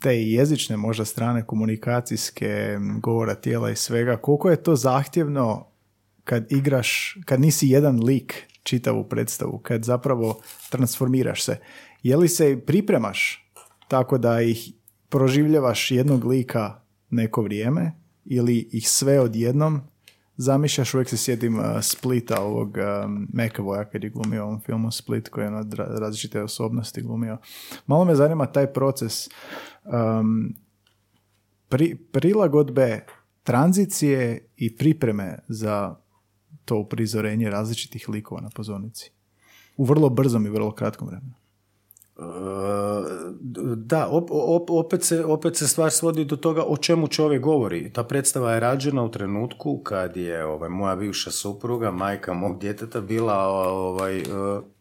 [0.00, 5.66] te jezične možda strane komunikacijske govora tijela i svega, koliko je to zahtjevno
[6.24, 10.40] kad igraš, kad nisi jedan lik čitavu predstavu, kad zapravo
[10.70, 11.58] transformiraš se.
[12.02, 13.50] Je li se pripremaš
[13.88, 14.72] tako da ih
[15.08, 16.80] proživljavaš jednog lika
[17.10, 17.92] neko vrijeme
[18.24, 19.80] ili ih sve odjednom
[20.36, 24.90] zamišljaš, uvijek se sjetim uh, Splita, ovog um, McAvoya kad je glumio u ovom filmu
[24.90, 27.38] Split koji je na različite osobnosti glumio.
[27.86, 29.28] Malo me zanima taj proces
[29.84, 30.54] um,
[31.68, 33.04] pri, prilagodbe
[33.42, 35.96] tranzicije i pripreme za
[36.64, 39.10] to uprizorenje različitih likova na pozornici.
[39.76, 41.43] U vrlo brzom i vrlo kratkom vremenu.
[43.76, 44.08] Da,
[44.68, 47.92] opet, se, opet se stvar svodi do toga o čemu čovjek govori.
[47.92, 53.00] Ta predstava je rađena u trenutku kad je ovaj, moja bivša supruga, majka mog djeteta,
[53.00, 54.24] bila ovaj, e,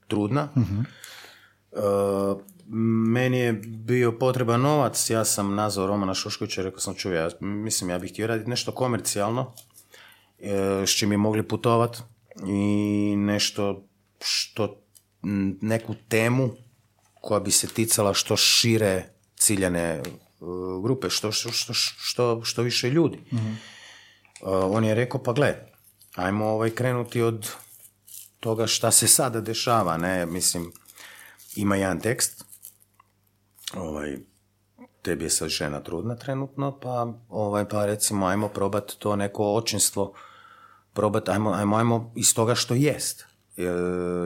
[0.07, 0.47] trudna.
[0.55, 7.15] uh meni je bio potreban novac, ja sam nazvao Romana Šoškovića i rekao sam čuj,
[7.15, 9.53] ja, mislim ja bih htio raditi nešto komercijalno,
[10.39, 12.01] e, s čim je mogli putovat
[12.47, 13.84] i nešto
[14.22, 14.77] što
[15.61, 16.49] neku temu
[17.23, 19.03] koja bi se ticala što šire
[19.35, 20.01] ciljane
[20.39, 23.17] uh, grupe, što, što, što, što više ljudi.
[23.31, 23.73] mm
[24.45, 25.55] on je rekao, pa gle,
[26.15, 27.49] ajmo ovaj krenuti od
[28.39, 30.71] toga šta se sada dešava, ne, mislim,
[31.55, 32.45] ima jedan tekst,
[33.73, 34.17] ovaj,
[35.01, 40.13] tebi je sad žena trudna trenutno, pa, ovaj, pa recimo, ajmo probati to neko očinstvo,
[40.93, 43.25] probati, ajmo, ajmo, ajmo iz toga što jest.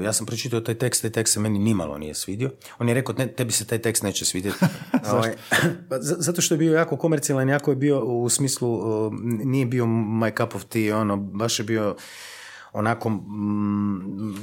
[0.03, 2.51] Ja sam pročitao taj tekst, taj tekst se meni nimalo nije svidio.
[2.79, 4.57] On je rekao, ne, tebi se taj tekst neće svidjeti.
[5.13, 5.33] Ovaj,
[5.89, 8.81] pa zato što je bio jako komercijalan, jako je bio u smislu,
[9.21, 11.95] nije bio my cup of tea, ono, baš je bio
[12.73, 13.09] onako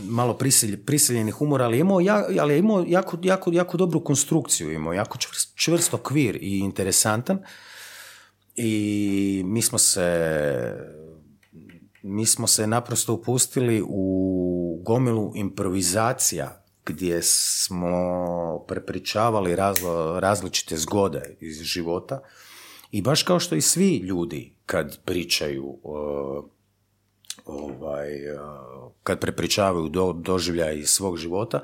[0.09, 1.98] malo prisilj, prisiljeni humor, ali je imao,
[2.40, 7.39] ali je imao jako, jako, jako dobru konstrukciju, imao jako čvrst, čvrst okvir i interesantan.
[8.56, 10.05] I mi smo se
[12.06, 17.94] mi smo se naprosto upustili u gomilu improvizacija gdje smo
[18.68, 22.20] prepričavali razlo, različite zgode iz života.
[22.90, 26.44] I baš kao što i svi ljudi kad pričaju uh,
[27.44, 28.09] ovaj,
[29.02, 31.60] kad prepričavaju do, doživljaj iz svog života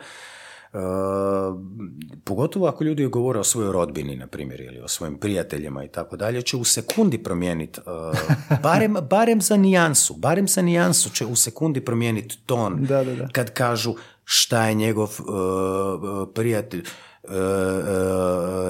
[2.24, 6.16] pogotovo ako ljudi govore o svojoj rodbini, na primjer, ili o svojim prijateljima i tako
[6.16, 7.80] dalje, će u sekundi promijeniti,
[8.62, 13.28] barem, barem za nijansu, barem za nijansu će u sekundi promijeniti ton da, da, da.
[13.32, 13.94] kad kažu
[14.24, 15.16] šta je njegov
[16.34, 17.30] prijatelj uh,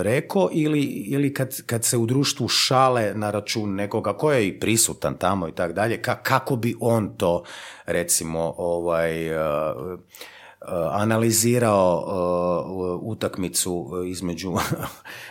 [0.00, 4.60] rekao ili, ili kad, kad se u društvu šale na račun nekoga ko je i
[4.60, 7.44] prisutan tamo i tako dalje, kako bi on to
[7.86, 9.98] recimo ovaj Eh,
[10.90, 14.52] analizirao eh, utakmicu između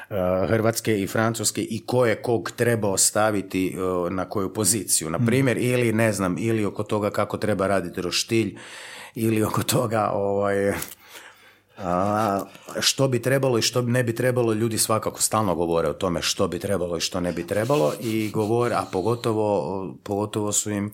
[0.09, 3.75] eh, Hrvatske i Francuske i ko je kog trebao staviti
[4.11, 5.09] na koju poziciju.
[5.09, 5.27] Na hmm.
[5.27, 8.57] primjer, ili ne znam, ili oko toga kako treba raditi roštilj,
[9.15, 10.73] ili oko toga ovaj,
[11.77, 12.41] a,
[12.79, 16.47] što bi trebalo i što ne bi trebalo, ljudi svakako stalno govore o tome što
[16.47, 20.93] bi trebalo i što ne bi trebalo i govore, a pogotovo, pogotovo su im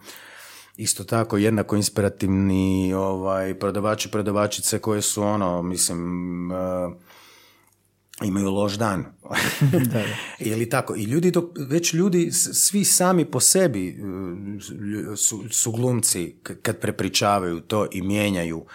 [0.78, 6.58] isto tako jednako inspirativni ovaj, prodavači, prodavačice koje su ono, mislim, uh,
[8.24, 9.06] imaju loš dan.
[9.94, 10.04] da,
[10.52, 10.96] Ili tako.
[10.96, 17.60] I ljudi, dok, već ljudi, svi sami po sebi eh, su, su glumci kad prepričavaju
[17.60, 18.68] to i mijenjaju uh,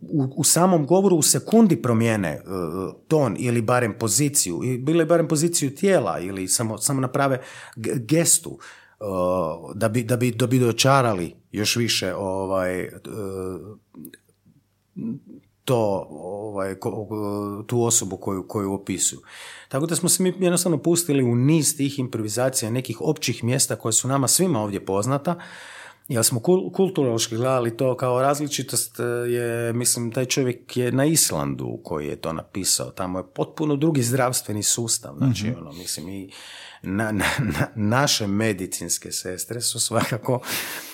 [0.00, 2.42] u, u, samom govoru u sekundi promijene
[3.08, 7.40] ton ili barem poziciju, ili barem poziciju tijela ili samo, samo naprave
[8.06, 8.58] gestu
[9.74, 12.90] da bi, da bi, da bi dočarali još više ovaj, e,
[15.64, 16.74] to, ovaj,
[17.66, 19.20] tu osobu koju, koju opisuju.
[19.68, 23.92] Tako da smo se mi jednostavno pustili u niz tih improvizacija, nekih općih mjesta koje
[23.92, 25.38] su nama svima ovdje poznata,
[26.08, 26.40] jer smo
[26.72, 32.16] kulturološki gledali to kao različitost e, je, mislim, taj čovjek je na Islandu koji je
[32.16, 36.30] to napisao, tamo je potpuno drugi zdravstveni sustav, znači, mm ono, mislim, i
[36.82, 37.24] na, na,
[37.74, 40.40] naše medicinske sestre su svakako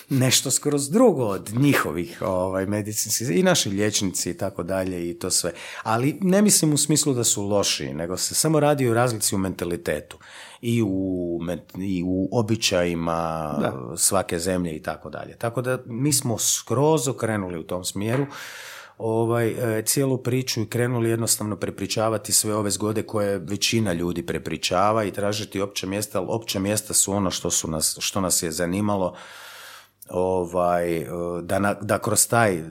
[0.09, 5.31] nešto skroz drugo od njihovih ovaj, medicinskih i naši liječnici i tako dalje i to
[5.31, 5.53] sve.
[5.83, 9.37] Ali ne mislim u smislu da su loši, nego se samo radi o razlici u
[9.37, 10.17] mentalitetu
[10.61, 11.39] i u,
[11.77, 13.53] i u običajima
[13.97, 15.35] svake zemlje i tako dalje.
[15.37, 18.25] Tako da mi smo skroz okrenuli u tom smjeru
[18.99, 25.03] ovaj, e, cijelu priču i krenuli jednostavno prepričavati sve ove zgode koje većina ljudi prepričava
[25.03, 28.51] i tražiti opća mjesta, ali opća mjesta su ono što, su nas, što nas je
[28.51, 29.15] zanimalo
[30.09, 31.07] ovaj, e,
[31.41, 32.63] da, na, da kroz taj,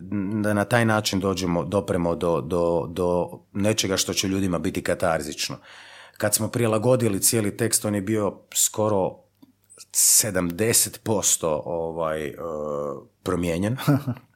[0.42, 5.56] da na taj način dođemo, dopremo do, do, do nečega što će ljudima biti katarzično.
[6.18, 9.16] Kad smo prilagodili cijeli tekst, on je bio skoro
[9.92, 12.34] 70% ovaj, e,
[13.22, 13.76] promijenjen.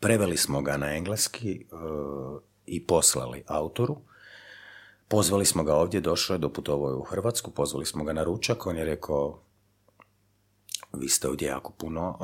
[0.00, 3.96] Preveli smo ga na engleski uh, i poslali autoru.
[5.08, 8.76] Pozvali smo ga ovdje, došao je, doputovao u Hrvatsku, pozvali smo ga na ručak, on
[8.76, 9.42] je rekao,
[10.92, 12.18] vi ste ovdje jako puno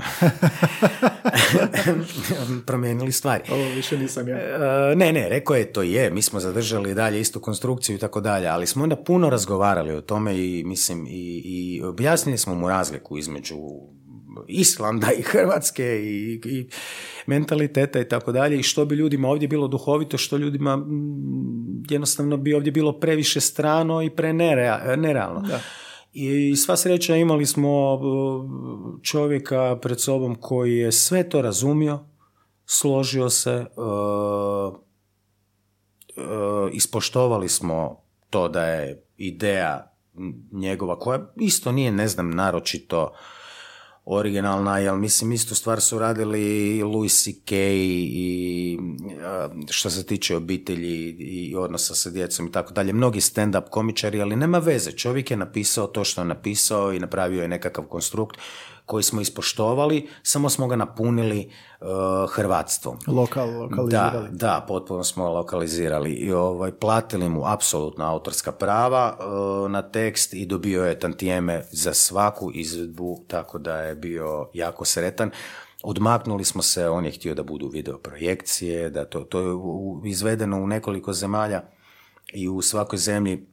[2.67, 3.43] promijenili stvari.
[3.51, 4.37] Ovo više nisam ja.
[4.37, 8.21] Uh, ne, ne, rekao je to je, mi smo zadržali dalje istu konstrukciju i tako
[8.21, 12.69] dalje, ali smo onda puno razgovarali o tome i mislim i, i objasnili smo mu
[12.69, 13.57] razliku između
[14.49, 16.69] Islanda i Hrvatske i, i
[17.27, 20.87] mentaliteta i tako dalje i što bi ljudima ovdje bilo duhovito, što ljudima
[21.91, 25.41] jednostavno bi ovdje bilo previše strano i pre nerealno.
[25.41, 25.61] Da.
[26.13, 28.01] I sva sreća imali smo
[29.03, 32.01] čovjeka pred sobom koji je sve to razumio,
[32.67, 34.75] složio se, uh,
[36.73, 39.93] ispoštovali smo to da je ideja
[40.53, 43.13] njegova, koja isto nije, ne znam, naročito
[44.05, 47.57] originalna, jer mislim istu stvar su radili Louis C.K.
[47.57, 48.79] i
[49.71, 52.93] što se tiče obitelji i odnosa sa djecom i tako dalje.
[52.93, 54.93] Mnogi stand-up komičari, ali nema veze.
[54.93, 58.37] Čovjek je napisao to što je napisao i napravio je nekakav konstrukt
[58.93, 61.51] koji smo ispoštovali, samo smo ga napunili
[61.81, 61.89] uh,
[62.31, 62.99] hrvatstvom.
[63.07, 64.29] Lokal, lokalizirali.
[64.31, 70.35] Da, da, potpuno smo lokalizirali i ovaj, platili mu apsolutno autorska prava uh, na tekst
[70.35, 75.31] i dobio je tantijeme za svaku izvedbu, tako da je bio jako sretan.
[75.83, 79.55] Odmaknuli smo se, on je htio da budu video projekcije, da to, to je
[80.11, 81.63] izvedeno u nekoliko zemalja
[82.35, 83.52] i u svakoj zemlji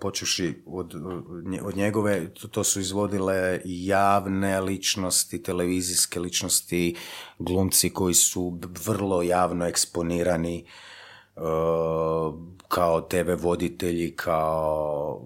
[0.00, 0.94] počuši od,
[1.62, 6.96] od njegove, to su izvodile javne ličnosti, televizijske ličnosti,
[7.38, 10.66] glumci koji su vrlo javno eksponirani
[12.68, 15.22] kao TV voditelji, kao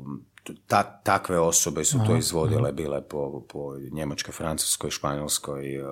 [1.03, 5.83] takve osobe su to izvodile, bile po, po Njemačkoj, Francuskoj, Španjolskoj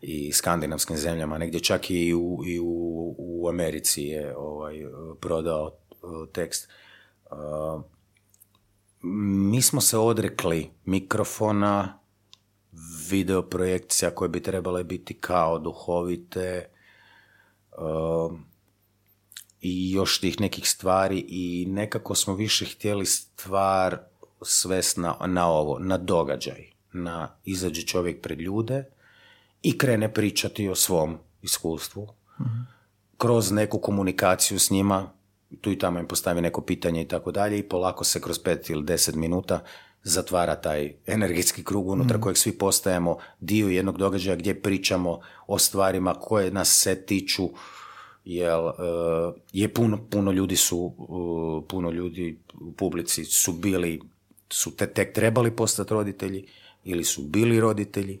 [0.00, 4.74] i skandinavskim zemljama, negdje čak i u, i u, u Americi je ovaj,
[5.20, 5.70] prodao
[6.32, 6.68] tekst
[9.02, 11.98] mi smo se odrekli mikrofona,
[13.10, 16.68] video projekcija koje bi trebale biti kao duhovite
[19.60, 23.98] i još tih nekih stvari i nekako smo više htjeli stvar
[24.42, 28.84] svest na, na ovo, na događaj, na izađe čovjek pred ljude
[29.62, 32.08] i krene pričati o svom iskustvu,
[32.40, 32.58] mhm.
[33.16, 35.12] kroz neku komunikaciju s njima,
[35.60, 38.70] tu i tamo im postavi neko pitanje i tako dalje i polako se kroz pet
[38.70, 39.60] ili deset minuta
[40.02, 42.20] zatvara taj energetski krug unutar mm.
[42.20, 47.48] kojeg svi postajemo dio jednog događaja gdje pričamo o stvarima koje nas se tiču
[48.24, 48.74] jer uh,
[49.52, 54.00] je puno, puno ljudi su uh, puno ljudi u publici su bili
[54.50, 56.46] su te, tek trebali postati roditelji
[56.84, 58.20] ili su bili roditelji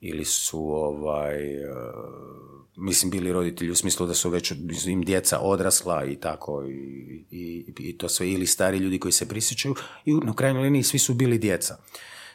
[0.00, 4.52] ili su ovaj uh, mislim bili roditelji u smislu da su već
[4.86, 9.28] im djeca odrasla i tako i, i, i to sve ili stari ljudi koji se
[9.28, 9.74] prisjećaju
[10.04, 11.76] i na krajnjoj liniji svi su bili djeca.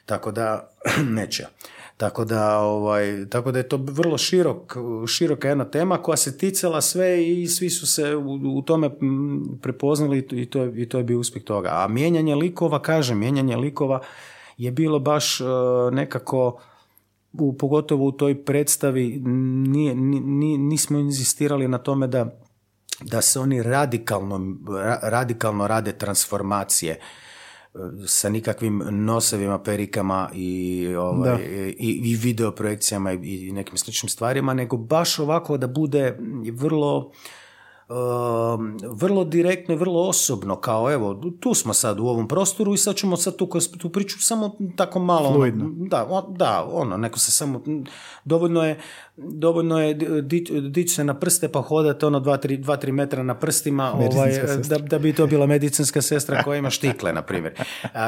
[0.06, 0.72] Tako da
[1.18, 1.46] neće.
[1.98, 4.76] Tako da, ovaj, tako da je to vrlo širok,
[5.08, 8.90] široka jedna tema koja se ticala sve i svi su se u, u tome
[9.62, 11.70] prepoznali i to, i to je bio uspjeh toga.
[11.72, 14.02] A mijenjanje likova, kažem, mijenjanje likova
[14.58, 15.48] je bilo baš uh,
[15.92, 16.60] nekako
[17.34, 19.22] u, pogotovo u toj predstavi
[19.68, 19.96] nije,
[20.58, 22.40] nismo inzistirali na tome da,
[23.02, 24.58] da se oni radikalno,
[25.02, 27.00] radikalno rade transformacije e,
[28.08, 31.38] sa nikakvim nosevima, perikama i, ovaj,
[31.80, 36.18] i, i video projekcijama i nekim sličnim stvarima, nego baš ovako da bude
[36.54, 37.12] vrlo
[38.92, 42.96] vrlo direktno i vrlo osobno, kao evo, tu smo sad u ovom prostoru i sad
[42.96, 47.64] ćemo sad tu, tu priču samo tako malo, ono, da, da, ono, neko se samo,
[48.26, 48.80] dovoljno je,
[49.18, 49.94] dovoljno je
[50.70, 54.32] dići se na prste pa hodate ono dva, tri, dva, tri metra na prstima, ovaj,
[54.70, 57.54] da, da bi to bila medicinska sestra koja ima štikle, na primjer,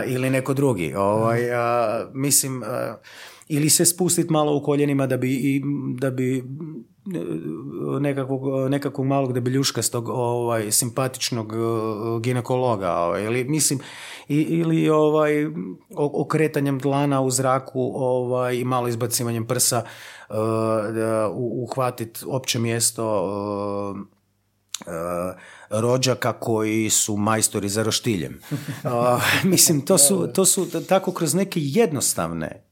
[0.07, 1.39] ili neko drugi, ovaj,
[2.14, 2.64] mislim,
[3.47, 5.61] ili se spustiti malo u koljenima da bi,
[5.99, 6.43] da bi
[7.99, 13.80] nekakvog, nekakvog malog debeljuškastog ovaj, simpatičnog uh, ginekologa ovaj, ili mislim
[14.27, 15.45] ili ovaj
[15.97, 19.84] okretanjem dlana u zraku ovaj i malo izbacivanjem prsa
[20.30, 20.35] uh,
[21.35, 24.93] uhvatiti opće mjesto uh, uh,
[25.69, 28.41] rođaka koji su majstori za roštiljem.
[29.43, 32.63] mislim, to su, to su tako kroz neke jednostavne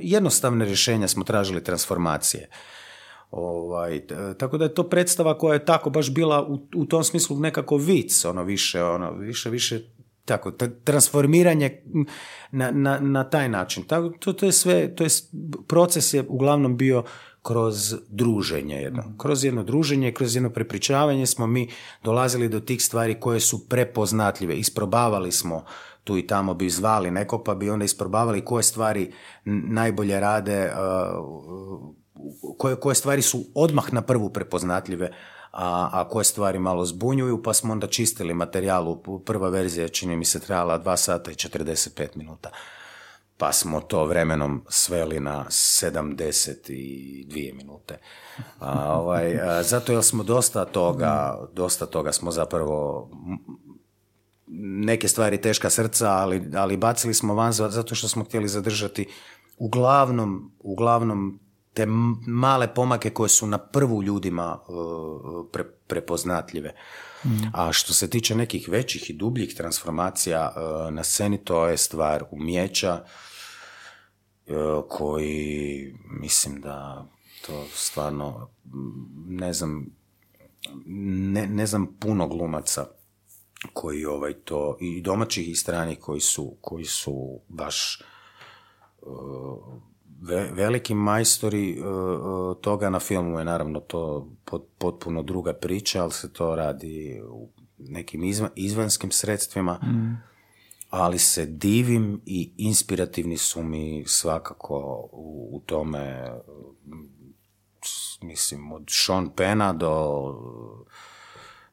[0.00, 2.48] jednostavne rješenja smo tražili transformacije.
[3.30, 4.00] Ovaj,
[4.38, 7.76] tako da je to predstava koja je tako baš bila u, u tom smislu nekako
[7.76, 9.80] vic, ono više, ono, više, više
[10.24, 10.52] tako,
[10.84, 11.82] transformiranje
[12.50, 13.84] na, na, na taj način.
[13.84, 15.10] Tako, to, to je sve, to je,
[15.66, 17.04] proces je uglavnom bio
[17.42, 19.02] kroz druženje jedno.
[19.02, 19.18] Mhm.
[19.18, 21.68] Kroz jedno druženje, kroz jedno prepričavanje smo mi
[22.04, 24.56] dolazili do tih stvari koje su prepoznatljive.
[24.56, 25.64] Isprobavali smo
[26.04, 29.12] tu i tamo bi zvali nekog pa bi onda isprobavali koje stvari
[29.44, 31.94] najbolje rade, uh,
[32.58, 35.10] koje, koje stvari su odmah na prvu prepoznatljive,
[35.52, 38.96] a, a koje stvari malo zbunjuju, pa smo onda čistili materijal.
[39.24, 42.50] Prva verzija čini mi se trajala 2 sata i 45 minuta.
[43.38, 47.98] pa smo to vremenom sveli na 72 minute.
[48.58, 53.10] A, ovaj, a, zato jer smo dosta toga, dosta toga smo zapravo
[54.86, 59.06] neke stvari teška srca, ali, ali bacili smo van zato što smo htjeli zadržati
[59.58, 61.40] uglavnom, uglavnom
[61.74, 61.86] te
[62.26, 64.58] male pomake koje su na prvu ljudima
[65.52, 66.74] pre, prepoznatljive.
[67.52, 70.52] A što se tiče nekih većih i dubljih transformacija
[70.90, 73.04] na sceni, to je stvar umjeća
[74.88, 77.06] koji mislim da
[77.46, 78.50] to stvarno
[79.26, 79.86] ne znam
[80.86, 82.86] ne, ne znam puno glumaca
[83.72, 88.02] koji ovaj to i domaćih i stranih koji su koji su baš
[90.52, 91.82] veliki majstori
[92.60, 94.28] toga na filmu je naravno to
[94.78, 98.22] potpuno druga priča, ali se to radi u nekim
[98.54, 100.22] izvanskim sredstvima, mm.
[100.90, 106.32] ali se divim i inspirativni su mi svakako u, u tome
[108.22, 110.24] mislim od Sean Pena do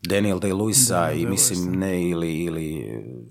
[0.08, 2.64] Daniel Day-Lewisa i mislim ne ili, ili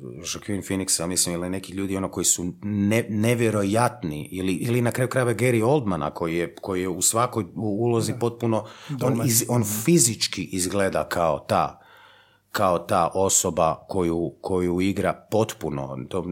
[0.02, 5.08] Joaquin Phoenixa, mislim ili neki ljudi ono koji su ne, nevjerojatni ili, ili na kraju
[5.08, 8.64] krajeva Gary Oldmana koji je, koji je u svakoj ulozi potpuno,
[9.02, 11.80] on, iz, on fizički izgleda kao ta
[12.54, 15.98] kao ta osoba koju, koju igra potpuno.
[16.08, 16.24] To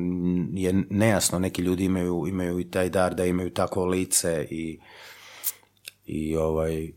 [0.53, 1.39] je nejasno.
[1.39, 4.81] Neki ljudi imaju, imaju i taj dar da imaju takvo lice i,
[6.07, 6.93] i ovaj,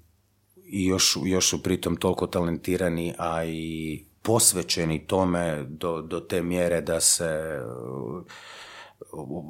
[0.65, 6.81] i još, još su pritom toliko talentirani, a i posvećeni tome do, do te mjere
[6.81, 7.59] da se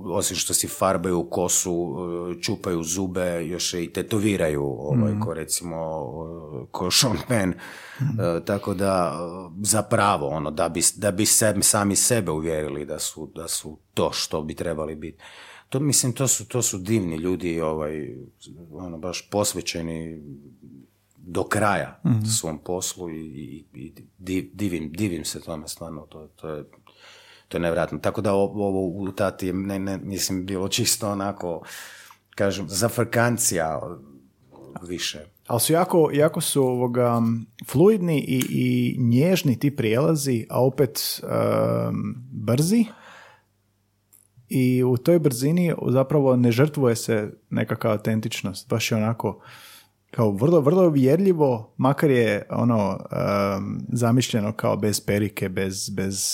[0.05, 1.95] osim što si farbaju kosu,
[2.41, 5.19] čupaju zube, još i tetoviraju, ovaj, mm.
[5.19, 5.77] ko recimo
[6.71, 7.53] ko Sean Penn.
[8.01, 8.45] Mm.
[8.45, 9.19] tako da
[9.61, 14.11] zapravo ono, da bi, da bi se, sami sebe uvjerili da su, da su to
[14.11, 15.17] što bi trebali biti.
[15.69, 18.15] To, mislim, to su, to su divni ljudi, ovaj,
[18.71, 20.21] ono, baš posvećeni
[21.27, 23.93] do kraja mm svom poslu i, i,
[24.53, 26.63] divim, divim se tome stvarno, to, to je
[27.47, 27.99] to je nevjerojatno.
[27.99, 31.61] Tako da ovo u tati ne, ne, mislim bilo čisto onako
[32.29, 33.81] kažem, zafrkancija
[34.87, 35.25] više.
[35.47, 37.21] Ali su jako, jako su ovoga,
[37.67, 41.21] fluidni i, i nježni ti prijelazi, a opet
[42.31, 42.85] brzi.
[44.49, 48.69] I u toj brzini zapravo ne žrtvuje se nekakva autentičnost.
[48.69, 49.41] Baš je onako
[50.15, 52.99] kao vrlo, vrlo vjerljivo, makar je ono
[53.93, 56.25] zamišljeno kao bez perike, bez, bez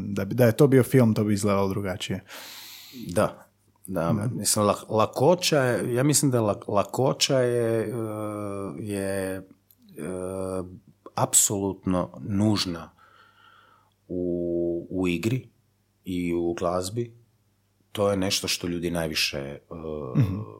[0.00, 2.24] da, da je to bio film, to bi izgledalo drugačije.
[3.08, 3.46] Da,
[3.86, 7.92] da, mislim, lakoća je, ja mislim da lakoća je, e,
[8.78, 9.42] je e,
[11.14, 12.90] apsolutno nužna
[14.08, 15.48] u, u igri
[16.04, 17.14] i u glazbi.
[17.92, 19.60] To je nešto što ljudi najviše e,
[20.16, 20.58] mhm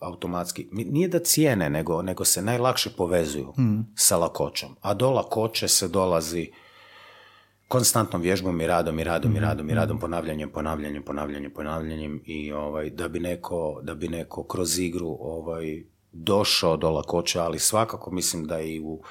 [0.00, 3.92] automatski, nije da cijene, nego, nego se najlakše povezuju mm.
[3.94, 4.76] sa lakoćom.
[4.80, 6.50] A do lakoće se dolazi
[7.68, 9.44] konstantnom vježbom i radom i radom i mm-hmm.
[9.44, 14.42] radom i radom, ponavljanjem, ponavljanjem, ponavljanjem, ponavljanjem i ovaj, da, bi neko, da bi neko
[14.44, 15.82] kroz igru ovaj,
[16.12, 19.02] došao do lakoće, ali svakako mislim da i u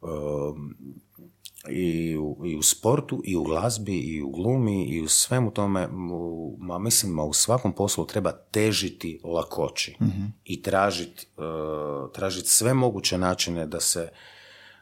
[0.00, 0.74] um,
[1.70, 5.88] i u, i u sportu, i u glazbi, i u glumi, i u svemu tome,
[6.12, 12.46] u, ma mislim, ma u svakom poslu treba težiti lakoći mm i tražiti uh, tražit
[12.46, 14.08] sve moguće načine da se,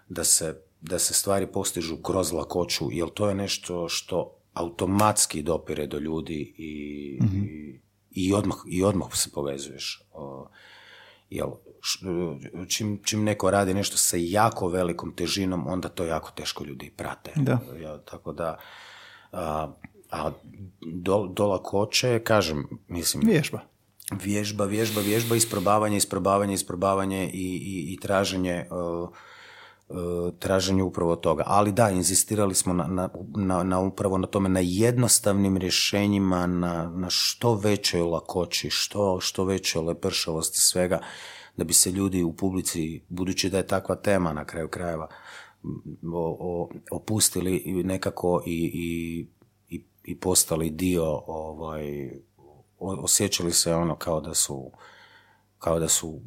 [0.09, 5.87] da, se, da se stvari postižu kroz lakoću, jer to je nešto što automatski dopire
[5.87, 7.81] do ljudi i, mm i,
[8.11, 10.03] i, odmah, i odmah se povezuješ.
[10.15, 10.49] Uh,
[11.31, 11.51] jel,
[12.69, 17.33] čim, čim neko radi nešto sa jako velikom težinom, onda to jako teško ljudi prate.
[17.37, 17.59] Da.
[17.83, 18.59] Ja, tako da,
[19.33, 19.73] a,
[20.11, 20.31] a
[20.93, 23.23] do, do lakoće, kažem, mislim...
[23.27, 23.61] Vježba.
[24.23, 28.67] Vježba, vježba, vježba, isprobavanje, isprobavanje, isprobavanje i, i, i traženje...
[28.71, 29.09] Uh,
[30.39, 31.43] traženje upravo toga.
[31.47, 36.91] Ali da, inzistirali smo na, na, na, na, upravo na tome, na jednostavnim rješenjima, na,
[36.95, 41.01] na što većoj lakoći, što, što većoj lepršavosti svega
[41.61, 45.09] da bi se ljudi u publici, budući da je takva tema na kraju krajeva,
[46.13, 49.27] o, o, opustili nekako i, i,
[49.77, 52.11] i, i postali dio, ovaj,
[52.79, 54.71] osjećali se ono kao da su
[55.59, 56.21] kao da su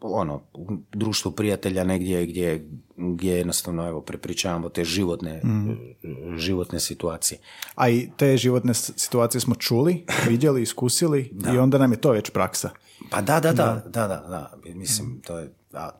[0.00, 6.36] ono, u društvu prijatelja negdje gdje, gdje jednostavno evo, prepričavamo te životne, mm.
[6.36, 7.40] životne situacije.
[7.74, 12.30] A i te životne situacije smo čuli, vidjeli, iskusili i onda nam je to već
[12.30, 12.70] praksa.
[13.10, 14.52] Pa da, da, da, da, da, da.
[14.74, 15.90] Mislim, to je, a,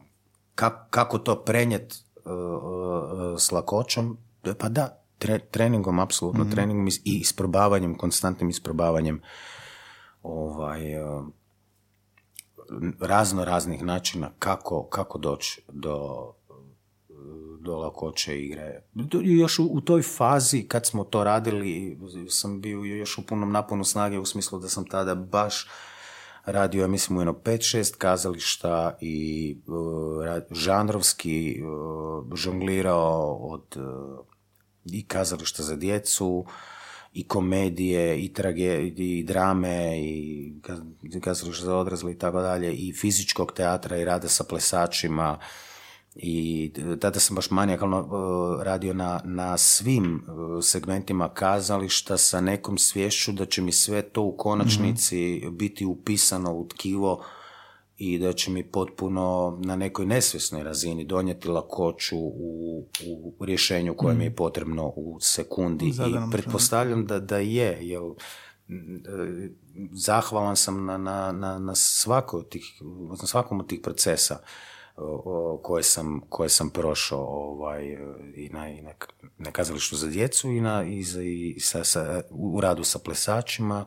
[0.90, 4.18] kako to prenijeti uh, uh, s lakoćom,
[4.58, 4.98] pa da,
[5.50, 9.20] treningom, apsolutno mm treningom i isprobavanjem, konstantnim isprobavanjem
[10.22, 11.04] ovaj, e,
[13.00, 16.32] razno raznih načina kako, kako doći do,
[17.60, 18.82] do lakoće igre.
[19.22, 21.98] Još u, u, toj fazi kad smo to radili
[22.28, 25.68] sam bio još u punom naponu snage u smislu da sam tada baš
[26.52, 34.26] radio, ja mislim, u jedno 5-6 kazališta i uh, žanrovski uh, žonglirao od uh,
[34.84, 36.46] i kazališta za djecu,
[37.12, 40.52] i komedije, i tragedije, i drame, i
[41.20, 45.38] kazališta za odrasle i tako dalje, i fizičkog teatra, i rada sa plesačima,
[46.18, 52.78] i tada sam baš manijakalno uh, radio na, na svim uh, segmentima kazališta sa nekom
[52.78, 57.24] svješću da će mi sve to u konačnici mm biti upisano u tkivo
[57.96, 62.84] i da će mi potpuno na nekoj nesvjesnoj razini donijeti lakoću u,
[63.38, 64.36] u rješenju koje mi je mhm.
[64.36, 65.86] potrebno u sekundi.
[65.86, 68.00] I pretpostavljam da, da je, jer
[69.92, 71.72] zahvalan sam na, na, na, na,
[72.50, 72.82] tih,
[73.20, 74.38] na svakom od tih procesa
[75.62, 77.84] koje sam, koje sam prošao ovaj,
[78.34, 78.82] i, na, i
[79.38, 83.84] na, kazalištu za djecu i, na, i, za, i sa, sa, u radu sa plesačima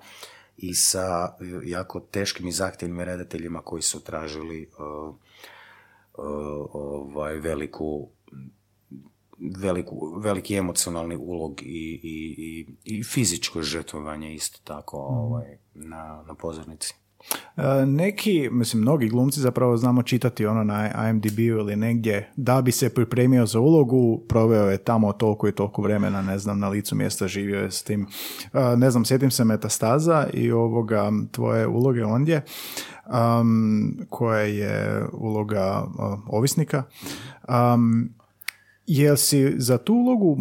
[0.57, 5.15] i sa jako teškim i zahtjevnim redateljima koji su tražili uh,
[6.73, 8.09] ovaj, veliku
[9.57, 15.19] veliku, veliki emocionalni ulog i, i, i, i fizičko žrtvovanje isto tako mhm.
[15.19, 16.93] ovaj, na, na pozornici.
[17.57, 22.71] E, neki, mislim, mnogi glumci zapravo znamo čitati ono na IMDb ili negdje da bi
[22.71, 26.95] se pripremio za ulogu, proveo je tamo toliko i toliko vremena, ne znam, na licu
[26.95, 28.07] mjesta živio je s tim.
[28.53, 32.41] E, ne znam, sjetim se Metastaza i ovoga tvoje uloge ondje,
[33.11, 36.83] um, koja je uloga uh, ovisnika.
[37.47, 38.09] Um,
[38.87, 40.37] jel si za tu ulogu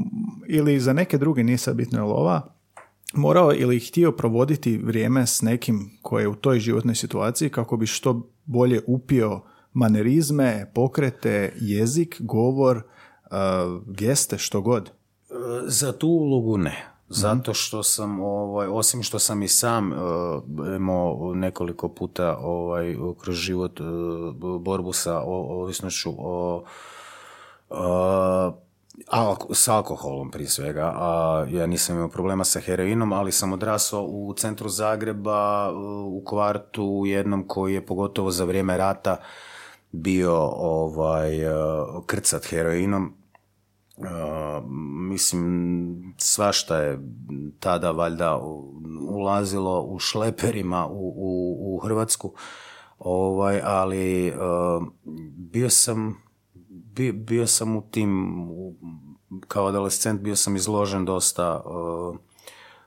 [0.48, 2.60] ili za neke druge, nije sad bitno ova,
[3.12, 7.87] morao ili htio provoditi vrijeme s nekim koje je u toj životnoj situaciji kako bi
[7.87, 9.41] što bolje upio
[9.73, 13.32] manerizme, pokrete, jezik, govor, uh,
[13.87, 14.91] geste, što god?
[15.66, 16.87] Za tu ulogu ne.
[17.09, 19.99] Zato što sam, ovaj, osim što sam i sam uh,
[20.77, 23.81] imao nekoliko puta ovaj, kroz život
[24.61, 26.65] borbu sa ovisnošću o,
[29.12, 34.03] uh, s alkoholom prije svega, a ja nisam imao problema sa heroinom, ali sam odrasao
[34.03, 35.73] u centru Zagreba,
[36.07, 39.17] u kvartu jednom koji je pogotovo za vrijeme rata
[39.93, 41.31] bio ovaj,
[42.07, 43.15] krcat heroinom.
[45.09, 46.99] mislim, svašta je
[47.61, 48.41] tada valjda
[49.09, 52.35] ulazilo u šleperima u, u, u Hrvatsku,
[52.99, 54.35] ovaj, ali
[55.35, 56.30] bio sam
[56.95, 58.37] bio, bio sam u tim,
[59.49, 62.17] kao adolescent bio sam izložen dosta uh,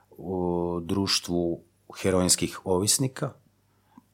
[0.10, 1.64] u društvu
[2.02, 3.32] heroinskih ovisnika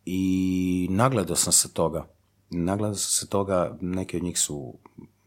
[0.06, 2.08] i nagledao sam se toga.
[2.50, 4.74] Nagledao sam se toga, neki od njih su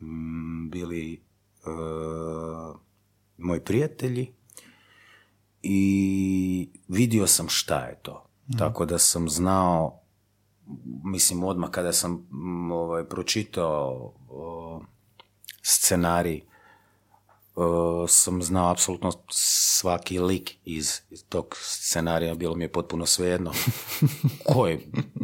[0.00, 1.24] mm, bili
[1.66, 2.76] uh,
[3.38, 4.34] moji prijatelji
[5.62, 8.26] i vidio sam šta je to.
[8.48, 8.58] Mhm.
[8.58, 10.01] Tako da sam znao
[11.04, 14.12] mislim odmah kada sam mm, ovaj, pročitao
[15.62, 16.40] scenarij
[18.08, 23.52] sam znao apsolutno svaki lik iz, tog scenarija, bilo mi je potpuno svejedno.
[24.52, 24.78] Koji,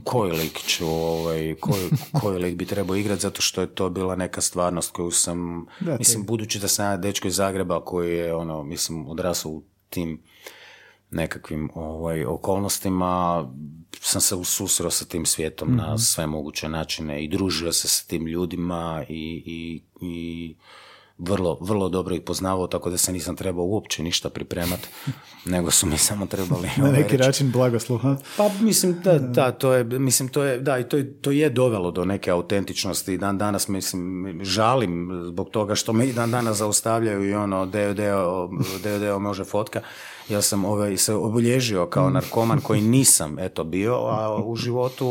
[0.04, 4.16] koji lik ću, ovaj, koji, koji lik bi trebao igrati, zato što je to bila
[4.16, 5.66] neka stvarnost koju sam,
[5.98, 10.22] mislim, budući da sam ja dečko iz Zagreba koji je, ono, mislim, odrasao u tim
[11.10, 13.44] nekakvim ovaj, okolnostima
[14.01, 15.97] sam se ususreo sa tim svijetom na mhm.
[15.97, 20.55] sve moguće načine i družio se sa tim ljudima i, i, i
[21.18, 24.89] vrlo, vrlo dobro ih poznavao, tako da se nisam trebao uopće ništa pripremati,
[25.44, 26.68] nego su mi samo trebali...
[26.76, 27.26] Na neki reći.
[27.26, 28.01] način blagoslov,
[28.36, 31.90] Pa mislim, da, da, to je, mislim, to je, da, i to, to je dovelo
[31.90, 33.18] do neke autentičnosti.
[33.18, 37.94] Dan danas, mislim, žalim zbog toga što me i dan danas zaustavljaju i ono, deo,
[37.94, 38.48] deo,
[38.82, 39.80] deo, deo može fotka,
[40.28, 45.06] ja sam ovaj, se obilježio kao narkoman koji nisam eto bio, a u životu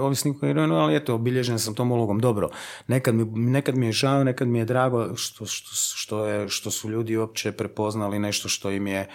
[0.00, 2.18] ovisnik heroinu, ali eto obilježen sam tom ulogom.
[2.18, 2.50] Dobro,
[2.86, 6.70] nekad mi, nekad mi je žao, nekad mi je drago što, što, što, je, što
[6.70, 9.08] su ljudi uopće prepoznali nešto što im je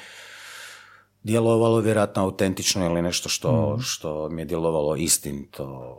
[1.23, 3.81] djelovalo vjerojatno autentično ili nešto što, mm.
[3.81, 5.97] što mi je djelovalo istinito.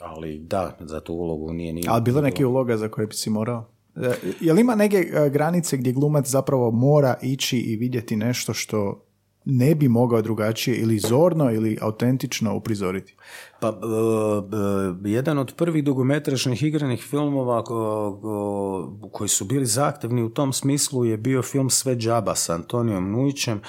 [0.00, 1.82] Ali da, za tu ulogu nije ni...
[1.88, 3.71] Ali bilo neke uloga za koje bi si morao?
[3.96, 9.04] E, jel ima neke e, granice gdje glumac zapravo mora ići i vidjeti nešto što
[9.44, 13.16] ne bi mogao drugačije ili zorno ili autentično uprizoriti?
[13.60, 13.72] Pa, e,
[15.08, 17.64] jedan od prvih dugometražnih igranih filmova
[19.12, 23.60] koji su bili zahtevni u tom smislu je bio film Sve džaba sa Antonijom Nujićem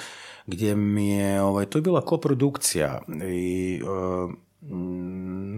[0.46, 3.80] gdje mi je, ovaj, to je bila koprodukcija i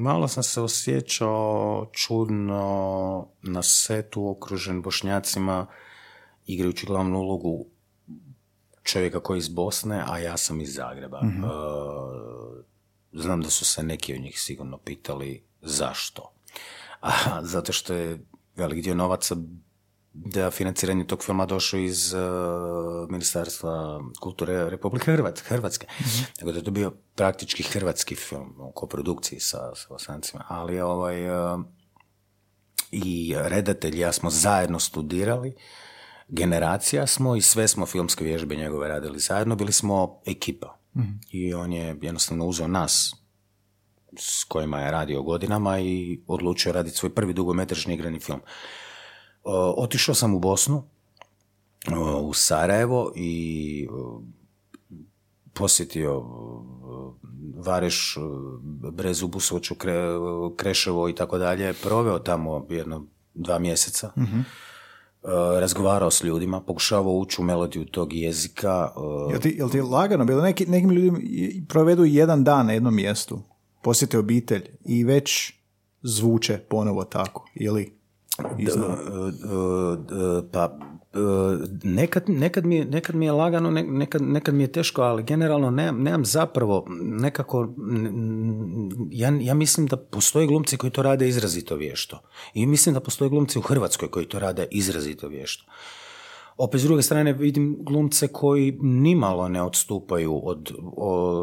[0.01, 5.67] malo sam se osjećao čudno na setu okružen bošnjacima
[6.47, 7.67] igrajući glavnu ulogu
[8.83, 11.21] čovjeka koji je iz Bosne, a ja sam iz Zagreba.
[11.25, 11.43] Mhm.
[13.13, 16.33] znam da su se neki od njih sigurno pitali zašto.
[17.01, 17.11] A,
[17.43, 18.27] zato što je
[18.57, 19.37] velik dio novaca
[20.25, 22.21] da financiranje tog filma došao iz uh,
[23.11, 25.87] Ministarstva kulture Republike Hrvatske, Hrvatske.
[25.87, 26.27] Mm-hmm.
[26.39, 30.45] Nego da je to bio praktički hrvatski film u koprodukciji sa, sa Bosancima.
[30.49, 31.61] Ali ovaj, uh,
[32.91, 35.55] i redatelj ja smo zajedno studirali,
[36.29, 40.79] generacija smo i sve smo filmske vježbe njegove radili zajedno, bili smo ekipa.
[40.97, 41.21] Mm-hmm.
[41.31, 43.15] I on je jednostavno uzeo nas
[44.19, 48.41] s kojima je radio godinama i odlučio raditi svoj prvi dugometražni igrani film.
[49.77, 50.83] Otišao sam u Bosnu,
[52.23, 53.89] u Sarajevo i
[55.53, 56.25] posjetio
[57.57, 58.17] Vareš,
[58.93, 59.75] Brezu, Busovaču,
[60.57, 61.75] Kreševo i tako dalje.
[61.83, 64.13] Proveo tamo jedno dva mjeseca.
[64.19, 64.41] Mhm.
[65.61, 68.93] Razgovarao s ljudima, pokušavao ući u melodiju tog jezika.
[69.31, 70.43] Jel ti, jel ti lagano bilo?
[70.43, 71.19] Neki, nekim ljudima
[71.69, 73.43] provedu jedan dan na jednom mjestu,
[73.83, 75.53] posjete obitelj i već
[76.03, 77.97] zvuče ponovo tako, ili
[80.53, 80.79] pa
[81.85, 86.03] nekad, nekad, mi, nekad mi je lagano, nekad, nekad mi je teško, ali generalno nemam,
[86.03, 87.69] nemam zapravo nekako,
[89.11, 92.21] ja, ja mislim da postoje glumci koji to rade izrazito vješto.
[92.55, 95.65] I mislim da postoje glumci u Hrvatskoj koji to rade izrazito vješto.
[96.57, 100.73] Opet s druge strane vidim glumce koji nimalo ne odstupaju od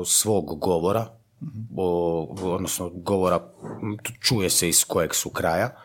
[0.06, 1.06] svog govora,
[1.76, 3.40] o, odnosno govora
[4.22, 5.76] čuje se iz kojeg su kraja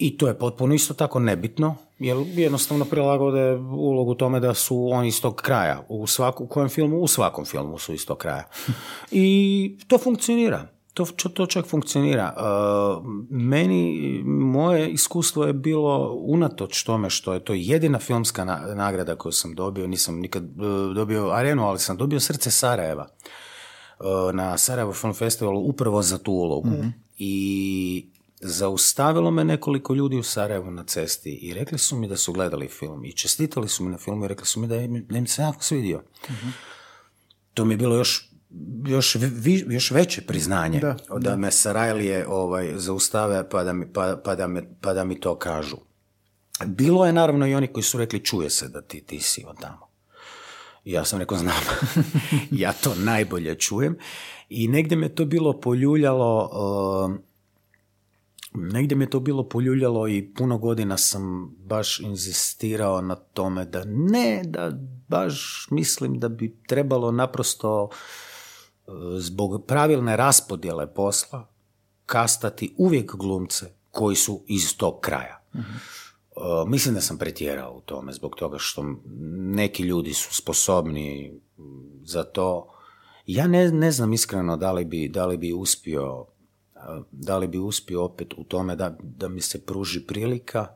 [0.00, 5.08] i to je potpuno isto tako nebitno, jer jednostavno prilagode ulogu tome da su oni
[5.08, 5.84] iz tog kraja.
[5.88, 8.48] U svakom kojem filmu, u svakom filmu su iz tog kraja.
[9.10, 10.68] I to funkcionira.
[10.94, 11.04] To,
[11.34, 12.34] to čak funkcionira.
[12.36, 18.44] Uh, meni, moje iskustvo je bilo unatoč tome što je to jedina filmska
[18.74, 24.34] nagrada koju sam dobio, nisam nikad uh, dobio arenu, ali sam dobio srce Sarajeva uh,
[24.34, 26.68] na Sarajevo Film Festivalu upravo za tu ulogu.
[26.68, 26.88] Mhm.
[27.18, 28.10] I
[28.40, 32.68] Zaustavilo me nekoliko ljudi u Sarajevu na cesti i rekli su mi da su gledali
[32.68, 35.26] film i čestitali su mi na filmu i rekli su mi da im, da im
[35.26, 36.02] se jako svidio.
[37.54, 38.30] To mi je bilo još,
[38.86, 39.16] još,
[39.68, 44.46] još veće priznanje da, da, me Sarajlije ovaj, zaustave pa da, mi, pa, pa, da
[44.46, 45.76] me, pa da mi to kažu.
[46.66, 49.60] Bilo je naravno i oni koji su rekli čuje se da ti, ti si od
[49.60, 49.90] tamo.
[50.84, 51.62] Ja sam rekao znam,
[52.50, 53.98] ja to najbolje čujem
[54.48, 56.50] i negdje me to bilo poljuljalo
[58.54, 63.84] negdje mi je to bilo poljuljalo i puno godina sam baš inzistirao na tome da
[63.86, 64.72] ne, da
[65.08, 71.48] baš mislim da bi trebalo naprosto e, zbog pravilne raspodjele posla
[72.06, 75.40] kastati uvijek glumce koji su iz tog kraja.
[75.54, 75.62] uh
[76.66, 78.84] mislim da sam pretjerao u tome zbog toga što
[79.36, 81.40] neki ljudi su sposobni
[82.02, 82.74] za to.
[83.26, 86.26] Ja ne, ne znam iskreno da li bi, da li bi uspio
[87.10, 90.66] da li bi uspio opet u tome da, da mi se pruži prilika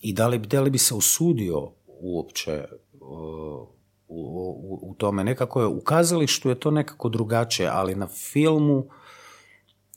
[0.00, 2.64] i da li, da li bi se usudio uopće
[3.00, 3.66] u,
[4.08, 5.24] u, u tome.
[5.24, 8.88] Nekako je u kazalištu je to nekako drugačije, ali na filmu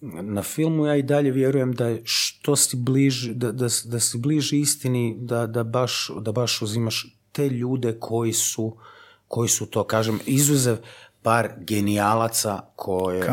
[0.01, 4.59] na filmu ja i dalje vjerujem da što si bliži, da, da, da si bliži
[4.59, 8.77] istini, da, da, baš, da baš uzimaš te ljude koji su,
[9.27, 10.77] koji su to, kažem, izuzev
[11.23, 13.27] par genijalaca koje,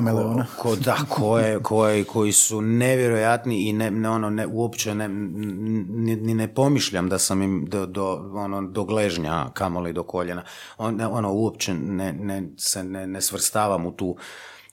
[0.58, 6.34] ko, da, koje, koje, koji su nevjerojatni i ne, ne, ono, ne, uopće ne, ni,
[6.34, 10.42] ne pomišljam da sam im do, do, ono, do gležnja, kamoli do koljena.
[10.78, 14.16] On, ono, uopće ne, ne, se ne, ne svrstavam u tu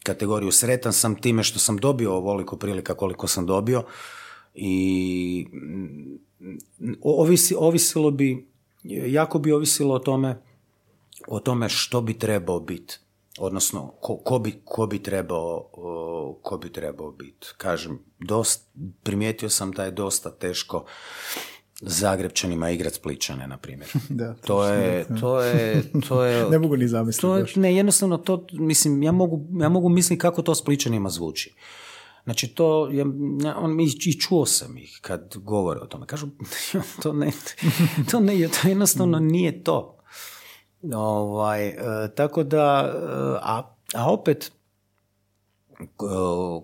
[0.04, 0.52] kategoriju.
[0.52, 3.84] Sretan sam time što sam dobio ovoliko prilika koliko sam dobio
[4.54, 5.48] i
[7.02, 8.48] ovisi, ovisilo bi,
[8.84, 10.42] jako bi ovisilo o tome
[11.28, 13.00] o tome što bi trebao biti
[13.38, 15.70] odnosno ko, ko, bi, ko, bi trebao,
[16.42, 17.48] ko bi trebao biti.
[17.58, 18.70] Kažem, dost,
[19.04, 20.86] primijetio sam da je dosta teško
[21.82, 23.90] Zagrebčanima igrat Spličane, na primjer.
[24.10, 26.50] da, to, je, to, je, to je...
[26.50, 27.60] ne mogu ni zamisliti.
[27.60, 31.56] ne, jednostavno to, mislim, ja mogu, ja mogu misliti kako to Spličanima zvuči.
[32.24, 33.06] Znači to, ja,
[33.58, 36.06] on, i čuo sam ih kad govore o tome.
[36.06, 36.28] Kažu,
[37.04, 37.32] to ne,
[38.12, 39.95] to ne, to jednostavno nije to.
[40.94, 41.76] Ovaj, e,
[42.16, 43.64] tako da, e, a,
[43.94, 44.52] a opet,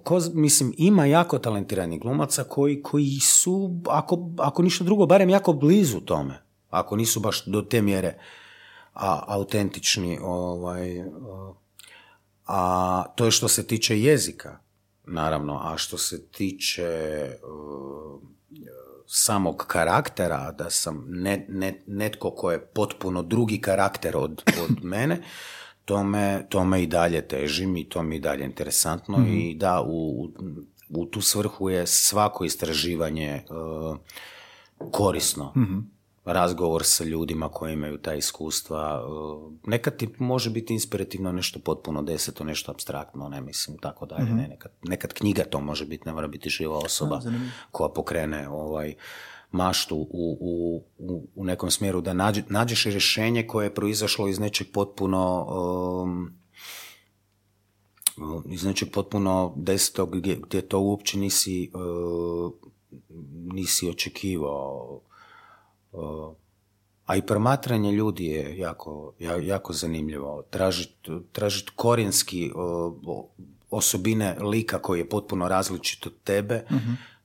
[0.03, 5.53] ko, mislim, ima jako talentiranih glumaca koji, koji su, ako, ako ništa drugo, barem jako
[5.53, 6.41] blizu tome.
[6.69, 8.17] Ako nisu baš do te mjere
[8.93, 10.19] a, autentični.
[10.21, 11.03] Ovaj,
[12.47, 14.59] a to je što se tiče jezika,
[15.05, 16.89] naravno, a što se tiče
[19.13, 25.21] samog karaktera, da sam ne, ne, netko ko je potpuno drugi karakter od, od mene,
[25.85, 29.33] to me, to me i dalje težim i to mi i dalje interesantno mhm.
[29.33, 30.29] i da u,
[30.89, 33.97] u tu svrhu je svako istraživanje uh,
[34.91, 35.53] korisno.
[35.55, 39.05] mm Razgovor sa ljudima koji imaju ta iskustva.
[39.07, 44.23] Uh, nekad ti može biti inspirativno nešto potpuno deseto, nešto abstraktno, ne mislim, tako dalje.
[44.23, 44.35] Mhm.
[44.35, 47.21] Ne, nekad, nekad knjiga to može biti, ne mora biti živa osoba
[47.71, 48.95] koja pokrene ovaj,
[49.51, 50.37] maštu u,
[50.97, 55.47] u, u nekom smjeru, da nađe, nađeš rješenje koje je proizašlo iz nečeg potpuno
[56.03, 56.33] um,
[58.45, 62.53] iz nečeg potpuno desetog gdje, gdje to uopće nisi uh,
[63.53, 65.01] nisi očekivao
[67.05, 70.43] a i promatranje ljudi je jako, jako zanimljivo.
[70.49, 72.51] Tražiti tražit korijenski
[73.69, 76.77] osobine lika koji je potpuno različit od tebe, uh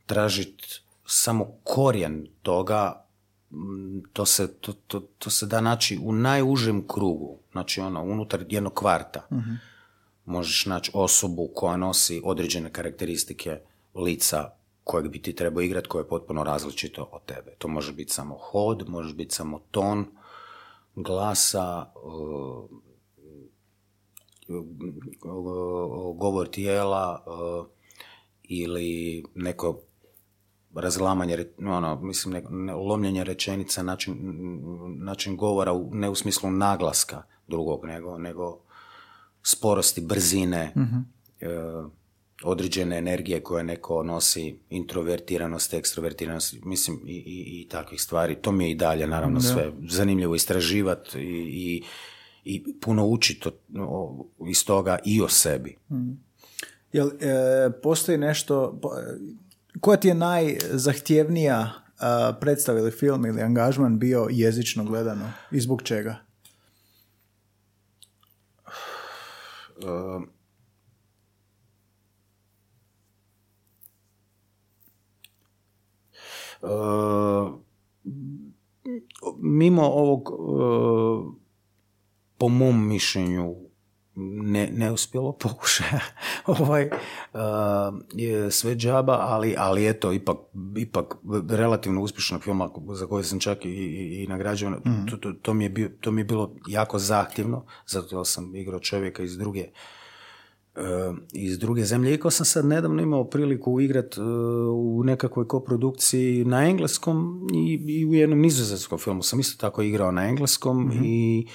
[0.06, 3.04] tražiti samo korijen toga,
[4.12, 8.74] to se, to, to, to se da naći u najužem krugu, znači ono, unutar jednog
[8.74, 9.26] kvarta.
[9.30, 9.38] uh
[10.24, 13.60] Možeš naći osobu koja nosi određene karakteristike
[13.94, 14.50] lica
[14.86, 17.54] kojeg bi ti trebao igrati koje je potpuno različito od tebe.
[17.58, 20.06] To može biti samo hod, može biti samo ton
[20.94, 22.70] glasa, uh,
[26.14, 27.66] govor tijela uh,
[28.42, 29.80] ili neko
[30.74, 34.16] razlamanje, ono, mislim, ne, ne, lomljenje rečenica, način,
[34.98, 38.58] način govora, ne u smislu naglaska drugog, nego, nego
[39.42, 41.92] sporosti, brzine, uh
[42.42, 48.34] određene energije koje neko nosi, introvertiranost, ekstrovertiranost, mislim, i, i, i takvih stvari.
[48.34, 51.82] To mi je i dalje, naravno, sve zanimljivo istraživati i, i,
[52.44, 53.48] i puno učiti
[54.50, 55.76] iz toga i o sebi.
[55.90, 56.12] Mm.
[56.92, 58.80] Jel, e, postoji nešto,
[59.80, 61.72] koja ti je najzahtjevnija
[62.40, 66.16] predstava ili film ili angažman bio jezično gledano i zbog čega?
[69.76, 70.22] Uh,
[79.38, 80.30] mimo ovog
[82.38, 83.54] po mom mišljenju
[84.16, 86.00] ne, neuspjelo pokušaja
[86.46, 86.90] ovaj,
[88.12, 90.36] je sve džaba, ali, ali eto, ipak,
[90.76, 91.16] ipak
[91.48, 95.06] relativno uspješnog filma za koji sam čak i, i, i nagrađen, mm.
[95.10, 98.80] to, to, to, mi je bio, to mi je bilo jako zahtjevno, zato sam igrao
[98.80, 99.68] čovjeka iz druge
[101.32, 102.10] iz druge zemlje.
[102.10, 104.20] Iako sam sad nedavno imao priliku igrati
[104.74, 110.12] u nekakvoj koprodukciji na engleskom i, i u jednom nizozemskom filmu sam isto tako igrao
[110.12, 111.46] na engleskom mm i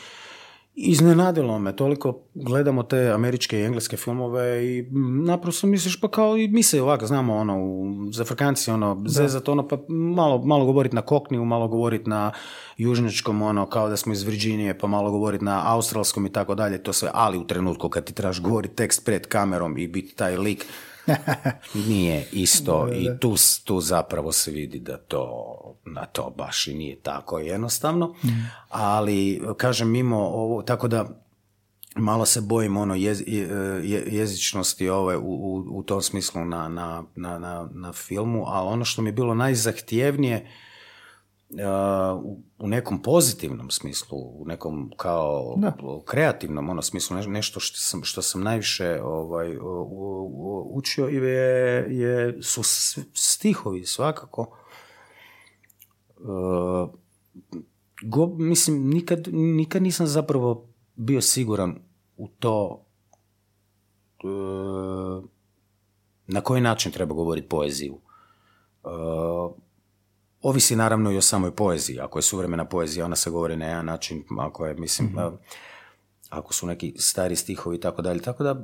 [0.76, 4.86] Iznenadilo me, toliko gledamo te američke i engleske filmove i
[5.26, 7.58] naprosto misliš pa kao i mi se ovako znamo ono,
[8.12, 12.32] za Afrikanci ono, zezat ono, pa malo, malo govoriti na kokniju, malo govoriti na
[12.78, 16.84] južničkom ono, kao da smo iz Virginije, pa malo govoriti na australskom i tako dalje,
[16.84, 20.38] to sve, ali u trenutku kad ti trebaš govoriti tekst pred kamerom i biti taj
[20.38, 20.66] lik,
[21.90, 25.56] nije isto i tu, tu zapravo se vidi da to,
[25.86, 28.30] na to baš i nije tako jednostavno, mm.
[28.70, 31.10] ali kažem mimo ovo, tako da
[31.96, 33.24] malo se bojim ono jez,
[34.12, 39.02] jezičnosti ove u, u, u tom smislu na, na, na, na filmu, ali ono što
[39.02, 40.48] mi je bilo najzahtjevnije
[42.60, 45.58] u nekom pozitivnom smislu, u nekom kao
[46.06, 49.58] kreativnom ono smislu, nešto što sam, što sam najviše ovaj,
[50.74, 52.62] učio je, je, su
[53.14, 54.58] stihovi svakako.
[58.04, 61.80] Go, mislim, nikad, nikad nisam zapravo bio siguran
[62.18, 62.86] u to
[66.28, 67.98] na koji način treba govoriti poeziju.
[70.42, 72.00] Ovisi naravno i o samoj poeziji.
[72.00, 75.38] Ako je suvremena poezija, ona se govori na jedan način, ako je, mislim, mm
[76.32, 78.22] ako su neki stari stihovi i tako dalje.
[78.22, 78.56] Tako da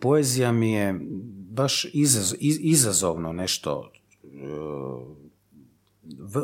[0.00, 1.00] poezija mi je
[1.50, 1.86] baš
[2.60, 3.92] izazovno nešto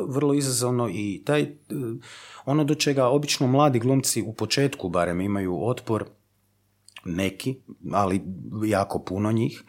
[0.07, 1.53] vrlo izazovno i taj e,
[2.45, 6.05] ono do čega obično mladi glumci u početku barem imaju otpor
[7.05, 7.55] neki,
[7.91, 8.21] ali
[8.65, 9.63] jako puno njih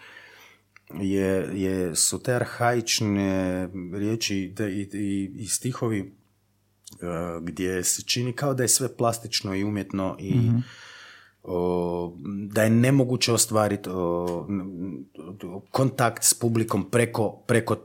[1.01, 8.55] je, je, su te arhaične riječi i, i, i stihovi uh, gdje se čini kao
[8.55, 10.63] da je sve plastično i umjetno i mm
[12.47, 13.91] da je nemoguće ostvariti
[15.71, 17.77] kontakt s publikom preko, preko,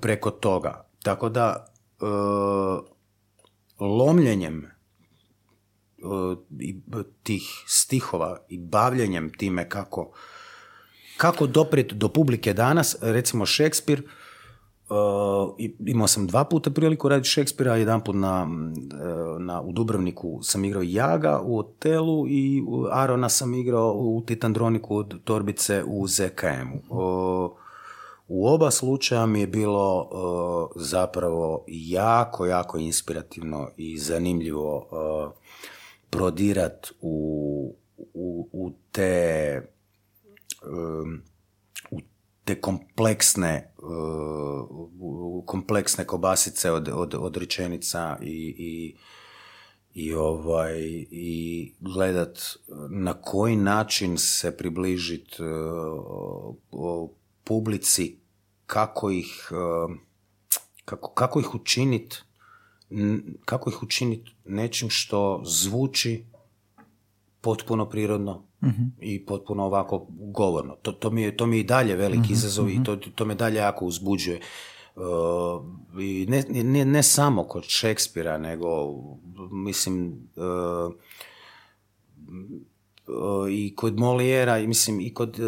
[0.00, 0.89] preko toga.
[1.02, 1.66] Tako da
[2.00, 2.84] uh,
[3.78, 4.66] lomljenjem
[7.22, 10.12] tih stihova i bavljenjem time kako,
[11.16, 14.02] kako doprijeti do publike danas, recimo Šekspir,
[14.90, 15.54] Uh,
[15.86, 18.48] imao sam dva puta priliku raditi Šekspira, jedan put na,
[19.38, 22.62] na, u Dubrovniku sam igrao Jaga u hotelu i
[22.92, 26.96] Arona sam igrao u Titandroniku od Torbice u ZKM-u.
[26.96, 27.50] Uh,
[28.32, 35.32] u oba slučaja mi je bilo uh, zapravo jako, jako inspirativno i zanimljivo uh,
[36.10, 37.74] prodirat u,
[38.14, 39.62] u, u te
[40.62, 41.22] um,
[41.90, 42.00] u
[42.44, 48.96] te kompleksne uh, kompleksne kobasice od, od, od rečenica i, i,
[49.94, 50.78] i, ovaj,
[51.10, 52.38] i gledat
[52.90, 55.36] na koji način se približiti
[57.44, 58.19] publici
[58.70, 59.50] kako ih,
[60.84, 62.22] kako, kako ih učiniti
[63.44, 66.24] kako ih učiniti nečim što zvuči
[67.40, 68.82] potpuno prirodno mhm.
[69.00, 70.76] i potpuno ovako govorno.
[70.82, 72.82] To, to, mi, je, to mi je i dalje veliki uh izazov i mhm.
[72.82, 74.40] to, to me dalje jako uzbuđuje.
[74.96, 75.02] Uh,
[76.00, 78.68] I ne, ne, ne, samo kod Šekspira, nego
[79.50, 80.94] mislim uh,
[83.06, 85.38] uh, i kod Molijera i mislim i kod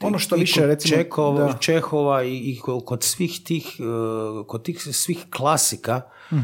[0.00, 5.26] ono što više recimo Čekova, Čehova i, i kod svih tih uh, kod tih svih
[5.30, 6.00] klasika
[6.30, 6.38] uh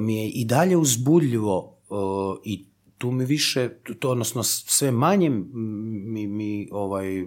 [0.00, 1.98] mi je i dalje uzbudljivo uh,
[2.44, 2.66] i
[2.98, 3.68] tu mi više
[3.98, 7.26] to odnosno sve manje mi, mi ovaj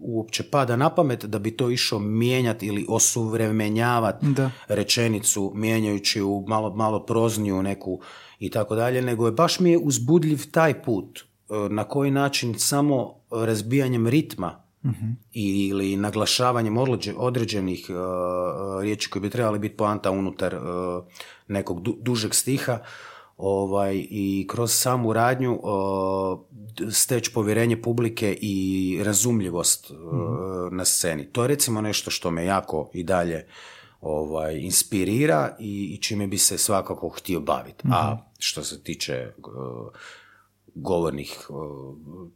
[0.00, 4.26] uopće pada na pamet da bi to išao mijenjati ili osuvremenjavati
[4.68, 8.00] rečenicu mijenjajući u malo, malo prozniju neku
[8.38, 11.24] i tako dalje, nego je baš mi je uzbudljiv taj put
[11.70, 14.67] na koji način samo razbijanjem ritma
[15.32, 16.76] ili naglašavanjem
[17.16, 20.60] određenih uh, riječi koje bi trebali biti poanta unutar uh,
[21.48, 22.78] nekog dužeg stiha
[23.36, 26.38] ovaj, i kroz samu radnju uh,
[26.92, 30.76] steć povjerenje publike i razumljivost mhm.
[30.76, 31.32] na sceni.
[31.32, 33.46] To je recimo nešto što me jako i dalje
[34.00, 37.82] ovaj, inspirira i, i čime bi se svakako htio baviti.
[37.90, 38.22] A mhm.
[38.38, 39.32] što se tiče
[40.82, 41.48] govornih,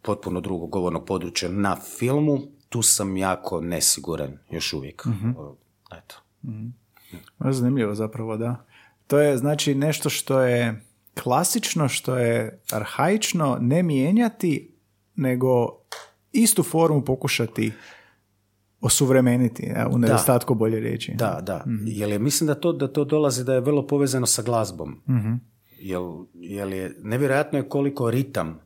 [0.03, 2.39] potpuno drugog govornog područja na filmu,
[2.69, 5.05] tu sam jako nesiguran još uvijek.
[5.05, 5.35] Mm-hmm.
[5.99, 6.15] Eto.
[6.43, 6.73] mm
[7.51, 8.65] Zanimljivo zapravo, da.
[9.07, 10.85] To je znači nešto što je
[11.23, 14.75] klasično, što je arhaično, ne mijenjati,
[15.15, 15.69] nego
[16.33, 17.73] istu formu pokušati
[18.81, 21.13] osuvremeniti, u nedostatku bolje riječi.
[21.15, 21.65] Da, da.
[21.67, 24.91] mm Jer mislim da to, da to dolazi da je vrlo povezano sa glazbom.
[25.09, 25.52] mm
[25.83, 28.61] Jel, jel je, nevjerojatno je koliko ritam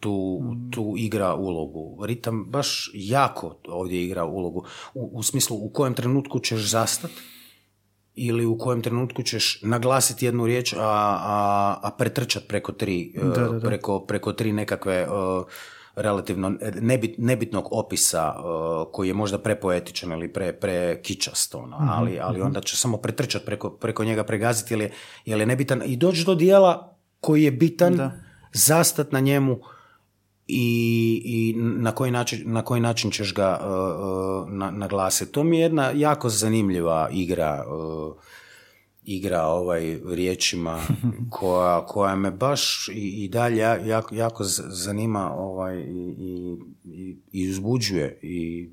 [0.00, 2.04] tu, tu igra ulogu.
[2.06, 4.64] Ritam baš jako ovdje igra ulogu.
[4.94, 7.10] U, u smislu u kojem trenutku ćeš zastat
[8.14, 13.60] ili u kojem trenutku ćeš naglasiti jednu riječ, a, a, a pretrčat preko tri, da,
[13.62, 15.06] Preko, preko tri nekakve
[15.96, 21.88] relativno nebit, nebitnog opisa uh, koji je možda prepoetičan ili pre, pre kičast, ono, mhm,
[21.88, 22.46] ali, ali mhm.
[22.46, 24.92] onda će samo pretrčati preko, preko njega, pregaziti jer je,
[25.24, 28.12] jer je nebitan i doći do dijela koji je bitan, da.
[28.52, 29.58] zastat na njemu
[30.46, 35.32] i, i na, koji način, na koji način ćeš ga uh, uh na, naglasiti.
[35.32, 38.14] To mi je jedna jako zanimljiva igra uh,
[39.04, 40.80] igra ovaj riječima
[41.30, 46.14] koja, koja me baš i, i dalje jako, jako zanima ovaj, i,
[46.84, 48.70] i, i uzbuđuje i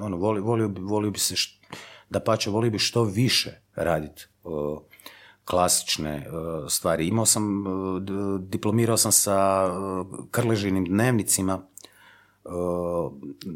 [0.00, 1.66] ono, volio, volio, volio bi se št,
[2.10, 4.26] da pače, volio bi što više raditi
[5.44, 6.26] klasične
[6.68, 7.06] stvari.
[7.06, 7.64] Imao sam,
[8.40, 9.68] diplomirao sam sa
[10.30, 11.62] krležinim dnevnicima,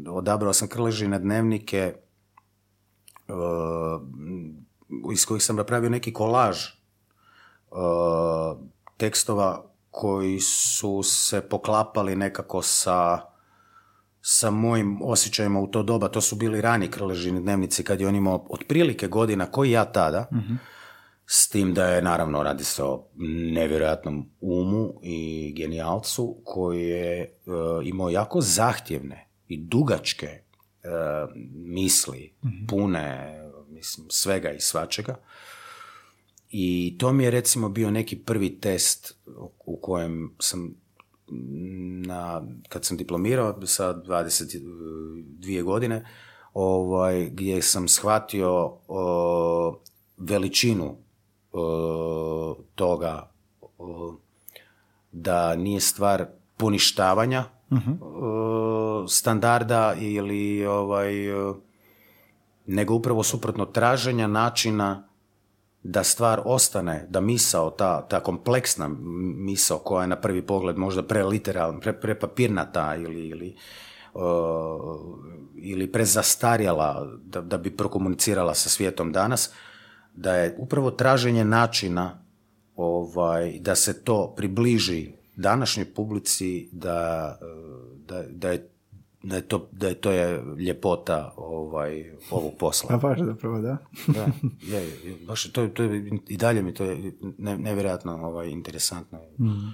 [0.09, 1.93] odabrao sam krležine dnevnike,
[5.13, 6.57] iz kojih sam napravio neki kolaž
[7.71, 7.77] uh,
[8.97, 13.21] tekstova koji su se poklapali nekako sa
[14.25, 18.15] sa mojim osjećajima u to doba, to su bili rani krležini dnevnici kad je on
[18.15, 20.53] imao otprilike godina koji ja tada, mhm.
[21.25, 23.07] s tim da je naravno radi se o
[23.53, 32.65] nevjerojatnom umu i genijalcu koji je uh, imao jako zahtjevne i dugačke uh, misli, mhm.
[32.67, 33.39] pune
[33.83, 35.15] mislim, svega i svačega.
[36.49, 39.15] I to mi je recimo bio neki prvi test
[39.65, 40.75] u kojem sam
[42.05, 46.05] na, kad sam diplomirao sa 22 godine,
[46.53, 48.77] ovaj, gdje sam shvatio
[50.17, 50.97] veličinu
[52.75, 53.31] toga
[55.11, 56.25] da nije stvar
[56.57, 58.33] poništavanja uh
[59.07, 61.13] standarda ili ovaj
[62.65, 65.07] nego upravo suprotno traženja načina
[65.83, 68.89] da stvar ostane, da misao, ta, ta kompleksna
[69.37, 73.55] misao koja je na prvi pogled možda preliteralna, pre, prepapirnata ili, ili,
[75.55, 79.49] ili prezastarjala da, da bi prokomunicirala sa svijetom danas,
[80.15, 82.23] da je upravo traženje načina
[82.75, 87.37] ovaj, da se to približi današnjoj publici, da,
[88.07, 88.72] da, da je
[89.23, 92.95] da je to, da je to je ljepota ovaj, ovog posla.
[92.95, 93.77] A baš zapravo, da.
[94.07, 94.25] da,
[94.77, 99.43] je, baš to, to je, i dalje mi to je ne, nevjerojatno ovaj, interesantno i
[99.43, 99.73] mm.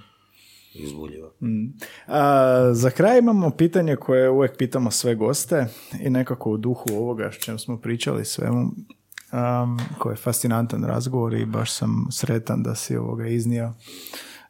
[0.74, 1.32] izbuljivo.
[1.40, 1.66] Mm.
[2.06, 5.66] A, za kraj imamo pitanje koje uvijek pitamo sve goste
[6.00, 11.34] i nekako u duhu ovoga s čem smo pričali svemu, um, koji je fascinantan razgovor
[11.34, 13.72] i baš sam sretan da si ovoga iznio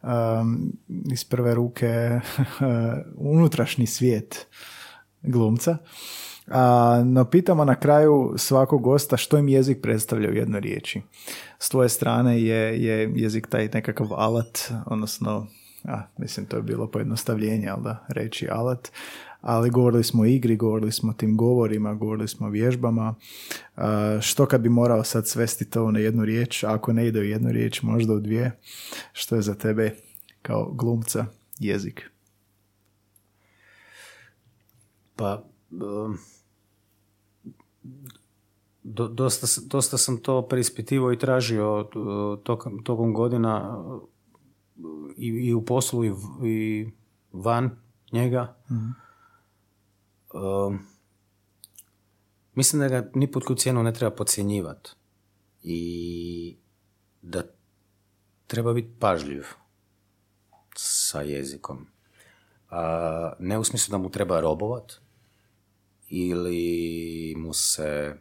[0.03, 0.73] um,
[1.13, 2.21] iz prve ruke
[3.35, 4.47] unutrašnji svijet
[5.23, 5.77] glumca.
[6.51, 11.03] A, no pitamo na kraju svakog gosta što im jezik predstavlja u jednoj riječi.
[11.59, 15.47] S tvoje strane je, je jezik taj nekakav alat, odnosno,
[15.85, 18.89] a, mislim to je bilo pojednostavljenje, ali da reći alat,
[19.41, 23.15] ali govorili smo o igri, govorili smo o tim govorima, govorili smo o vježbama.
[23.77, 27.25] A, što kad bi morao sad svesti to na jednu riječ, ako ne ide u
[27.25, 28.59] jednu riječ, možda u dvije,
[29.13, 29.95] što je za tebe
[30.43, 31.27] kao glumca
[31.59, 32.11] jezik?
[35.21, 35.45] Pa,
[38.83, 41.89] dosta, dosta sam to preispitivao i tražio
[42.45, 43.85] tokom, tokom godina
[45.17, 46.13] i, i u poslu i,
[46.45, 46.91] i
[47.33, 47.71] van
[48.13, 48.57] njega.
[48.71, 49.11] mm
[52.55, 54.91] mislim da ga ni pod cijenu ne treba podcjenjivati
[55.63, 56.57] i
[57.23, 57.43] da
[58.47, 59.45] treba biti pažljiv
[60.77, 61.87] sa jezikom.
[62.71, 65.01] A, ne u smislu da mu treba robovat
[66.11, 68.17] ili mu se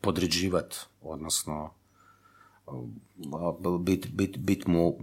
[0.00, 1.70] podređivat, odnosno
[3.80, 4.98] bit, bit, bit mu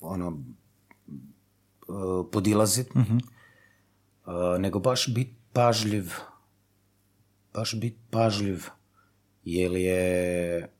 [0.00, 0.42] ono
[2.32, 3.18] podilazit, mm
[4.58, 6.12] nego baš bit pažljiv,
[7.54, 8.64] baš bit pažljiv,
[9.44, 10.72] jer je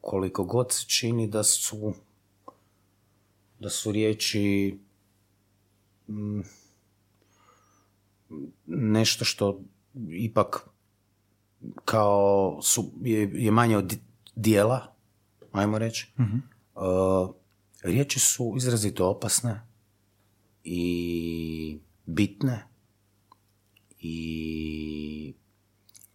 [0.00, 1.92] koliko god se čini da su
[3.58, 4.78] da su riječi
[6.10, 6.40] Mm,
[8.66, 9.60] nešto što
[10.10, 10.68] ipak
[11.84, 13.98] kao su, je, je manje od
[14.36, 14.94] dijela,
[15.52, 16.12] ajmo reći.
[16.18, 16.50] mm
[17.82, 19.60] riječi su izrazito opasne
[20.64, 22.66] i bitne
[23.98, 25.34] i,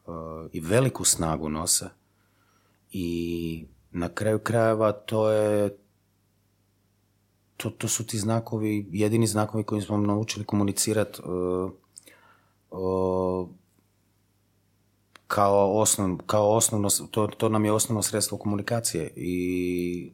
[0.06, 1.86] uh, i veliku snagu nose
[2.92, 5.78] i na kraju krajeva to je
[7.58, 11.72] to, to su ti znakovi, jedini znakovi koji smo naučili komunicirati uh,
[15.28, 20.12] kao, osnov, kao osnovno, to, to nam je osnovno sredstvo komunikacije i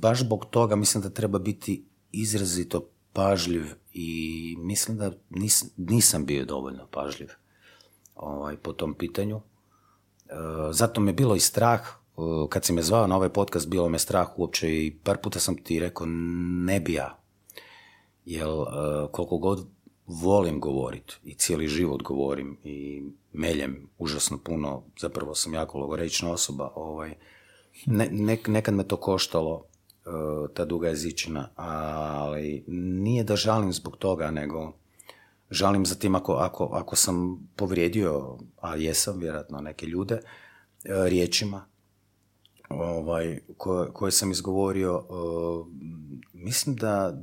[0.00, 6.44] baš zbog toga mislim da treba biti izrazito pažljiv i mislim da nis, nisam bio
[6.44, 7.28] dovoljno pažljiv
[8.14, 9.36] ovaj, po tom pitanju.
[9.36, 9.42] Uh,
[10.70, 12.00] zato me bilo i strah
[12.48, 15.56] kad si me zvao na ovaj podcast, bilo me strah uopće i par puta sam
[15.56, 17.18] ti rekao ne bi ja.
[18.24, 18.52] Jer e,
[19.12, 19.66] koliko god
[20.10, 26.72] volim govoriti i cijeli život govorim i meljem užasno puno, zapravo sam jako logorečna osoba,
[26.74, 27.14] ovaj,
[27.86, 28.08] ne,
[28.46, 34.72] nekad me to koštalo, e, ta duga jezičina, ali nije da žalim zbog toga, nego
[35.50, 40.20] žalim za tim ako, ako, ako sam povrijedio, a jesam vjerojatno neke ljude, e,
[40.84, 41.66] riječima,
[42.70, 45.66] ovaj, koje, koje sam izgovorio, uh,
[46.32, 47.18] mislim da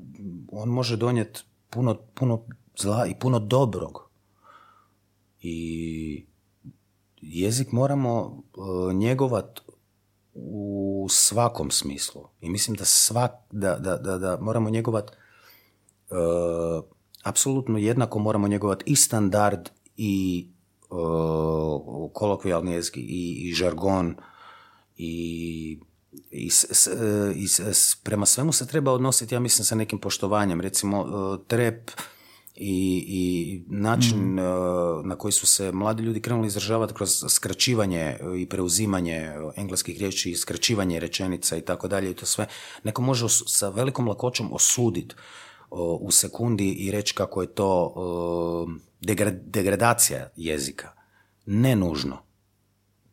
[0.52, 2.46] on može donijeti puno, puno
[2.82, 4.10] zla i puno dobrog.
[5.42, 6.26] I
[7.22, 9.60] jezik moramo uh, njegovat
[10.34, 12.28] u svakom smislu.
[12.42, 16.86] I mislim da, svak, da, da, da, da moramo njegovat uh,
[17.24, 20.48] apsolutno jednako moramo njegovat i standard i
[20.90, 24.16] uh, kolokvijalni jezik i, i žargon
[24.96, 25.80] i
[26.32, 26.50] i,
[27.36, 27.48] i
[28.04, 30.62] prema svemu se treba odnositi, ja mislim, sa nekim poštovanjem.
[30.62, 31.92] Recimo, e, trep
[32.58, 34.40] i, i način mm.
[34.40, 34.44] e,
[35.04, 41.00] na koji su se mladi ljudi krenuli izražavati kroz skraćivanje i preuzimanje engleskih riječi, skraćivanje
[41.00, 42.48] rečenica i tako dalje i to sve,
[42.84, 45.16] neko može sa velikom lakoćom osuditi
[46.00, 47.94] u sekundi i reći kako je to
[49.46, 50.92] degradacija jezika.
[51.46, 52.28] Ne nužno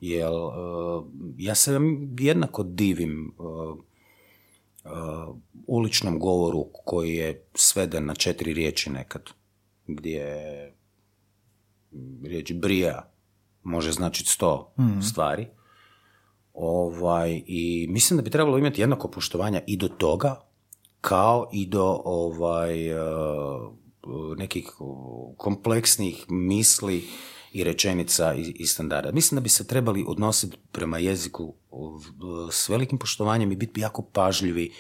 [0.05, 1.07] jer uh,
[1.39, 1.81] ja se
[2.19, 3.85] jednako divim uh, uh,
[5.67, 9.23] uličnom govoru koji je sveden na četiri riječi nekad,
[9.87, 10.27] gdje
[12.25, 13.13] riječ brija
[13.63, 15.03] može značiti sto hmm.
[15.03, 15.47] stvari
[16.55, 20.41] Ovaj, I mislim da bi trebalo imati jednako poštovanja i do toga,
[21.01, 22.97] kao i do ovaj, eh,
[24.37, 24.71] nekih
[25.37, 27.05] kompleksnih misli
[27.55, 29.13] i rečenica i, i standarda.
[29.13, 31.55] Mislim da bi se trebali odnositi prema jeziku
[32.51, 34.73] s velikim poštovanjem i biti jako pažljivi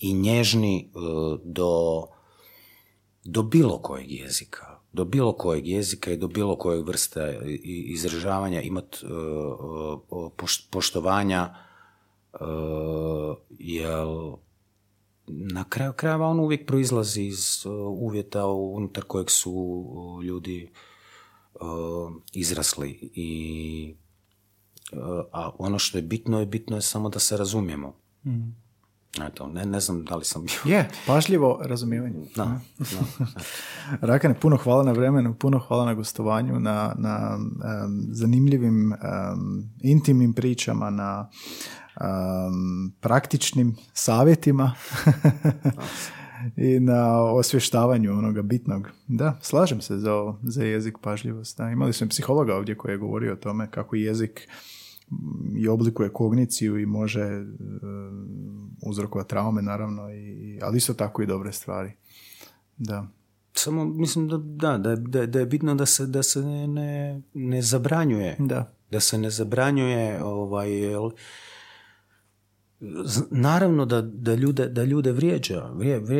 [0.00, 0.98] i nježni eh,
[1.44, 2.02] do,
[3.24, 7.40] do bilo kojeg jezika do bilo kojeg jezika i do bilo kojeg vrste
[7.92, 9.08] izražavanja imati e,
[10.70, 11.54] poštovanja
[12.32, 12.38] e,
[13.58, 14.06] jer
[15.26, 20.70] na kraju krajeva on uvijek proizlazi iz e, uvjeta unutar kojeg su ljudi
[22.32, 23.94] izrasli i
[25.32, 27.94] a ono što je bitno je bitno je samo da se razumijemo.
[28.26, 28.62] Mm.
[29.20, 30.74] Eto, ne, ne znam da li sam bio...
[30.74, 32.26] Je, pažljivo razumijevanje.
[32.36, 33.26] Da, da.
[34.12, 37.38] Rakane, puno hvala na vremenu, puno hvala na gostovanju, na, na
[38.10, 38.94] zanimljivim,
[39.82, 41.28] intimnim pričama, na
[43.00, 44.74] praktičnim savjetima
[46.56, 48.88] i na osvještavanju onoga bitnog.
[49.08, 51.58] Da, slažem se za, za jezik pažljivost.
[51.58, 51.70] Da.
[51.70, 54.48] Imali smo psihologa ovdje koji je govorio o tome kako jezik
[55.56, 57.44] i oblikuje kogniciju i može e,
[58.82, 61.92] uzrokovati traume naravno, i, ali isto tako i dobre stvari.
[62.76, 63.06] Da.
[63.54, 64.36] Samo mislim da,
[64.78, 68.36] da, da, da, je bitno da se, da se ne, ne zabranjuje.
[68.38, 68.72] Da.
[68.90, 71.10] Da se ne zabranjuje ovaj, jel,
[73.30, 75.70] Naravno da, da, ljude, da ljude vrijeđa,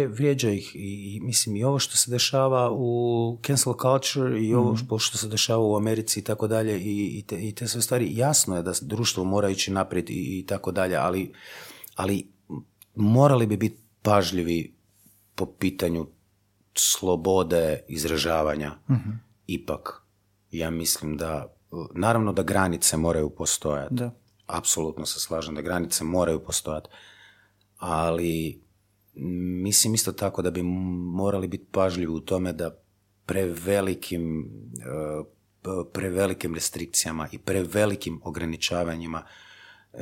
[0.08, 4.98] vrijeđa ih i, mislim i ovo što se dešava u cancel culture i ovo mm.
[4.98, 8.56] što se dešava u Americi i tako dalje i, te, i te sve stvari, jasno
[8.56, 11.32] je da društvo mora ići naprijed i, i tako dalje, ali,
[11.96, 12.32] ali
[12.94, 14.74] morali bi biti pažljivi
[15.34, 16.06] po pitanju
[16.74, 18.94] slobode izražavanja mm
[19.46, 20.02] ipak.
[20.50, 21.54] Ja mislim da,
[21.94, 23.94] naravno da granice moraju postojati.
[23.94, 24.21] Da
[24.52, 26.88] apsolutno se slažem da granice moraju postojati,
[27.76, 28.62] ali
[29.62, 32.82] mislim isto tako da bi morali biti pažljivi u tome da
[33.26, 34.50] prevelikim,
[34.80, 35.24] e,
[35.92, 39.22] prevelikim restrikcijama i prevelikim ograničavanjima
[39.92, 39.98] e,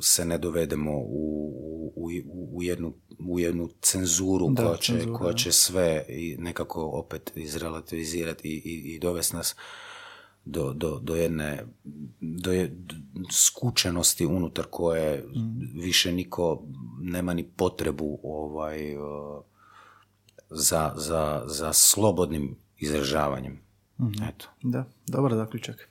[0.00, 2.10] se ne dovedemo u, u,
[2.52, 2.94] u, jednu,
[3.28, 6.04] u jednu cenzuru, da, koja, će, koja će sve
[6.38, 9.56] nekako opet izrelativizirati i, i, i dovesti nas
[10.44, 11.66] do, do, do jedne
[12.20, 12.50] do
[13.32, 15.24] skučenosti unutar koje
[15.74, 16.62] više niko
[17.00, 18.78] nema ni potrebu ovaj,
[20.50, 23.60] za, za, za slobodnim izražavanjem.
[23.98, 24.48] mm Eto.
[24.62, 25.88] Da, dobar zaključak.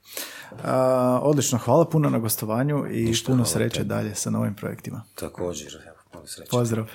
[1.22, 5.03] odlično, hvala puno na gostovanju i Ništa, puno sreće dalje sa novim projektima.
[5.15, 6.49] Također, evo, sreće.
[6.52, 6.88] Pozdrav.